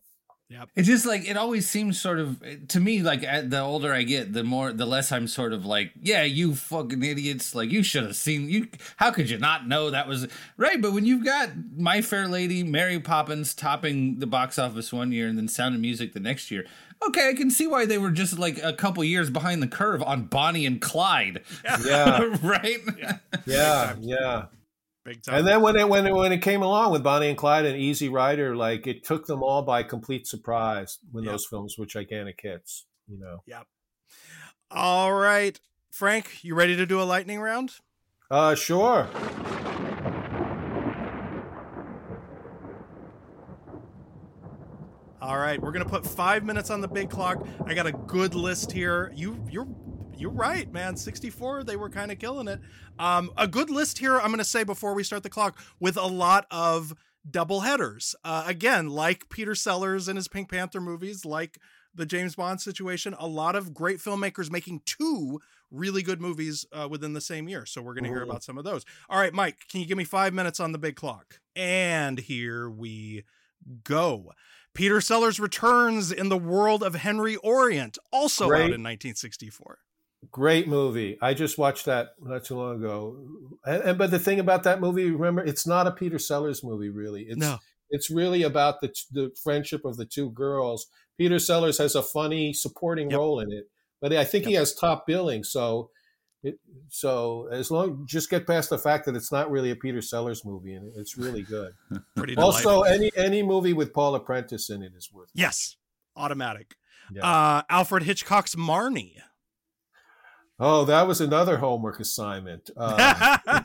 [0.53, 0.69] Yep.
[0.77, 4.03] It's just like it always seems sort of to me like at the older I
[4.03, 7.83] get, the more the less I'm sort of like, yeah, you fucking idiots, like you
[7.83, 8.69] should have seen you.
[8.97, 10.81] How could you not know that was right?
[10.81, 15.27] But when you've got My Fair Lady, Mary Poppins topping the box office one year,
[15.27, 16.67] and then Sound of Music the next year,
[17.09, 20.03] okay, I can see why they were just like a couple years behind the curve
[20.03, 21.43] on Bonnie and Clyde.
[21.85, 22.37] Yeah.
[22.43, 22.79] right.
[23.47, 24.45] Yeah, yeah.
[25.05, 25.37] Big time.
[25.37, 27.77] And then when it when it when it came along with Bonnie and Clyde and
[27.77, 32.41] Easy Rider, like it took them all by complete surprise when those films were gigantic
[32.41, 32.87] hits.
[33.09, 33.43] You know.
[33.47, 33.67] Yep.
[34.71, 35.59] All right,
[35.91, 37.73] Frank, you ready to do a lightning round?
[38.31, 39.09] Uh, sure.
[45.23, 47.47] All right, we're gonna put five minutes on the big clock.
[47.65, 49.13] I got a good list here.
[49.15, 49.69] You, you're,
[50.17, 50.97] you're right, man.
[50.97, 52.59] 64, they were kind of killing it.
[52.99, 54.19] Um, a good list here.
[54.19, 56.93] I'm gonna say before we start the clock with a lot of
[57.31, 58.17] double headers.
[58.25, 61.57] Uh, again, like Peter Sellers and his Pink Panther movies, like
[61.95, 63.15] the James Bond situation.
[63.21, 65.39] A lot of great filmmakers making two
[65.71, 67.65] really good movies uh, within the same year.
[67.65, 68.31] So we're gonna hear Mhm.
[68.31, 68.85] about some of those.
[69.09, 71.39] All right, Mike, can you give me five minutes on the big clock?
[71.55, 73.23] And here we
[73.85, 74.33] go.
[74.75, 79.79] Peter Sellers returns in the world of Henry Orient, also out in 1964.
[80.31, 81.19] Great movie.
[81.21, 83.17] I just watched that not too long ago.
[83.65, 86.91] And, and but the thing about that movie, remember, it's not a Peter Sellers movie,
[86.91, 87.23] really.
[87.23, 87.59] It's No.
[87.91, 90.87] it's really about the the friendship of the two girls.
[91.19, 93.65] Peter Sellers has a funny supporting role in it,
[94.01, 95.43] but I think he has top billing.
[95.45, 95.91] So,
[96.43, 96.59] it,
[96.89, 100.45] so as long just get past the fact that it's not really a Peter Sellers
[100.45, 101.73] movie, and it's really good.
[102.17, 102.85] Pretty also, delightful.
[102.85, 105.29] any any movie with Paula Prentiss in it is worth.
[105.35, 105.41] it.
[105.41, 105.77] Yes,
[106.17, 106.75] automatic.
[107.13, 107.27] Yeah.
[107.27, 109.17] Uh, Alfred Hitchcock's Marnie.
[110.59, 112.71] Oh, that was another homework assignment.
[112.77, 113.39] Uh,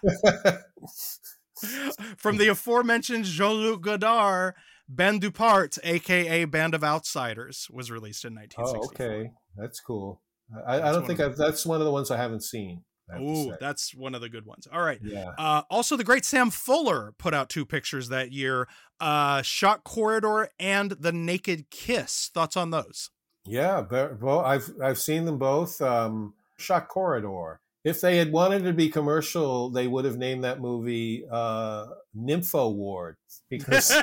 [2.18, 4.54] From the aforementioned Jean-Luc Godard,
[4.88, 10.22] Bande à part, aka Band of Outsiders, was released in oh, okay, that's cool.
[10.65, 11.36] I, I don't think I've.
[11.36, 12.84] That's one of the ones I haven't seen.
[13.10, 14.68] I have to Ooh, that's one of the good ones.
[14.72, 14.99] All right.
[15.02, 15.32] Yeah.
[15.38, 18.68] Uh, also, the great Sam Fuller put out two pictures that year
[18.99, 22.30] uh, Shock Corridor and The Naked Kiss.
[22.34, 23.10] Thoughts on those?
[23.45, 23.86] Yeah,
[24.19, 25.82] well, I've I've seen them both.
[25.82, 27.61] Um, Shock Corridor.
[27.86, 32.76] If they had wanted to be commercial, they would have named that movie uh, Nympho
[32.76, 33.15] Ward
[33.49, 33.95] because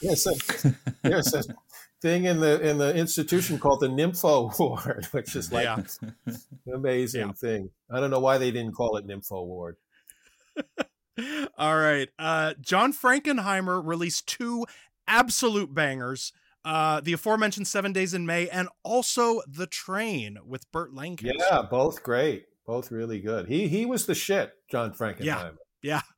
[0.00, 1.42] there's a, there's a
[2.00, 5.82] thing in the in the institution called the Nympho Ward, which is like Yeah.
[6.26, 6.38] an
[6.74, 7.70] amazing thing.
[7.90, 9.76] I don't know why they didn't call it Nympho Ward.
[11.58, 12.08] All right.
[12.18, 14.66] Uh, John Frankenheimer released two
[15.08, 16.32] absolute bangers.
[16.64, 21.34] Uh, the aforementioned Seven Days in May and also The Train with Burt Lancaster.
[21.38, 23.46] Yeah, both great, both really good.
[23.48, 25.56] He he was the shit, John Frankenheimer.
[25.82, 26.02] Yeah.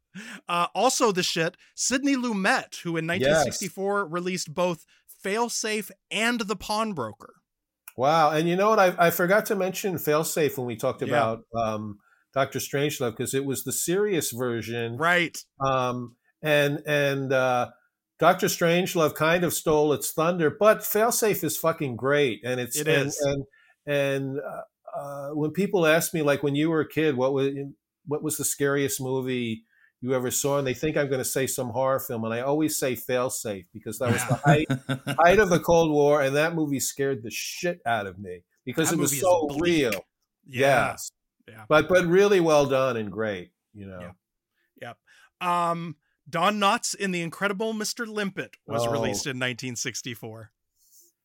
[0.48, 4.84] Uh, also, the shit, Sidney Lumet, who in 1964 released both
[5.24, 7.34] Failsafe and The Pawnbroker.
[7.96, 8.78] Wow, and you know what?
[8.78, 11.08] I, I forgot to mention Failsafe when we talked Yeah.
[11.08, 11.98] about um,
[12.32, 15.36] Doctor Strangelove because it was the serious version, right?
[15.60, 17.70] Um, and and uh,
[18.18, 22.88] Doctor Strangelove kind of stole its thunder, but Failsafe is fucking great, and it's It
[22.88, 23.18] and, is.
[23.20, 23.44] and
[23.86, 27.48] and uh, uh, when people ask me like when you were a kid, what was
[28.06, 29.64] what was the scariest movie
[30.00, 32.40] you ever saw, and they think I'm going to say some horror film, and I
[32.40, 34.68] always say fail safe because that was the height
[35.18, 38.90] height of the Cold War, and that movie scared the shit out of me because
[38.90, 39.92] That it was so real.
[40.46, 40.90] Yeah.
[40.90, 41.12] Yes.
[41.48, 41.64] Yeah.
[41.68, 43.50] But but really well done and great.
[43.74, 44.12] You know.
[44.80, 44.96] Yep.
[45.40, 45.96] Um,
[46.28, 48.06] Don Knotts in The Incredible Mr.
[48.06, 48.90] Limpet was Oh.
[48.90, 50.52] released in 1964.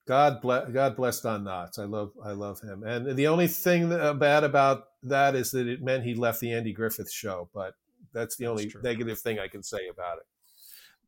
[0.07, 1.79] God bless God bless Don Knotts.
[1.79, 2.83] I love I love him.
[2.83, 6.39] And the only thing that, uh, bad about that is that it meant he left
[6.39, 7.49] the Andy Griffith show.
[7.53, 7.73] But
[8.15, 10.23] that's the only negative thing I can say about it.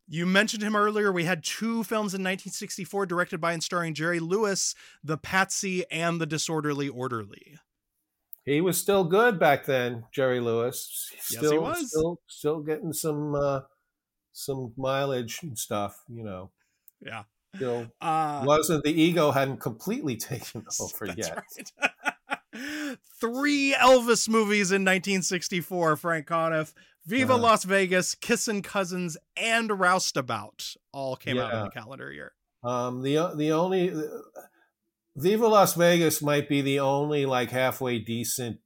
[0.09, 1.11] You mentioned him earlier.
[1.11, 6.21] We had two films in 1964 directed by and starring Jerry Lewis, The Patsy and
[6.21, 7.57] The Disorderly Orderly.
[8.45, 11.11] He was still good back then, Jerry Lewis.
[11.29, 11.89] Yes, he was.
[11.89, 13.61] Still, still getting some uh,
[14.31, 16.01] some mileage and stuff.
[16.07, 16.51] You know.
[17.01, 17.23] Yeah.
[17.55, 21.71] Still Uh, wasn't the ego hadn't completely taken over That's yet.
[22.53, 22.97] right.
[23.19, 26.73] Three Elvis movies in 1964, Frank Conniff.
[27.07, 27.41] Viva Uh-huh.
[27.41, 32.33] Las Vegas, Kissin' Cousins, and Roustabout all came out in the calendar year.
[32.63, 33.93] Um, the the only
[35.15, 38.59] Viva Las Vegas might be the only like halfway decent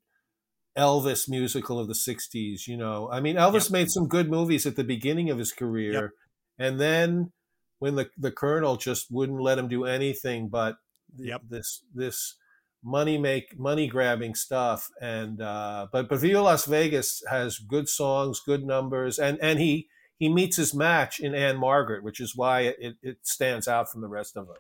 [0.78, 2.68] Elvis musical of the '60s.
[2.68, 6.14] You know, I mean, Elvis made some good movies at the beginning of his career,
[6.58, 7.32] and then
[7.80, 10.78] when the the Colonel just wouldn't let him do anything but
[11.18, 11.42] Yep.
[11.50, 12.36] this this
[12.84, 14.90] money make money grabbing stuff.
[15.02, 19.88] And uh, but but Viva Las Vegas has good songs, good numbers, and and he
[20.18, 24.08] he meets his match in Ann-Margret, which is why it, it stands out from the
[24.08, 24.56] rest of them.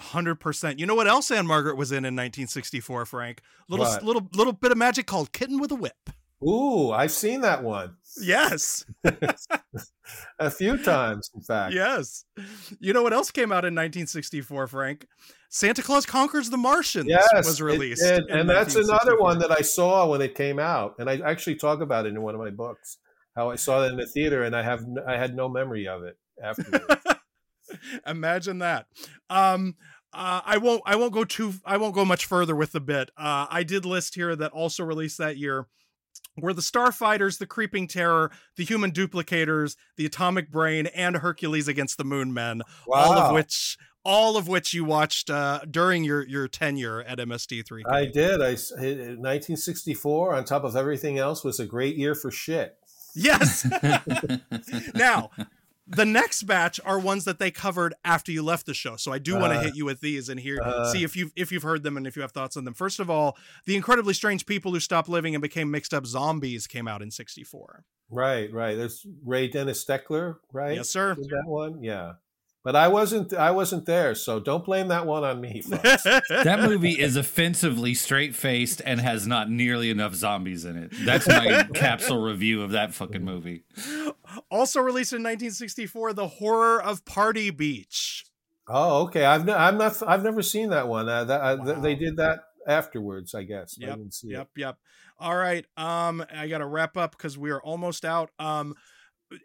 [0.00, 0.80] Hundred percent.
[0.80, 3.40] You know what else Ann-Margret was in in 1964, Frank?
[3.68, 4.02] Little What?
[4.02, 6.10] little little bit of magic called Kitten with a Whip.
[6.46, 8.84] Ooh, I've seen that one Yes,
[10.38, 11.72] a few times, in fact.
[11.74, 12.24] yes.
[12.80, 15.06] You know what else came out in 1964, Frank?
[15.54, 20.04] Santa Claus Conquers the Martians Yes, was released, and that's another one that I saw
[20.04, 22.98] when it came out, and I actually talk about it in one of my books.
[23.36, 26.02] How I saw that in the theater, and I have I had no memory of
[26.02, 27.04] it afterwards.
[28.06, 28.86] Imagine that.
[29.30, 29.76] Um,
[30.12, 30.82] uh, I won't.
[30.86, 31.54] I won't go too.
[31.64, 33.10] I won't go much further with the bit.
[33.16, 35.68] Uh, I did list here that also released that year
[36.36, 41.96] were the Starfighters, the Creeping Terror, the Human Duplicators, the Atomic Brain, and Hercules Against
[41.96, 42.62] the Moon Men.
[42.92, 47.82] All of which, all of which you watched uh, during your your tenure at MST3K.
[47.88, 48.42] I did.
[48.42, 52.30] I s- it- it- 1964, on top of everything else, was a great year for
[52.30, 52.76] shit.
[53.14, 53.64] Yes.
[54.94, 55.30] now,
[55.86, 58.96] the next batch are ones that they covered after you left the show.
[58.96, 60.90] So I do want to Uh, hit you with these and hear uh.
[60.92, 62.74] see if you've if you've heard them and if you have thoughts on them.
[62.74, 63.36] First of all,
[63.66, 67.10] the incredibly strange people who stopped living and became mixed up zombies came out in
[67.10, 67.82] ~64.
[68.10, 68.74] Right, right.
[68.76, 70.76] There's Ray Dennis Steckler, right?
[70.76, 71.14] Yes, sir.
[71.14, 72.14] Did that one, yeah.
[72.64, 73.34] But I wasn't.
[73.34, 75.60] I wasn't there, so don't blame that one on me.
[75.68, 76.02] folks.
[76.04, 80.92] that movie is offensively straight faced and has not nearly enough zombies in it.
[81.04, 83.64] That's my capsule review of that fucking movie.
[84.50, 88.24] Also released in 1964, The Horror of Party Beach.
[88.66, 89.26] oh, okay.
[89.26, 89.44] I've.
[89.44, 90.02] Ne- I'm not.
[90.06, 91.06] I've never seen that one.
[91.06, 93.76] Uh, that, uh, th- They did that afterwards, I guess.
[93.82, 93.96] I Yep.
[93.98, 94.48] didn't see Yep.
[94.56, 94.60] it.
[94.60, 94.78] Yep.
[95.18, 95.66] All right.
[95.76, 98.30] Um, I gotta wrap up because we are almost out.
[98.38, 98.74] Um,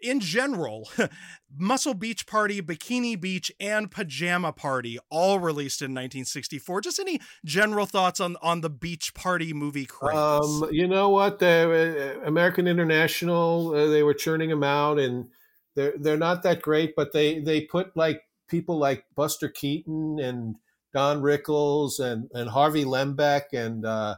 [0.02, 0.90] in general,
[1.58, 6.82] Muscle Beach Party, Bikini Beach, and Pajama Party all released in 1964.
[6.82, 10.16] Just any general thoughts on on the beach party movie craze?
[10.16, 11.40] Um, you know what?
[11.40, 15.30] The uh, American International, uh, they were churning them out, and
[15.76, 20.58] they're they're not that great, but they they put like people like Buster Keaton and
[20.94, 24.16] Don Rickles and and Harvey Lembeck and uh,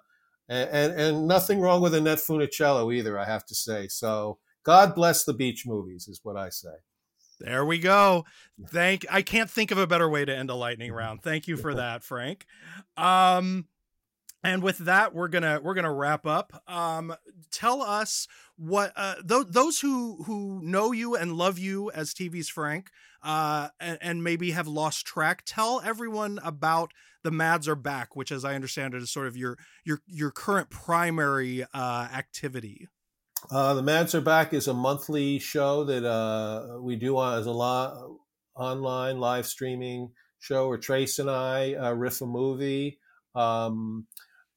[0.49, 3.17] and and nothing wrong with Annette Funicello either.
[3.17, 3.87] I have to say.
[3.87, 6.69] So God bless the beach movies, is what I say.
[7.41, 8.25] There we go.
[8.69, 11.23] Thank I can't think of a better way to end a lightning round.
[11.23, 12.45] Thank you for that, Frank.
[12.95, 13.65] Um
[14.43, 16.63] and with that we're going to we're to wrap up.
[16.67, 17.15] Um
[17.51, 18.27] tell us
[18.57, 22.91] what uh th- those who who know you and love you as TV's Frank
[23.23, 26.91] uh and, and maybe have lost track tell everyone about
[27.23, 30.29] the Mads are back, which as I understand it is sort of your your your
[30.29, 32.87] current primary uh activity.
[33.49, 37.47] Uh, the Mads are back is a monthly show that uh, we do on, as
[37.47, 38.19] a lo-
[38.55, 42.99] online live streaming show where Trace and I uh, riff a movie,
[43.35, 44.07] um,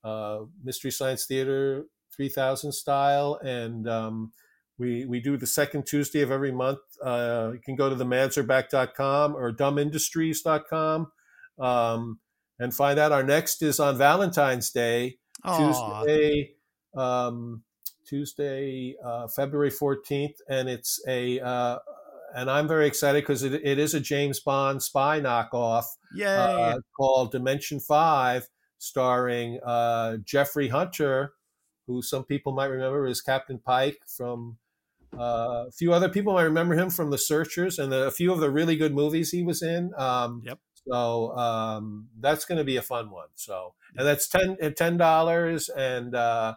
[0.02, 4.32] uh, Mystery Science Theater 3000 style, and um,
[4.78, 6.80] we we do the second Tuesday of every month.
[7.02, 11.12] Uh, you can go to themadsareback.com or dumbindustries.com
[11.58, 12.18] um,
[12.58, 13.12] and find out.
[13.12, 16.02] Our next is on Valentine's Day, Aw.
[16.02, 16.54] Tuesday.
[16.96, 17.62] Um,
[18.14, 21.80] Tuesday, uh, February 14th, and it's a, uh,
[22.36, 26.26] and I'm very excited because it, it is a James Bond spy knockoff Yay.
[26.26, 31.32] uh, called Dimension Five, starring uh, Jeffrey Hunter,
[31.88, 34.58] who some people might remember as Captain Pike from.
[35.12, 38.40] Uh, a few other people might remember him from The Searchers and a few of
[38.40, 39.92] the really good movies he was in.
[39.96, 40.58] Um, yep.
[40.88, 43.28] So um, that's going to be a fun one.
[43.36, 46.54] So and that's ten ten dollars, and uh,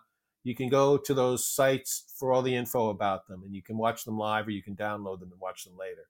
[0.48, 3.78] you can go to those sites for all the info about them, and you can
[3.78, 6.08] watch them live or you can download them and watch them later.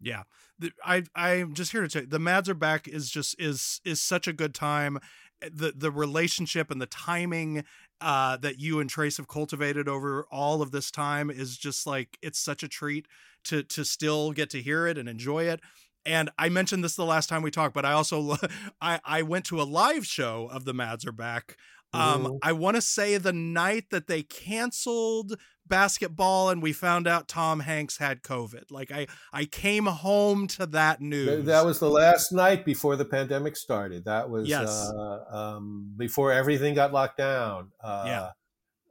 [0.00, 0.22] Yeah,
[0.58, 4.00] the, I I'm just here to you the Mads are back is just is is
[4.00, 4.98] such a good time.
[5.40, 7.64] The the relationship and the timing
[8.00, 12.16] uh, that you and Trace have cultivated over all of this time is just like
[12.22, 13.06] it's such a treat
[13.44, 15.60] to to still get to hear it and enjoy it.
[16.06, 18.36] And I mentioned this the last time we talked, but I also
[18.80, 21.58] I I went to a live show of the Mads are back.
[21.94, 22.38] Um.
[22.42, 27.60] I want to say the night that they canceled basketball and we found out Tom
[27.60, 28.70] Hanks had COVID.
[28.70, 31.46] Like I I came home to that news.
[31.46, 34.04] That was the last night before the pandemic started.
[34.04, 34.68] That was Yes.
[34.68, 37.70] uh, um, before everything got locked down.
[37.82, 38.28] Uh, Yeah.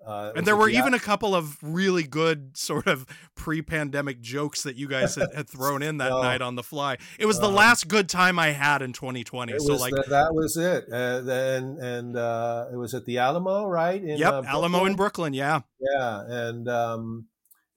[0.05, 3.05] Uh, and there were the even a couple of really good sort of
[3.35, 6.97] pre-pandemic jokes that you guys had, had thrown in that night on the fly.
[7.19, 9.57] It was the Um, last good time I had in 2020.
[9.59, 10.85] So like the- that was it.
[10.91, 14.01] Uh, then and uh, it was at the Alamo, right?
[14.01, 15.61] In, Yep, uh, Alamo in Brooklyn, yeah.
[15.79, 17.27] Yeah, and um,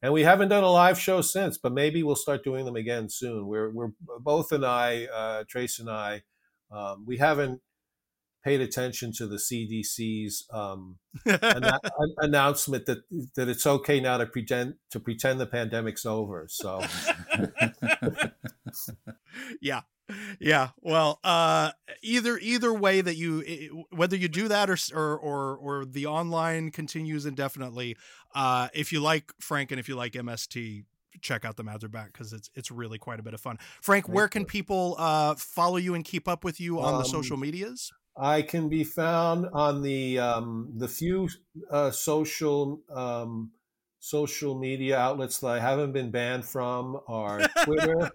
[0.03, 3.09] and we haven't done a live show since, but maybe we'll start doing them again
[3.09, 3.47] soon.
[3.47, 3.91] We're we're
[4.21, 6.23] both and I, uh, Trace and I,
[6.71, 7.61] um, we haven't
[8.47, 11.81] paid attention to the CDC's um, an-
[12.19, 12.99] announcement that
[13.35, 16.47] that it's okay now to pretend to pretend the pandemic's over.
[16.49, 16.81] So.
[19.61, 19.83] Yeah.
[20.39, 20.69] Yeah.
[20.81, 25.85] Well uh either either way that you whether you do that or or or, or
[25.85, 27.97] the online continues indefinitely
[28.35, 30.85] uh if you like frank and if you like mst
[31.23, 33.59] check out the Mads are back because it's it's really quite a bit of fun.
[33.81, 37.05] Frank where can people uh follow you and keep up with you on the Um,
[37.05, 41.29] social medias I can be found on the um, the few
[41.71, 43.53] uh, social um,
[43.99, 48.11] social media outlets that I haven't been banned from are Twitter,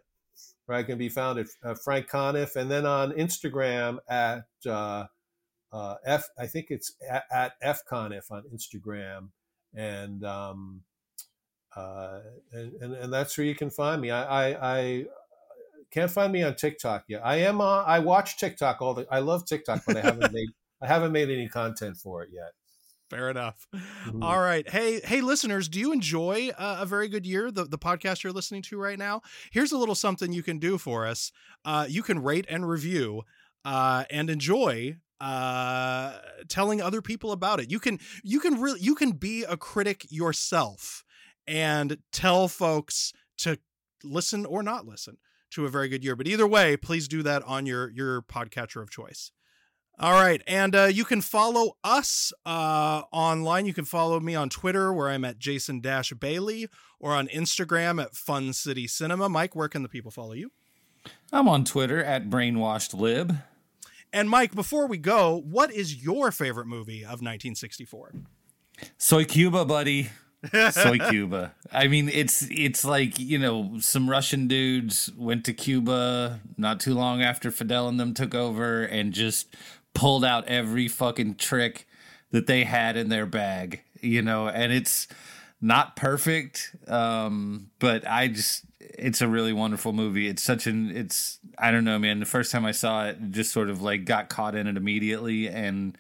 [0.66, 5.06] where I can be found at uh, Frank Conniff, and then on Instagram at uh,
[5.72, 6.26] uh, F.
[6.38, 9.30] I think it's at, at F Conniff on Instagram,
[9.76, 10.82] and um,
[11.76, 12.20] uh,
[12.52, 14.12] and, and and that's where you can find me.
[14.12, 15.06] I, I, I
[15.92, 17.22] can't find me on TikTok yet.
[17.24, 17.84] I am on.
[17.88, 19.08] I watch TikTok all the.
[19.12, 20.50] I love TikTok, but I haven't made.
[20.82, 22.52] I haven't made any content for it yet.
[23.10, 23.68] Fair enough.
[24.08, 24.24] Mhm.
[24.24, 24.68] All right.
[24.70, 27.52] Hey, hey, listeners, do you enjoy uh, a very good year?
[27.52, 29.22] The the podcast you're listening to right now.
[29.52, 31.32] Here's a little something you can do for us.
[31.66, 33.24] Uh, you can rate and review
[33.66, 36.18] uh, and enjoy uh
[36.50, 40.04] telling other people about it you can you can really you can be a critic
[40.10, 41.04] yourself
[41.46, 43.60] and tell folks to
[44.04, 45.18] listen or not listen
[45.52, 48.82] to a very good year but either way please do that on your your podcatcher
[48.82, 49.32] of choice
[50.02, 50.42] all right.
[50.48, 53.68] And uh, you can follow us uh, online.
[53.68, 56.68] You can follow me on Twitter, where I'm at Jason Dash Bailey,
[57.00, 59.30] or on Instagram at Fun City Cinema.
[59.30, 60.52] Mike, where can the people follow you?
[61.32, 63.38] I'm on Twitter at brainwashed lib.
[64.12, 68.14] And Mike, before we go, what is your favorite movie of 1964?
[68.98, 70.10] Soy Cuba, buddy.
[70.72, 71.54] Soy Cuba.
[71.72, 76.94] I mean, it's it's like you know some Russian dudes went to Cuba not too
[76.94, 79.56] long after Fidel and them took over and just
[79.94, 81.88] pulled out every fucking trick
[82.32, 84.48] that they had in their bag, you know.
[84.48, 85.08] And it's
[85.62, 90.28] not perfect, um, but I just it's a really wonderful movie.
[90.28, 92.20] It's such an it's I don't know, man.
[92.20, 95.48] The first time I saw it, just sort of like got caught in it immediately
[95.48, 95.98] and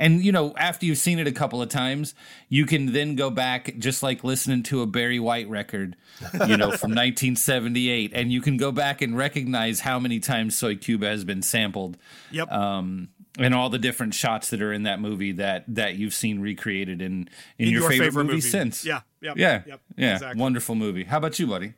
[0.00, 2.14] and you know, after you've seen it a couple of times,
[2.48, 5.94] you can then go back just like listening to a Barry White record,
[6.48, 10.74] you know, from 1978 and you can go back and recognize how many times Soy
[10.74, 11.96] Cuba has been sampled.
[12.32, 12.50] Yep.
[12.50, 13.08] Um
[13.38, 17.00] and all the different shots that are in that movie that that you've seen recreated
[17.00, 17.28] in
[17.58, 18.48] in, In your, your favorite, favorite movie, movie.
[18.48, 18.84] since.
[18.84, 20.14] Yeah, yep, yeah, yep, yeah.
[20.14, 20.40] exactly.
[20.40, 21.04] Wonderful movie.
[21.04, 21.74] How about you, buddy?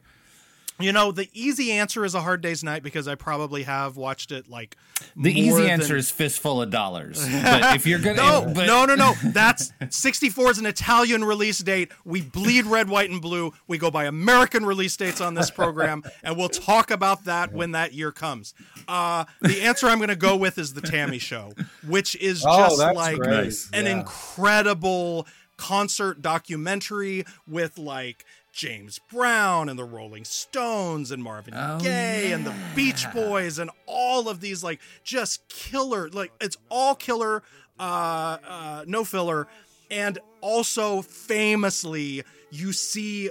[0.82, 4.32] You know, the easy answer is A Hard Day's Night because I probably have watched
[4.32, 4.76] it like
[5.16, 7.18] The more easy than- answer is fistful of dollars.
[7.20, 9.14] But if you're gonna, no, but, no, no, no.
[9.24, 11.92] That's 64 is an Italian release date.
[12.04, 13.52] We bleed red, white, and blue.
[13.68, 17.72] We go by American release dates on this program, and we'll talk about that when
[17.72, 18.54] that year comes.
[18.88, 21.18] Uh, the answer I'm going to go with is the T.A.M.I.
[21.18, 21.52] Show,
[21.86, 23.54] which is Oh, just like great.
[23.72, 24.00] An Yeah.
[24.00, 25.26] incredible
[25.56, 28.24] concert documentary with like.
[28.52, 33.70] James Brown and the Rolling Stones and Marvin Oh, Gaye and the Beach Boys and
[33.86, 37.42] all of these like just killer like it's all killer
[37.80, 39.48] uh uh no filler.
[39.90, 43.30] And also famously you see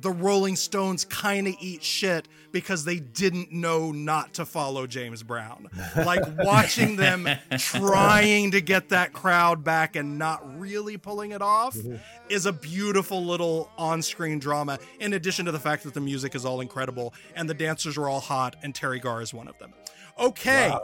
[0.00, 5.22] the Rolling Stones kind of eat shit because they didn't know not to follow James
[5.22, 5.68] Brown.
[5.96, 11.76] Like watching them trying to get that crowd back and not really pulling it off
[12.28, 16.44] is a beautiful little on-screen drama in addition to the fact that the music is
[16.44, 19.72] all incredible and the dancers are all hot and Teri Garr is one of them.
[20.18, 20.74] Okay.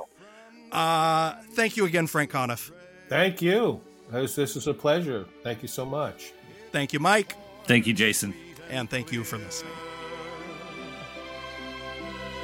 [0.73, 2.71] Uh thank you again Frank Conniff.
[3.09, 3.81] Thank you.
[4.11, 5.27] This, this is a pleasure.
[5.43, 6.33] Thank you so much.
[6.73, 7.35] Thank you Mike
[7.65, 8.35] Thank you, Jason
[8.71, 9.73] and thank you for listening.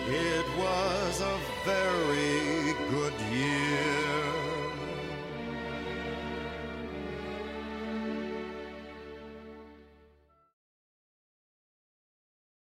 [0.09, 3.76] It was a very good year.